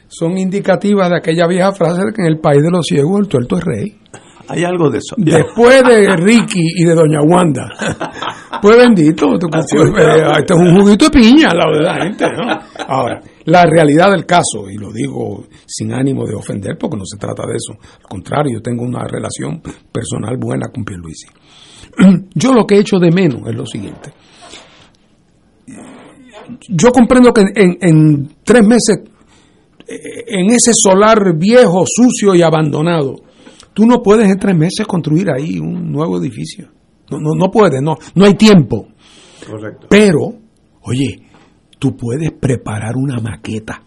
[0.08, 3.28] son indicativas de aquella vieja frase de que en el país de los ciegos el
[3.28, 3.98] tuerto es rey.
[4.50, 5.14] Hay algo de eso.
[5.18, 7.68] Después de Ricky y de Doña Wanda.
[8.60, 12.24] Pues bendito, tú- eh, esto es un juguito de piña al lado de la gente,
[12.24, 12.58] ¿no?
[12.88, 17.18] Ahora, la realidad del caso, y lo digo sin ánimo de ofender, porque no se
[17.18, 17.78] trata de eso.
[18.00, 19.60] Al contrario, yo tengo una relación
[19.92, 21.28] personal buena con Pierluisi.
[22.34, 24.12] Yo lo que he hecho de menos es lo siguiente.
[26.68, 28.98] Yo comprendo que en, en tres meses,
[29.88, 33.16] en ese solar viejo, sucio y abandonado,
[33.72, 36.68] tú no puedes en tres meses construir ahí un nuevo edificio.
[37.10, 38.88] No, no, no puedes, no, no hay tiempo.
[39.48, 39.86] Correcto.
[39.88, 40.34] Pero,
[40.82, 41.22] oye,
[41.78, 43.82] tú puedes preparar una maqueta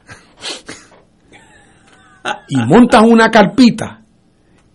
[2.49, 4.03] y montas una carpita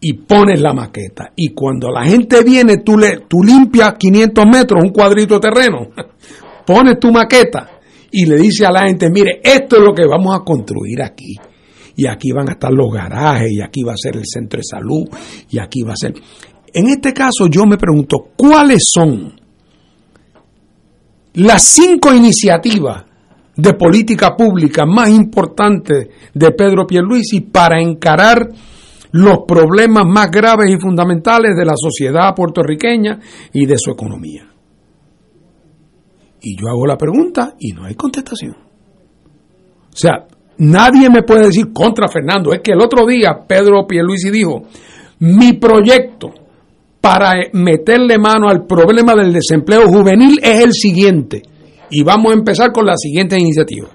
[0.00, 1.32] y pones la maqueta.
[1.34, 5.88] Y cuando la gente viene, tú, le, tú limpias 500 metros, un cuadrito de terreno,
[6.66, 7.75] pones tu maqueta
[8.10, 11.34] y le dices a la gente, mire, esto es lo que vamos a construir aquí.
[11.96, 14.64] Y aquí van a estar los garajes, y aquí va a ser el centro de
[14.64, 15.04] salud,
[15.50, 16.14] y aquí va a ser...
[16.72, 19.32] En este caso yo me pregunto, ¿cuáles son
[21.34, 23.04] las cinco iniciativas
[23.56, 28.48] de política pública más importantes de Pedro Pierluisi para encarar
[29.12, 33.18] los problemas más graves y fundamentales de la sociedad puertorriqueña
[33.52, 34.55] y de su economía?
[36.48, 38.52] Y yo hago la pregunta y no hay contestación.
[38.52, 40.28] O sea,
[40.59, 42.52] nadie me puede decir contra Fernando.
[42.52, 44.62] Es que el otro día Pedro Pierluisi dijo,
[45.18, 46.32] mi proyecto
[47.01, 51.43] para meterle mano al problema del desempleo juvenil es el siguiente.
[51.90, 53.89] Y vamos a empezar con la siguiente iniciativa.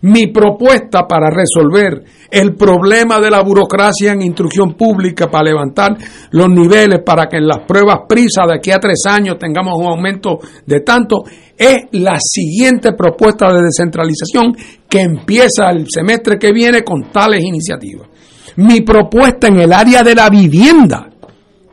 [0.00, 5.96] Mi propuesta para resolver el problema de la burocracia en instrucción pública, para levantar
[6.30, 9.86] los niveles, para que en las pruebas prisa de aquí a tres años tengamos un
[9.86, 11.24] aumento de tanto,
[11.56, 14.56] es la siguiente propuesta de descentralización
[14.88, 18.08] que empieza el semestre que viene con tales iniciativas.
[18.56, 21.10] Mi propuesta en el área de la vivienda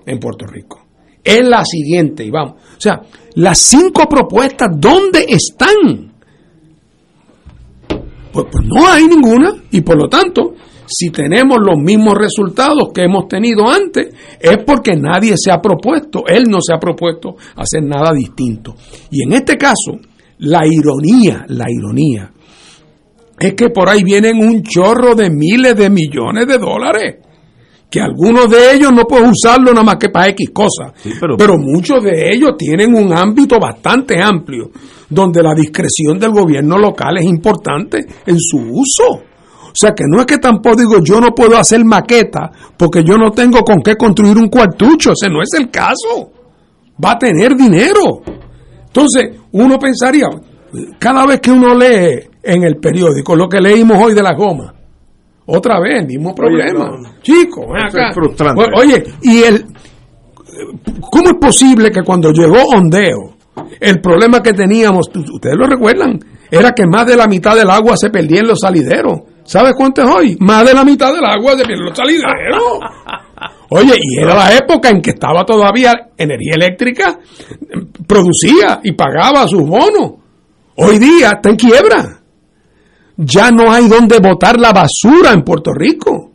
[0.06, 0.84] en Puerto Rico
[1.24, 2.56] es la siguiente, y vamos.
[2.78, 3.02] O sea,
[3.36, 6.12] las cinco propuestas, ¿dónde están?
[8.34, 10.56] Pues, pues no hay ninguna y por lo tanto,
[10.86, 16.24] si tenemos los mismos resultados que hemos tenido antes, es porque nadie se ha propuesto,
[16.28, 18.76] él no se ha propuesto hacer nada distinto.
[19.12, 20.00] Y en este caso,
[20.40, 22.32] la ironía, la ironía,
[23.40, 27.16] es que por ahí vienen un chorro de miles de millones de dólares,
[27.90, 31.58] que algunos de ellos no pueden usarlo nada más que para X cosas, pero- pero
[31.58, 34.72] muchos de ellos tienen un ámbito bastante amplio,
[35.10, 39.24] donde la discreción del gobierno local es importante en su uso.
[39.74, 43.18] O sea que no es que tampoco digo yo no puedo hacer maqueta porque yo
[43.18, 46.32] no tengo con qué construir un cuartucho, ese no es el caso.
[47.04, 48.22] Va a tener dinero.
[48.86, 50.28] Entonces, uno pensaría,
[51.00, 54.76] cada vez que uno lee en el periódico lo que leímos hoy de la goma,
[55.48, 56.92] otra vez el mismo problema.
[56.92, 57.20] no.
[57.24, 58.10] Chicos, ven acá.
[58.10, 58.64] es frustrante.
[58.78, 59.66] Oye, y el
[61.12, 63.34] ¿cómo es posible que cuando llegó Ondeo,
[63.80, 66.20] el problema que teníamos, ustedes lo recuerdan,
[66.50, 69.22] era que más de la mitad del agua se perdía en los salideros.
[69.46, 70.38] ¿Sabes cuánto es hoy?
[70.40, 72.80] Más de la mitad del agua en los salideros.
[73.70, 77.20] Oye, y era la época en que estaba todavía energía eléctrica,
[78.08, 80.14] producía y pagaba sus bonos.
[80.76, 82.20] Hoy día está en quiebra.
[83.18, 86.32] Ya no hay donde botar la basura en Puerto Rico.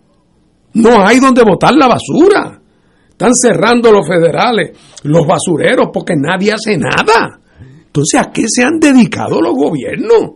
[0.74, 2.60] No hay donde botar la basura.
[3.08, 7.40] Están cerrando los federales, los basureros, porque nadie hace nada.
[7.86, 10.34] Entonces, ¿a qué se han dedicado los gobiernos?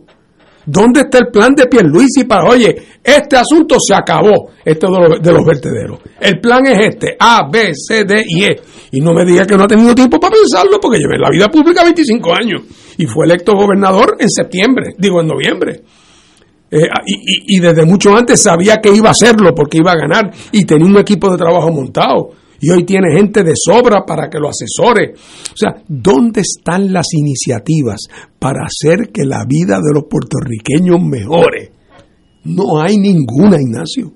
[0.65, 5.21] ¿Dónde está el plan de Pierluisi para, oye, este asunto se acabó, este de los,
[5.21, 5.99] de los vertederos?
[6.21, 8.61] El plan es este, A, B, C, D y E.
[8.91, 11.49] Y no me diga que no ha tenido tiempo para pensarlo, porque llevé la vida
[11.49, 12.61] pública 25 años
[12.97, 15.81] y fue electo gobernador en septiembre, digo en noviembre.
[16.71, 17.13] Eh, y,
[17.53, 20.65] y- y desde mucho antes sabía que iba a hacerlo porque iba a ganar y
[20.65, 22.29] tenía un equipo de trabajo montado.
[22.63, 25.11] Y hoy tiene gente de sobra para que lo asesore.
[25.15, 28.07] O sea, ¿dónde están las iniciativas
[28.39, 31.73] para hacer que la vida de los puertorriqueños mejore?
[32.45, 34.13] No hay ninguna, Ignacio.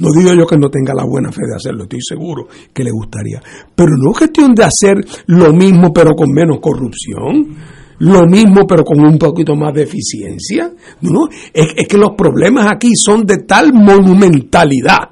[0.00, 2.90] No digo yo que no tenga la buena fe de hacerlo, estoy seguro que le
[2.90, 3.40] gustaría.
[3.74, 4.96] Pero no es cuestión de hacer
[5.28, 7.56] lo mismo pero con menos corrupción,
[8.00, 10.70] lo mismo pero con un poquito más de eficiencia.
[11.00, 15.08] No, es, es que los problemas aquí son de tal monumentalidad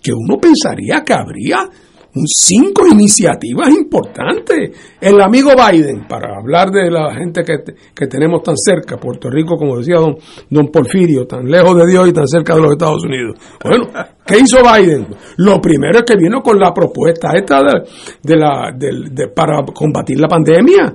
[0.00, 1.68] que uno pensaría que habría
[2.26, 4.70] cinco iniciativas importantes.
[5.00, 7.54] El amigo Biden, para hablar de la gente que,
[7.94, 10.16] que tenemos tan cerca, Puerto Rico, como decía don,
[10.50, 13.36] don Porfirio, tan lejos de Dios y tan cerca de los Estados Unidos.
[13.62, 13.88] Bueno,
[14.26, 15.06] ¿qué hizo Biden?
[15.38, 17.62] Lo primero es que vino con la propuesta esta
[18.22, 20.94] de, la, de- para combatir la pandemia.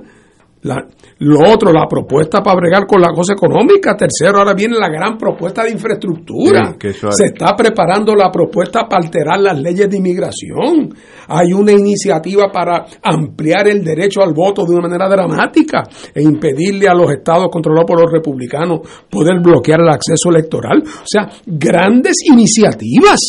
[0.62, 0.86] La-
[1.18, 3.96] lo otro, la propuesta para bregar con la cosa económica.
[3.96, 6.76] Tercero, ahora viene la gran propuesta de infraestructura.
[6.80, 10.92] Sí, Se está preparando la propuesta para alterar las leyes de inmigración.
[11.28, 16.88] Hay una iniciativa para ampliar el derecho al voto de una manera dramática e impedirle
[16.88, 20.82] a los estados controlados por los republicanos poder bloquear el acceso electoral.
[20.84, 23.20] O sea, grandes iniciativas.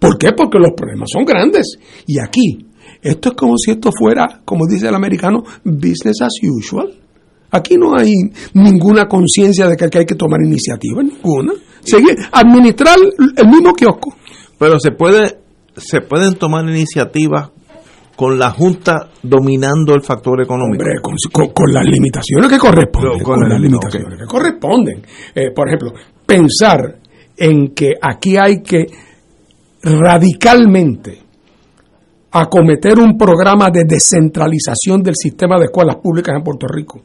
[0.00, 0.32] ¿Por qué?
[0.36, 1.78] Porque los problemas son grandes.
[2.06, 2.66] Y aquí,
[3.00, 7.03] esto es como si esto fuera, como dice el americano, business as usual.
[7.56, 8.12] Aquí no hay
[8.54, 11.52] ninguna conciencia de que hay que tomar iniciativa, ninguna.
[11.82, 12.96] Seguir, administrar
[13.36, 14.14] el mismo kiosco.
[14.58, 15.38] Pero se puede
[15.76, 17.50] se pueden tomar iniciativas
[18.16, 20.84] con la Junta dominando el factor económico.
[20.84, 23.22] Hombre, con, con- con las limitaciones que corresponden.
[23.22, 25.02] Con las limitaciones que corresponden.
[25.34, 25.92] Eh, por ejemplo,
[26.24, 26.96] pensar
[27.36, 28.86] en que aquí hay que
[29.82, 31.18] radicalmente
[32.30, 37.00] acometer un programa de descentralización del sistema de escuelas públicas en Puerto Rico,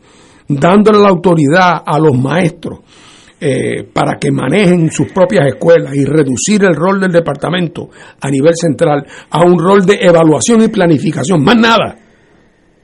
[0.50, 2.80] dándole la autoridad a los maestros
[3.40, 7.90] eh, para que manejen sus propias escuelas y reducir el rol del departamento
[8.20, 11.98] a nivel central a un rol de evaluación y planificación, más nada.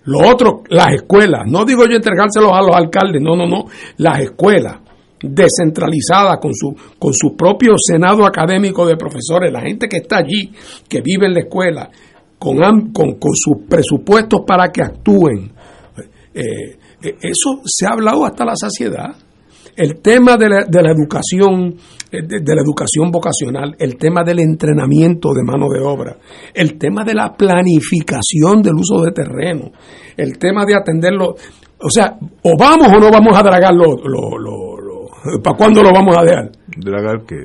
[0.05, 3.65] Lo otro, las escuelas, no digo yo entregárselos a los alcaldes, no, no, no,
[3.97, 4.77] las escuelas
[5.19, 10.51] descentralizadas con su, con su propio senado académico de profesores, la gente que está allí,
[10.87, 11.89] que vive en la escuela,
[12.37, 12.57] con,
[12.93, 15.51] con, con sus presupuestos para que actúen.
[16.33, 16.77] Eh,
[17.21, 19.15] eso se ha hablado hasta la saciedad.
[19.75, 21.75] El tema de la, de la educación,
[22.09, 26.15] eh, de, la educación vocacional, el tema del entrenamiento de mano de obra,
[26.53, 29.71] el tema de la planificación del uso de terreno,
[30.15, 31.35] el tema de atenderlo,
[31.81, 35.83] o sea, o vamos o no vamos a dragar lo, lo- lo- lo- ¿para cuándo
[35.83, 36.51] lo vamos a dejar?
[36.77, 37.35] Dragar que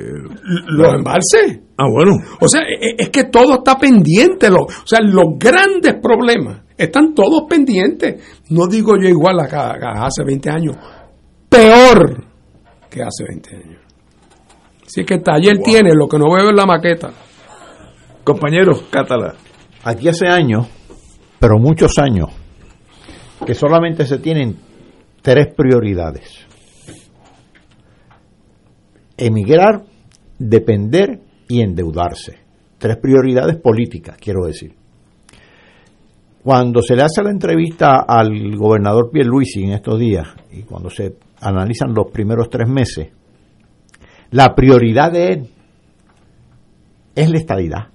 [0.68, 1.60] Los embalses.
[1.76, 2.12] Ah, bueno.
[2.40, 4.50] O sea, e- es que todo está pendiente.
[4.50, 8.42] Lo, o sea, los grandes problemas están todos pendientes.
[8.50, 10.76] No digo yo igual a, a hace 20 años,
[11.48, 12.24] peor
[12.90, 13.80] que hace 20 años.
[14.84, 17.10] Así que taller tiene, lo que no veo es la maqueta.
[18.24, 19.34] Compañeros, Cátala.
[19.84, 20.66] Aquí hace años,
[21.38, 22.28] pero muchos años,
[23.46, 24.56] que solamente se tienen
[25.22, 26.46] tres prioridades.
[29.20, 29.82] Emigrar,
[30.38, 32.38] depender y endeudarse.
[32.78, 34.74] Tres prioridades políticas, quiero decir.
[36.42, 41.16] Cuando se le hace la entrevista al gobernador Pierluisi en estos días y cuando se
[41.42, 43.08] analizan los primeros tres meses,
[44.30, 45.48] la prioridad de él
[47.14, 47.88] es la estabilidad.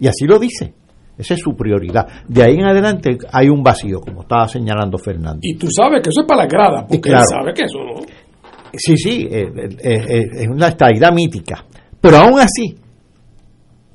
[0.00, 0.74] Y así lo dice.
[1.16, 2.06] Esa es su prioridad.
[2.26, 5.40] De ahí en adelante hay un vacío, como estaba señalando Fernando.
[5.42, 7.20] Y tú sabes que eso es para la grada, porque Claro.
[7.20, 8.00] él sabe que eso no.
[8.72, 11.64] Sí, sí, eh, eh, eh, es una estadidad mítica.
[12.00, 12.76] Pero aún así,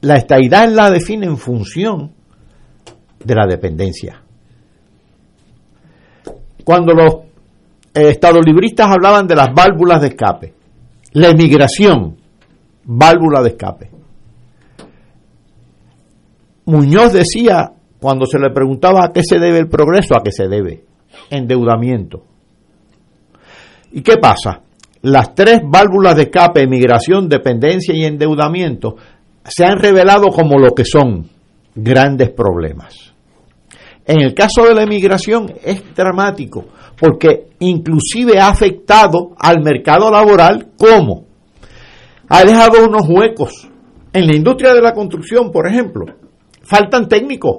[0.01, 2.11] la estadidad la define en función
[3.23, 4.21] de la dependencia.
[6.63, 7.13] Cuando los
[7.93, 10.53] eh, estadolibristas hablaban de las válvulas de escape,
[11.13, 12.17] la emigración,
[12.83, 13.91] válvula de escape.
[16.65, 20.47] Muñoz decía, cuando se le preguntaba a qué se debe el progreso, a qué se
[20.47, 20.83] debe
[21.29, 22.23] endeudamiento.
[23.91, 24.61] ¿Y qué pasa?
[25.05, 28.95] Las tres válvulas de escape, emigración, dependencia y endeudamiento,
[29.43, 31.29] se han revelado como lo que son
[31.75, 33.13] grandes problemas.
[34.03, 36.65] En el caso de la emigración es dramático,
[36.99, 41.25] porque inclusive ha afectado al mercado laboral como
[42.27, 43.69] ha dejado unos huecos.
[44.11, 46.05] En la industria de la construcción, por ejemplo,
[46.63, 47.57] faltan técnicos.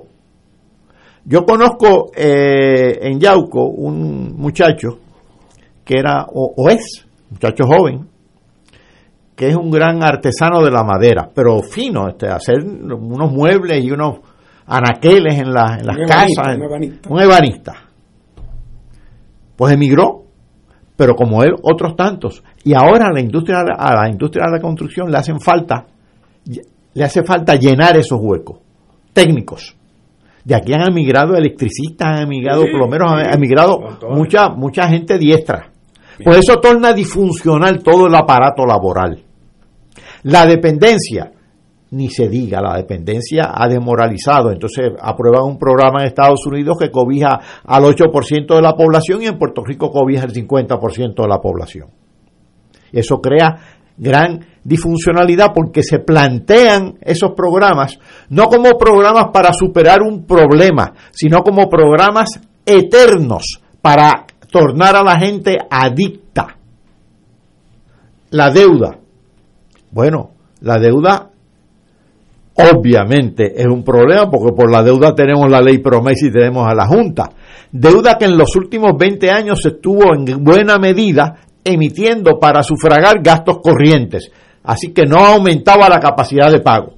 [1.24, 4.98] Yo conozco eh, en Yauco un muchacho
[5.84, 8.08] que era, o, o es, muchacho joven,
[9.34, 13.90] que es un gran artesano de la madera, pero fino, este, hacer unos muebles y
[13.90, 14.18] unos
[14.66, 16.56] anaqueles en, la- en las Un ebanista, casas.
[16.56, 17.08] un ebanista.
[17.10, 17.72] Un ebanista.
[19.56, 20.24] Pues emigró,
[20.96, 22.42] pero como él, otros tantos.
[22.64, 25.86] Y ahora a la industria, a la industria de la construcción le hacen falta,
[26.94, 28.58] le hace falta llenar esos huecos
[29.12, 29.76] técnicos.
[30.44, 33.78] De aquí han emigrado electricistas, han emigrado Sí, plomeros, han emigrado
[34.10, 35.70] mucha, mucha gente diestra.
[36.22, 39.22] Pues eso torna disfuncional todo el aparato laboral.
[40.24, 41.30] La dependencia,
[41.90, 44.50] ni se diga, la dependencia ha demoralizado.
[44.50, 49.26] Entonces aprueban un programa en Estados Unidos que cobija al 8% de la población y
[49.26, 51.90] en Puerto Rico cobija el 50% de la población.
[52.92, 53.56] Eso crea
[53.98, 57.98] gran disfuncionalidad porque se plantean esos programas
[58.28, 64.25] no como programas para superar un problema, sino como programas eternos para
[64.56, 66.56] tornar a la gente adicta.
[68.30, 68.98] La deuda.
[69.90, 70.30] Bueno,
[70.62, 71.28] la deuda
[72.54, 76.74] obviamente es un problema porque por la deuda tenemos la ley promesa y tenemos a
[76.74, 77.30] la Junta.
[77.70, 83.20] Deuda que en los últimos 20 años se estuvo en buena medida emitiendo para sufragar
[83.22, 84.30] gastos corrientes.
[84.64, 86.94] Así que no aumentaba la capacidad de pago.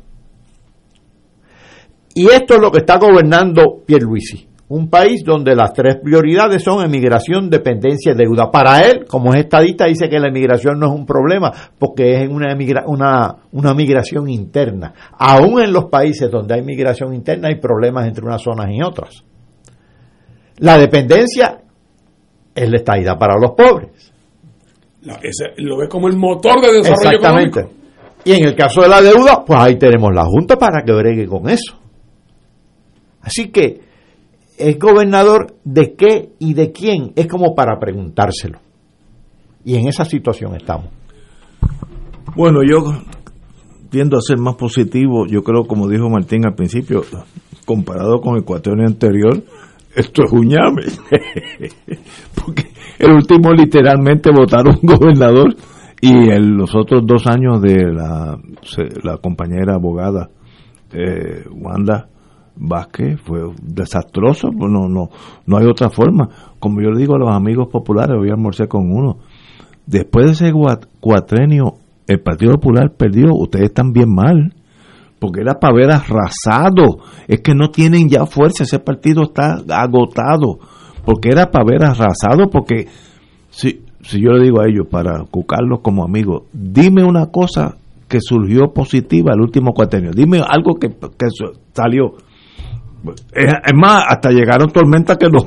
[2.15, 4.48] Y esto es lo que está gobernando Pierluisi.
[4.71, 8.51] Un país donde las tres prioridades son emigración, dependencia y deuda.
[8.51, 12.29] Para él, como es estadista, dice que la emigración no es un problema porque es
[12.29, 14.93] una, emigra- una, una migración interna.
[15.19, 19.25] Aún en los países donde hay migración interna hay problemas entre unas zonas y otras.
[20.59, 21.63] La dependencia
[22.55, 24.13] es la estadidad para los pobres.
[25.03, 27.61] La- ese- lo ve como el motor de desarrollo Exactamente.
[27.61, 27.79] económico.
[28.25, 31.27] Y en el caso de la deuda, pues ahí tenemos la Junta para que bregue
[31.27, 31.79] con eso.
[33.23, 33.88] Así que
[34.59, 38.59] es gobernador de qué y de quién es como para preguntárselo.
[39.65, 40.87] Y en esa situación estamos.
[42.37, 42.93] Bueno, yo
[43.91, 45.27] tiendo a ser más positivo.
[45.27, 47.03] Yo creo, como dijo Martín al principio,
[47.65, 49.43] comparado con el cuatrienio anterior,
[49.95, 50.83] esto es un llame.
[52.35, 52.69] Porque
[52.99, 55.55] el último literalmente votaron gobernador
[56.01, 58.39] y el- los otros dos años de la,
[59.03, 60.31] la compañera abogada
[60.93, 62.09] eh, Wanda
[62.59, 64.49] Vázquez fue desastroso.
[64.51, 65.09] pues No, no,
[65.47, 66.29] no hay otra forma.
[66.59, 69.19] Como yo le digo a los amigos populares, hoy almorcé con uno.
[69.87, 70.53] Después de ese
[71.01, 71.75] cuatrenio,
[72.07, 73.31] el Partido Popular perdió.
[73.33, 74.55] Ustedes están bien mal.
[75.19, 76.99] Porque era para haber arrasado.
[77.27, 78.65] Es que no tienen ya fuerza.
[78.65, 80.59] Ese partido está agotado.
[81.05, 82.51] Porque era para haber arrasado.
[82.51, 82.87] Porque
[83.51, 87.77] si, si yo le digo a ellos, para cucarlos como amigos, dime una cosa
[88.09, 90.13] que surgió positiva el último cuatrenio.
[90.13, 91.27] Dime algo que, que
[91.73, 92.15] salió.
[93.33, 95.47] Es, es más, hasta llegaron tormentas que nos,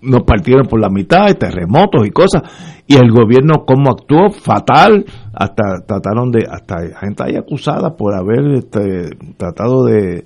[0.00, 2.42] nos partieron por la mitad, y terremotos y cosas.
[2.86, 5.04] Y el gobierno, cómo actuó, fatal.
[5.32, 10.24] Hasta trataron de, hasta gente ahí acusada por haber este, tratado de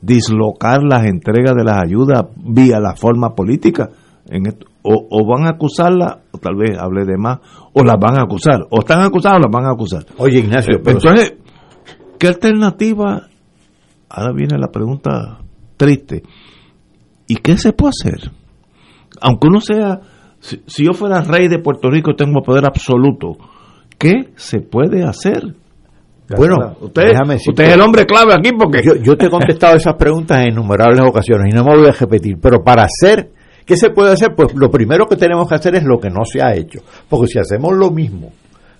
[0.00, 3.90] dislocar las entregas de las ayudas vía la forma política.
[4.30, 4.66] En esto.
[4.82, 7.38] O, o van a acusarla, o tal vez hable de más,
[7.74, 8.60] o las van a acusar.
[8.70, 10.04] O están acusadas o las van a acusar.
[10.16, 11.34] Oye, Ignacio, Eh, pero- entonces,
[12.18, 13.22] ¿qué alternativa?
[14.08, 15.38] Ahora viene la pregunta
[15.78, 16.22] triste.
[17.26, 18.30] ¿Y qué se puede hacer?
[19.22, 20.00] Aunque uno sea,
[20.40, 23.38] si, si yo fuera rey de Puerto Rico, tengo poder absoluto.
[23.98, 25.54] ¿Qué se puede hacer?
[26.36, 29.76] Bueno, usted, déjame usted es el hombre clave aquí porque Yo, yo te he contestado
[29.76, 33.30] esas preguntas en innumerables ocasiones y no me voy a repetir, pero para hacer,
[33.64, 34.34] ¿qué se puede hacer?
[34.36, 37.28] Pues lo primero que tenemos que hacer es lo que no se ha hecho, porque
[37.28, 38.30] si hacemos lo mismo,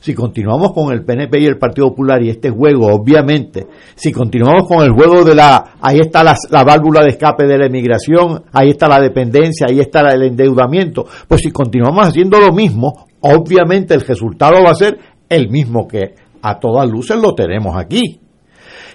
[0.01, 3.67] si continuamos con el PNP y el Partido Popular y este juego, obviamente,
[3.97, 7.59] si continuamos con el juego de la, ahí está la, la válvula de escape de
[7.59, 12.39] la emigración, ahí está la dependencia, ahí está la- el endeudamiento, pues si continuamos haciendo
[12.39, 14.99] lo mismo, obviamente el resultado va a ser
[15.29, 18.21] el mismo que a todas luces lo tenemos aquí.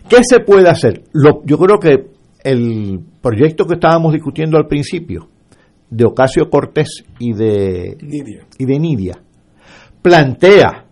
[0.07, 1.03] ¿Qué se puede hacer?
[1.11, 2.07] Lo- yo creo que
[2.45, 5.27] el proyecto que estábamos discutiendo al principio,
[5.89, 8.45] de Ocasio Cortés y de, Nidia.
[8.57, 9.19] y de Nidia,
[10.01, 10.82] plantea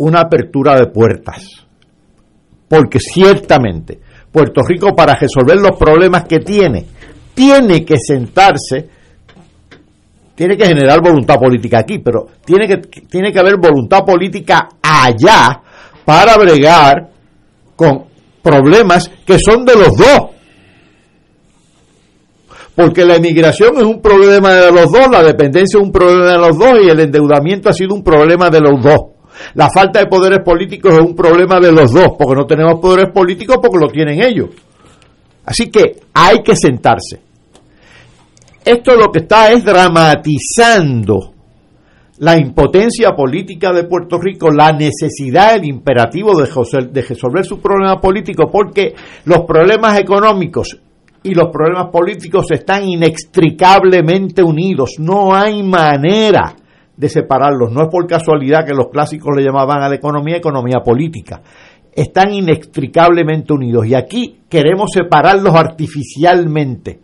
[0.00, 1.66] una apertura de puertas.
[2.68, 4.00] Porque ciertamente
[4.32, 6.86] Puerto Rico para resolver los problemas que tiene,
[7.34, 8.88] tiene que sentarse,
[10.34, 12.76] tiene que generar voluntad política aquí, pero tiene que,
[13.08, 15.60] tiene que haber voluntad política allá
[16.04, 17.10] para bregar
[17.76, 18.04] con
[18.42, 20.20] problemas que son de los dos.
[22.74, 26.38] Porque la emigración es un problema de los dos, la dependencia es un problema de
[26.38, 29.19] los dos y el endeudamiento ha sido un problema de los dos.
[29.54, 33.12] La falta de poderes políticos es un problema de los dos, porque no tenemos poderes
[33.12, 34.50] políticos porque lo tienen ellos.
[35.44, 37.20] Así que hay que sentarse.
[38.64, 41.34] Esto lo que está es dramatizando
[42.18, 46.46] la impotencia política de Puerto Rico, la necesidad, el imperativo de,
[46.90, 48.94] de resolver su problema político, porque
[49.24, 50.78] los problemas económicos
[51.22, 54.96] y los problemas políticos están inextricablemente unidos.
[54.98, 56.54] No hay manera
[57.00, 57.72] de separarlos.
[57.72, 61.40] No es por casualidad que los clásicos le llamaban a la economía economía política.
[61.92, 63.86] Están inextricablemente unidos.
[63.86, 67.00] Y aquí queremos separarlos artificialmente.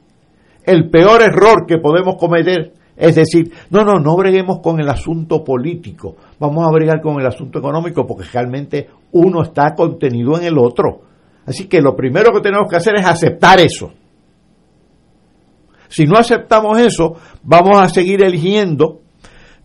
[0.64, 5.44] El peor error que podemos cometer es decir, no, no, no breguemos con el asunto
[5.44, 10.58] político, vamos a bregar con el asunto económico porque realmente uno está contenido en el
[10.58, 11.02] otro.
[11.44, 13.92] Así que lo primero que tenemos que hacer es aceptar eso.
[15.88, 19.02] Si no aceptamos eso, vamos a seguir eligiendo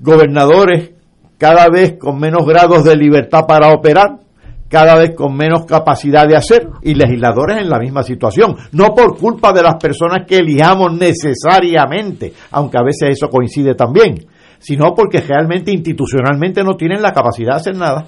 [0.01, 0.91] gobernadores
[1.37, 4.19] cada vez con menos grados de libertad para operar,
[4.67, 9.17] cada vez con menos capacidad de hacer y legisladores en la misma situación, no por
[9.17, 14.25] culpa de las personas que elijamos necesariamente, aunque a veces eso coincide también,
[14.59, 18.07] sino porque realmente institucionalmente no tienen la capacidad de hacer nada.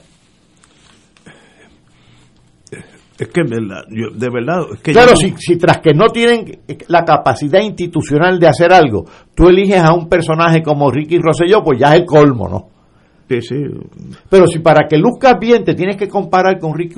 [3.18, 7.62] Es que de verdad, es que claro, si, si tras que no tienen la capacidad
[7.62, 12.02] institucional de hacer algo, tú eliges a un personaje como Ricky Rosselló, pues ya es
[12.02, 12.70] el colmo, ¿no?
[13.30, 13.56] Sí, sí.
[14.30, 16.96] Pero si para que luzcas bien te tienes que comparar con Ricky,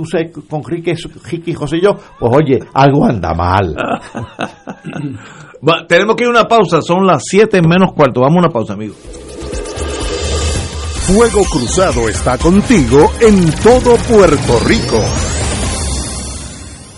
[0.49, 0.93] con Ricky,
[1.29, 3.75] Ricky Rosselló, pues oye, algo anda mal.
[5.87, 8.21] tenemos que ir a una pausa, son las 7 menos cuarto.
[8.21, 8.97] Vamos a una pausa, amigos.
[11.07, 14.99] Fuego Cruzado está contigo en todo Puerto Rico.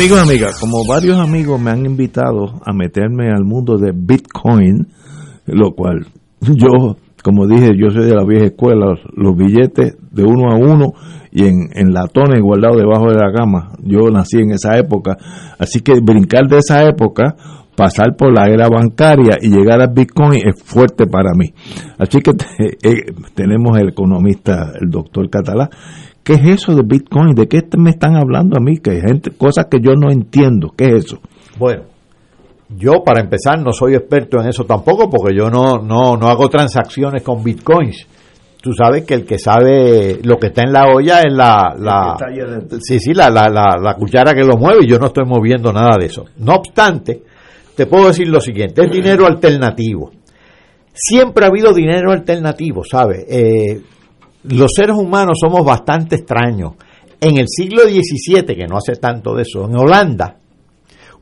[0.00, 4.86] Amigos, amigas, como varios amigos me han invitado a meterme al mundo de Bitcoin,
[5.44, 6.06] lo cual
[6.40, 10.94] yo, como dije, yo soy de la vieja escuela, los, billetes de uno a uno
[11.30, 13.72] y en, en latones guardados debajo de la cama.
[13.82, 15.18] Yo nací en esa época,
[15.58, 17.36] así que brincar de esa época
[17.76, 21.52] pasar por la era bancaria y llegar al Bitcoin es fuerte para mí.
[21.98, 22.46] Así que te-
[22.88, 25.68] eh, tenemos el economista, el doctor Catalá.
[26.30, 27.34] ¿Qué es eso de Bitcoin?
[27.34, 28.78] ¿De qué me están hablando a mí?
[28.78, 30.72] Que hay gente, cosas que yo no entiendo.
[30.76, 31.18] ¿Qué es eso?
[31.58, 31.82] Bueno,
[32.68, 36.48] yo para empezar no soy experto en eso tampoco porque yo no, no, no hago
[36.48, 38.06] transacciones con bitcoins.
[38.62, 42.16] Tú sabes que el que sabe lo que está en la olla es la, la
[42.80, 45.72] sí, sí, la, la, la, la cuchara que lo mueve y yo no estoy moviendo
[45.72, 46.26] nada de eso.
[46.38, 47.24] No obstante,
[47.74, 50.12] te puedo decir lo siguiente, es dinero alternativo.
[50.92, 53.24] Siempre ha habido dinero alternativo, ¿sabes?
[53.28, 53.80] Eh,
[54.44, 56.72] los seres humanos somos bastante extraños.
[57.20, 60.36] En el siglo XVII, que no hace tanto de eso, en Holanda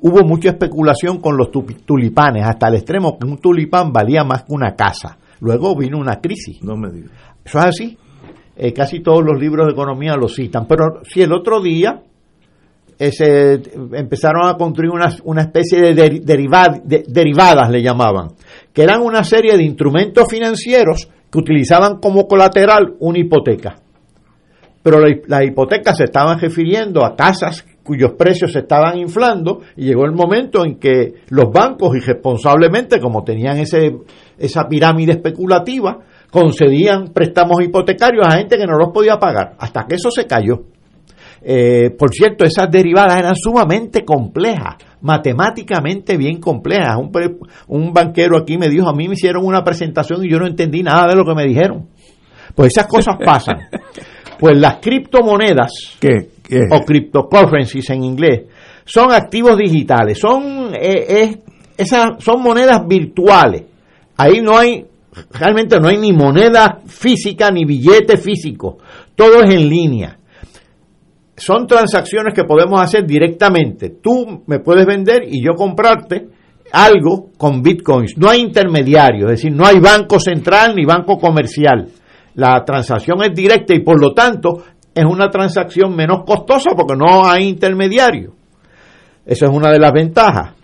[0.01, 4.53] hubo mucha especulación con los tulipanes, hasta el extremo que un tulipán valía más que
[4.53, 5.19] una casa.
[5.41, 6.63] Luego vino una crisis.
[6.63, 7.11] No me digas.
[7.45, 7.99] Eso es así.
[8.57, 10.67] Eh, casi todos los libros de economía lo citan.
[10.69, 12.01] Pero si el otro día
[12.99, 13.61] eh, se
[13.93, 18.29] empezaron a construir una, una especie de, derivad- de- derivadas, le llamaban,
[18.73, 23.77] que eran una serie de instrumentos financieros que utilizaban como colateral una hipoteca.
[24.83, 29.87] Pero la- las hipotecas se estaban refiriendo a casas cuyos precios se estaban inflando y
[29.87, 33.97] llegó el momento en que los bancos irresponsablemente, como tenían ese,
[34.39, 35.99] esa pirámide especulativa,
[36.31, 40.65] concedían préstamos hipotecarios a gente que no los podía pagar, hasta que eso se cayó.
[41.43, 46.97] Eh, por cierto, esas derivadas eran sumamente complejas, matemáticamente bien complejas.
[46.97, 47.11] Un,
[47.69, 50.83] un banquero aquí me dijo, a mí me hicieron una presentación y yo no entendí
[50.83, 51.89] nada de lo que me dijeron.
[52.55, 53.59] Pues esas cosas pasan.
[54.39, 56.29] Pues las criptomonedas ¿Qué?
[56.43, 56.61] ¿Qué?
[56.71, 58.43] o cryptocurrencies en inglés
[58.85, 61.39] son activos digitales, son eh, es-
[61.77, 63.63] esas son monedas virtuales.
[64.17, 64.85] Ahí no hay
[65.33, 68.79] realmente no hay ni moneda física ni billete físico.
[69.15, 70.18] Todo es en línea.
[71.39, 73.91] Son transacciones que podemos hacer directamente.
[74.03, 76.29] Tú me puedes vender y yo comprarte
[76.73, 78.17] algo con bitcoins.
[78.19, 81.89] No hay intermediario, es decir, no hay banco central ni banco comercial.
[82.35, 84.63] La transacción es directa y por lo tanto
[84.95, 88.35] es una transacción menos costosa porque no hay intermediario.
[89.25, 90.55] Esa es una de las ventajas.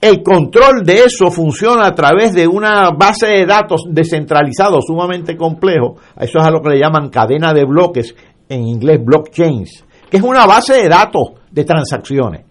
[0.00, 5.96] El control de eso funciona a través de una base de datos descentralizado sumamente complejo.
[6.18, 8.14] Eso es a lo que le llaman cadena de bloques,
[8.48, 12.44] en inglés blockchains, que es una base de datos de transacciones.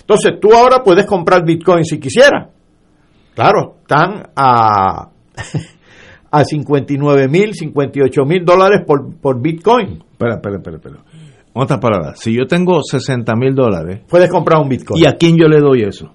[0.00, 2.48] Entonces tú ahora puedes comprar Bitcoin si quisieras.
[3.34, 5.08] Claro, están a,
[6.30, 10.02] a 59 mil, 58 mil dólares por, por Bitcoin.
[10.12, 10.96] Espera, espera, espera, espera.
[11.56, 15.00] Otras palabras, si yo tengo 60 mil dólares, Puedes comprar un Bitcoin.
[15.02, 16.10] ¿y a quién yo le doy eso?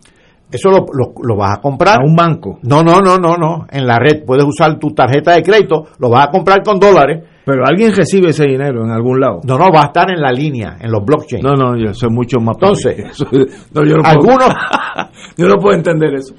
[0.51, 1.99] Eso lo, lo- lo vas a comprar.
[2.01, 2.59] A un banco.
[2.63, 3.65] No, no, no, no, no.
[3.71, 7.23] En la red puedes usar tu tarjeta de crédito, lo vas a comprar con dólares.
[7.51, 9.39] Pero alguien recibe ese dinero en algún lado.
[9.43, 11.43] No, no, va a estar en la línea, en los blockchains.
[11.43, 12.55] No, no, yo soy mucho más.
[12.61, 13.19] Entonces,
[13.73, 14.53] no, yo no puedo- algunos-
[15.37, 16.35] yo no puedo entender eso.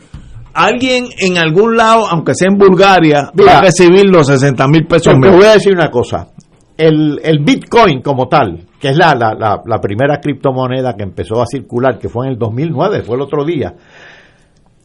[0.55, 4.87] Alguien en algún lado, aunque sea en Bulgaria, Mira, va a recibir los 60 mil
[4.87, 5.13] pesos.
[5.21, 6.29] Te voy a decir una cosa.
[6.77, 11.43] El, el Bitcoin como tal, que es la, la, la, la primera criptomoneda que empezó
[11.43, 13.75] a circular, que fue en el 2009, fue el otro día,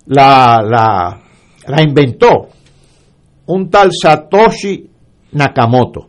[0.07, 1.17] la, la,
[1.67, 2.47] la inventó
[3.47, 4.89] un tal Satoshi
[5.33, 6.07] Nakamoto.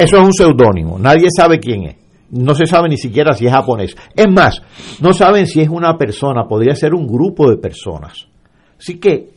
[0.00, 1.96] Eso es un seudónimo, nadie sabe quién es.
[2.30, 3.94] No se sabe ni siquiera si es japonés.
[4.16, 4.60] Es más,
[5.00, 8.26] no saben si es una persona, podría ser un grupo de personas.
[8.78, 9.28] Así que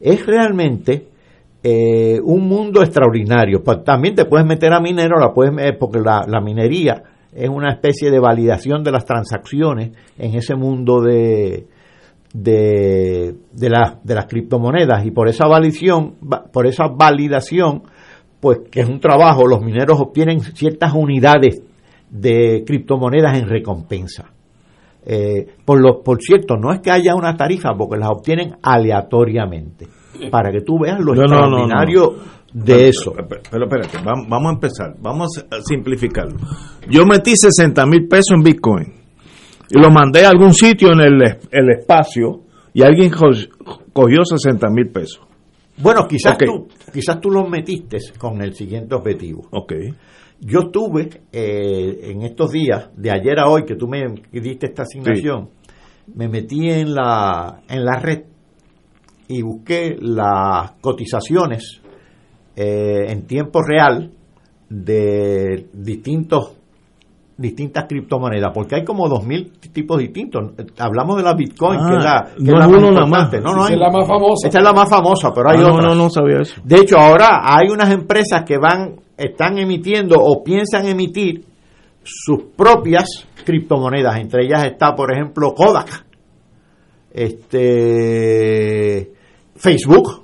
[0.00, 1.08] es realmente
[1.62, 3.62] eh, un mundo extraordinario.
[3.84, 7.02] También te puedes meter a minero, la puedes, eh, porque la, minería
[7.32, 11.66] es una especie de validación de las transacciones en ese mundo de,
[12.32, 13.68] de, de,
[14.02, 17.82] de las criptomonedas y por esa validación, va- por esa validación,
[18.44, 21.62] pues que es un trabajo, los mineros obtienen ciertas unidades
[22.10, 24.26] de criptomonedas en recompensa.
[25.06, 29.86] Eh, por, lo, por cierto, no es que haya una tarifa, porque las obtienen aleatoriamente,
[30.30, 31.58] para que tú veas lo No, no, no, no.
[31.64, 32.14] extraordinario
[32.52, 33.12] de Pero, eso.
[33.16, 36.36] Pero, pero espérate, vam- vamos a empezar, vamos a simplificarlo.
[36.88, 38.92] Yo metí 60 mil pesos en Bitcoin
[39.70, 42.42] y lo mandé a algún sitio en el, el espacio
[42.74, 43.30] y alguien co-
[43.92, 45.20] cogió 60 mil pesos.
[45.78, 46.44] Bueno, quizás, Ok.
[46.44, 49.48] tú, quizás tú los metiste con el siguiente objetivo.
[49.50, 49.72] Ok.
[50.40, 54.02] Yo estuve eh, en estos días, de ayer a hoy, que tú me
[54.32, 55.48] diste esta asignación,
[56.14, 58.24] me metí en la, en la red
[59.28, 61.80] y busqué las cotizaciones
[62.56, 64.12] eh, en tiempo real
[64.68, 66.56] de distintos
[67.36, 70.52] distintas criptomonedas, porque hay como 2.000 tipos distintos.
[70.78, 73.24] Hablamos de la Bitcoin, Ah, que es la, que no es la más nada más.
[73.24, 73.40] importante.
[73.40, 74.46] No, no, Esa hay- es la más famosa.
[74.48, 75.86] Esta es la más famosa, pero hay Ah, no, otras.
[75.86, 76.60] no, no sabía eso.
[76.64, 81.44] De hecho, ahora hay unas empresas que van, están emitiendo o piensan emitir
[82.04, 84.16] sus propias criptomonedas.
[84.20, 86.04] Entre ellas está, por ejemplo, Kodak,
[87.84, 89.12] este,
[89.56, 90.23] Facebook.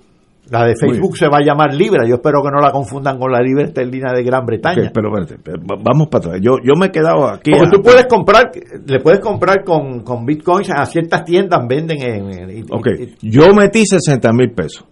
[0.50, 2.04] La de Facebook se va a llamar Libra.
[2.08, 4.90] Yo espero que no la confundan con la Libra esterlina de Gran Bretaña.
[4.92, 6.40] Pero espérate, pero va- vamos para atrás.
[6.42, 7.52] Yo, yo me he quedado aquí.
[7.52, 8.50] Porque a- tú puedes comprar,
[8.86, 12.64] le puedes comprar con, con bitcoins a ciertas tiendas, venden en...
[12.70, 12.88] Ok,
[13.22, 14.84] y- yo metí 60 mil pesos.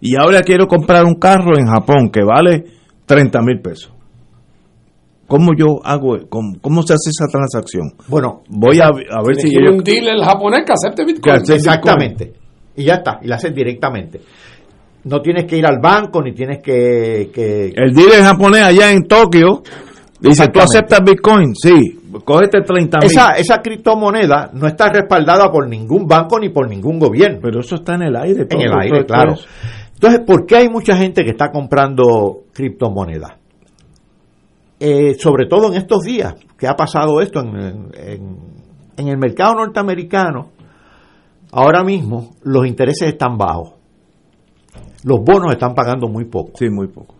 [0.00, 2.64] Y ahora quiero comprar un carro en Japón que vale
[3.04, 3.92] 30 mil pesos.
[5.26, 6.16] ¿Cómo yo hago?
[6.28, 7.92] ¿Cómo, cómo se hace esa transacción?
[8.08, 9.70] Bueno, Voy a, a ver si yo...
[9.70, 11.22] un dealer japonés que acepte Bitcoin.
[11.22, 12.32] Que acepte- Exactamente.
[12.76, 14.20] Y ya está, y la haces directamente.
[15.04, 19.06] No tienes que ir al banco ni tienes que, que El dealer japonés allá en
[19.06, 19.62] Tokio
[20.20, 21.54] dice, ¿tú aceptas Bitcoin?
[21.54, 23.06] Sí, cógete 30 mil.
[23.06, 27.38] esa, esa criptomoneda no está respaldada por ningún banco ni por ningún gobierno.
[27.42, 28.42] Pero eso está en el aire.
[28.42, 29.32] En todo, el todo aire, claro.
[29.34, 29.46] es-
[29.94, 33.32] Entonces, ¿por qué hay mucha gente que está comprando criptomonedas?
[34.82, 38.36] Eh, sobre todo en estos días que ha pasado esto en, en-
[38.96, 40.50] en el mercado norteamericano,
[41.52, 43.72] ahora mismo los intereses están bajos.
[45.04, 46.52] Los bonos están pagando muy poco.
[46.56, 47.14] Sí, muy poco.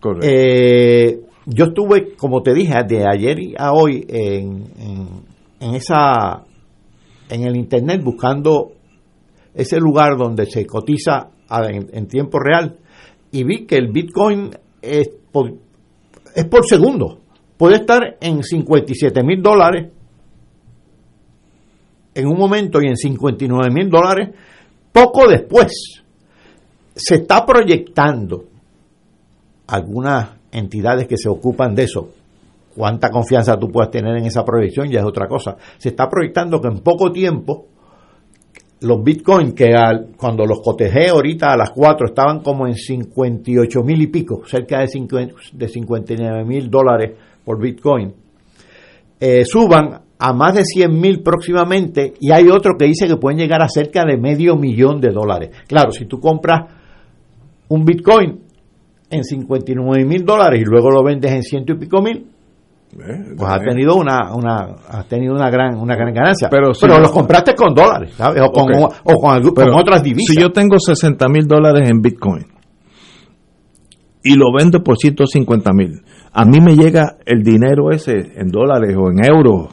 [0.00, 0.26] Correcto.
[0.28, 5.08] Eh, yo estuve, como te dije, de ayer a hoy en, en,
[5.60, 6.44] en esa
[7.28, 8.72] en el internet buscando
[9.54, 12.78] ese lugar donde se cotiza en, en tiempo real
[13.30, 15.52] y vi que el Bitcoin es por,
[16.34, 17.20] es por segundo.
[17.56, 19.90] Puede estar en 57 mil dólares
[22.14, 24.30] en un momento y en 59 mil dólares
[24.92, 26.03] poco después.
[26.94, 28.44] Se está proyectando
[29.66, 32.08] algunas entidades que se ocupan de eso.
[32.76, 35.56] Cuánta confianza tú puedes tener en esa proyección ya es otra cosa.
[35.78, 37.66] Se está proyectando que en poco tiempo
[38.80, 43.82] los bitcoins que al- cuando los cotejé ahorita a las 4 estaban como en 58
[43.82, 47.12] mil y pico, cerca de, 50 de 59 mil dólares
[47.44, 48.12] por bitcoin,
[49.20, 53.38] eh, suban a más de 100 mil próximamente y hay otro que dice que pueden
[53.38, 55.50] llegar a cerca de medio millón de dólares.
[55.66, 56.70] Claro, si tú compras
[57.68, 58.40] un bitcoin
[59.10, 62.26] en 59 mil dólares y luego lo vendes en ciento y pico mil,
[63.36, 67.00] pues has tenido una, una has tenido una gran una gran ganancia Pero pero, no-
[67.00, 68.40] los compraste con dólares ¿sabes?
[68.42, 68.94] o con, Ok.
[69.04, 72.44] o con, otras divisas Si yo tengo 60 mil dólares en Bitcoin
[74.22, 78.96] y lo vendo por 150 mil, a mí me llega el dinero ese en dólares
[78.96, 79.68] o en euros.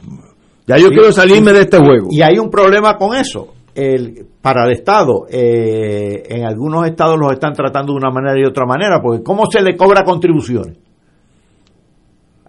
[0.66, 2.08] Ya yo Sí, quiero salirme de este juego.
[2.10, 7.32] y hay un problema con eso el, para el Estado eh, en algunos estados los
[7.32, 10.76] están tratando de una manera y de otra manera porque cómo se le cobra contribuciones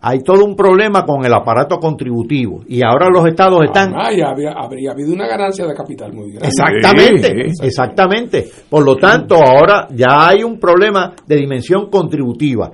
[0.06, 4.32] hay todo un problema con el aparato contributivo y ahora los estados están Ah, ya
[4.32, 6.50] habría, habría habido una ganancia de capital muy grande.
[6.50, 8.46] Exactamente, exactamente.
[8.70, 12.70] Por lo tanto, ahora ya hay un problema de dimensión contributiva.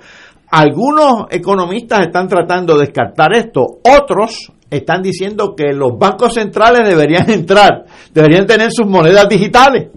[0.50, 7.30] Algunos economistas están tratando de descartar esto, otros están diciendo que los bancos centrales deberían
[7.30, 9.90] entrar, deberían tener sus monedas digitales.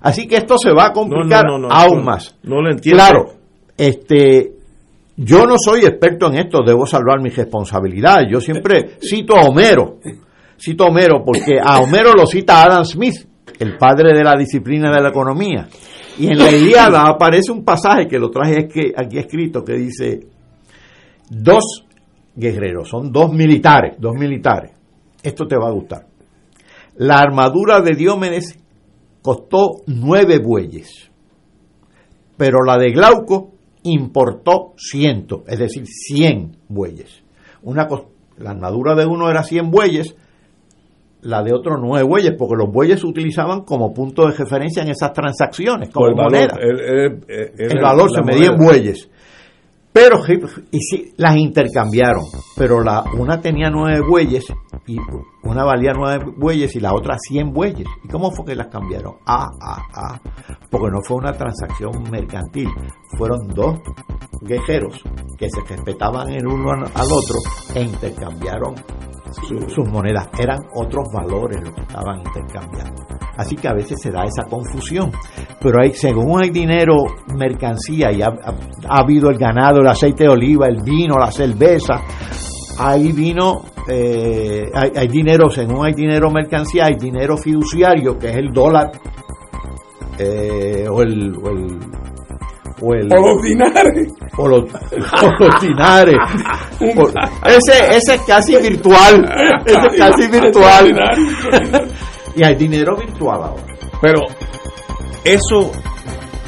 [0.00, 2.36] Así que esto se va a complicar no, no, no, aún más.
[2.42, 3.02] no lo entiendo.
[3.02, 3.32] Claro,
[3.76, 4.52] este,
[5.16, 8.20] yo no soy experto en esto, debo salvar mi responsabilidad.
[8.30, 10.00] Yo siempre cito a Homero,
[10.58, 13.26] cito a Homero porque a Homero lo cita Adam Smith,
[13.58, 15.68] el padre de la disciplina de la economía.
[16.18, 20.20] Y en la Ilíada aparece un pasaje que lo traje aquí escrito que dice,
[21.30, 21.84] dos
[22.36, 24.72] guerreros, son dos militares, dos militares.
[25.22, 26.06] Esto te va a gustar.
[26.96, 28.58] La armadura de Diómedes
[29.22, 31.10] costó nueve bueyes,
[32.36, 33.52] pero la de Glauco
[33.84, 37.22] importó ciento, es decir, cien bueyes.
[37.62, 37.88] Una
[38.38, 40.16] la armadura de uno era cien bueyes,
[41.22, 44.88] la de otro nueve bueyes, porque los bueyes se utilizaban como punto de referencia en
[44.90, 46.56] esas transacciones, como el valor, moneda.
[46.60, 49.08] el- el- el- El valor se medía en bueyes.
[49.94, 50.16] Pero
[50.72, 52.24] y sí, las intercambiaron,
[52.56, 54.44] pero la una tenía nueve bueyes
[54.88, 54.96] y
[55.44, 57.86] una valía nueve bueyes y la otra cien bueyes.
[58.02, 59.14] ¿Y cómo fue que las cambiaron?
[59.24, 60.20] Ah, ah, ah,
[60.68, 62.68] porque no fue una transacción mercantil,
[63.16, 63.78] fueron dos
[64.42, 65.00] guerreros
[65.38, 67.38] que se respetaban el uno al otro
[67.76, 68.74] e intercambiaron
[69.48, 70.28] su- sus monedas.
[70.40, 73.06] Eran otros valores los que estaban intercambiando.
[73.36, 75.10] Así que a veces se da esa confusión.
[75.60, 76.94] Pero hay, según hay dinero,
[77.36, 78.54] mercancía, y ha, ha-
[78.88, 82.00] ha habido el ganado, el aceite de oliva, el vino, la cerveza,
[82.78, 88.36] hay vino, eh, hay, hay dinero, según hay dinero mercancía, hay dinero fiduciario, que es
[88.36, 88.90] el dólar,
[90.18, 91.32] eh, o el...
[91.42, 91.78] O el
[92.80, 94.12] o, el- O los dinares.
[94.36, 96.16] o los, o los dinares.
[97.46, 99.24] Ese, ese es casi virtual.
[99.64, 100.92] Ese es casi virtual.
[102.36, 103.62] y hay dinero virtual ahora.
[104.00, 104.20] Pero
[105.24, 105.70] eso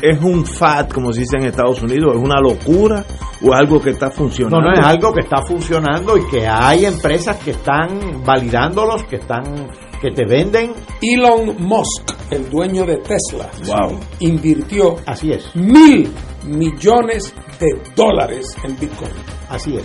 [0.02, 3.04] es un fat, como se dice en Estados Unidos, es una locura
[3.42, 4.60] o es algo que está No, funcionando.
[4.60, 9.44] no es algo que está funcionando y que hay empresas que están validándolos, que están
[10.00, 10.74] que te venden.
[11.00, 13.98] Elon Musk, el dueño de Tesla, Wow.
[14.20, 16.12] invirtió Así es, mil
[16.46, 19.10] millones de dólares en Bitcoin.
[19.48, 19.84] así es.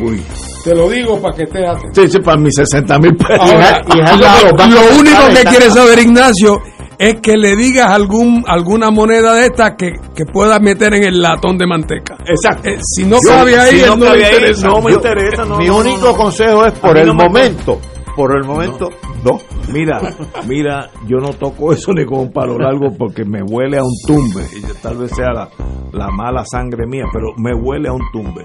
[0.00, 0.22] Uy.
[0.64, 2.02] Te lo digo para que estés atento.
[2.02, 3.38] Sí, sí, para mis 60 mil pesos.
[3.38, 6.60] Ahora, y es lo único que quiere saber Ignacio
[6.98, 11.20] es que le digas algún alguna moneda de esta que, que pueda meter en el
[11.20, 12.16] latón de manteca.
[12.26, 12.68] Exacto.
[12.70, 14.68] Eh, si no cabe ahí, si no no ahí, interesa.
[14.68, 16.16] no me Yo- interesa, no, mi no, único no, no.
[16.16, 17.80] consejo es por el no me- momento,
[18.16, 18.88] por el momento,
[19.22, 19.42] dos.
[19.72, 20.00] Mira,
[20.46, 23.92] mira, yo no toco eso ni con un palo largo porque me huele a un
[24.06, 24.46] tumbe.
[24.56, 25.48] Y tal vez sea la,
[25.92, 28.44] la mala sangre mía, pero me huele a un tumbe.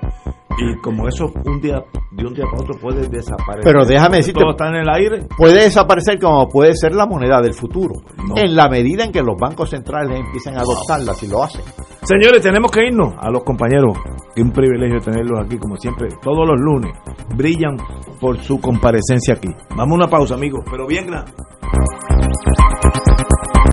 [0.62, 3.64] Y como eso un día, de un día para otro puede desaparecer.
[3.64, 5.28] Pero déjame decirte, Todo está en el aire.
[5.38, 7.94] puede desaparecer como puede ser la moneda del futuro.
[8.36, 11.62] En la medida en que los bancos centrales empiecen a adoptarla, si lo hacen.
[12.04, 13.98] Señores, tenemos que irnos a los compañeros.
[14.36, 16.92] Qué un privilegio tenerlos aquí, como siempre, todos los lunes.
[17.36, 17.78] Brillan
[18.20, 19.50] por su comparecencia aquí.
[19.70, 21.32] Vamos a una pausa, amigos, pero bien grande.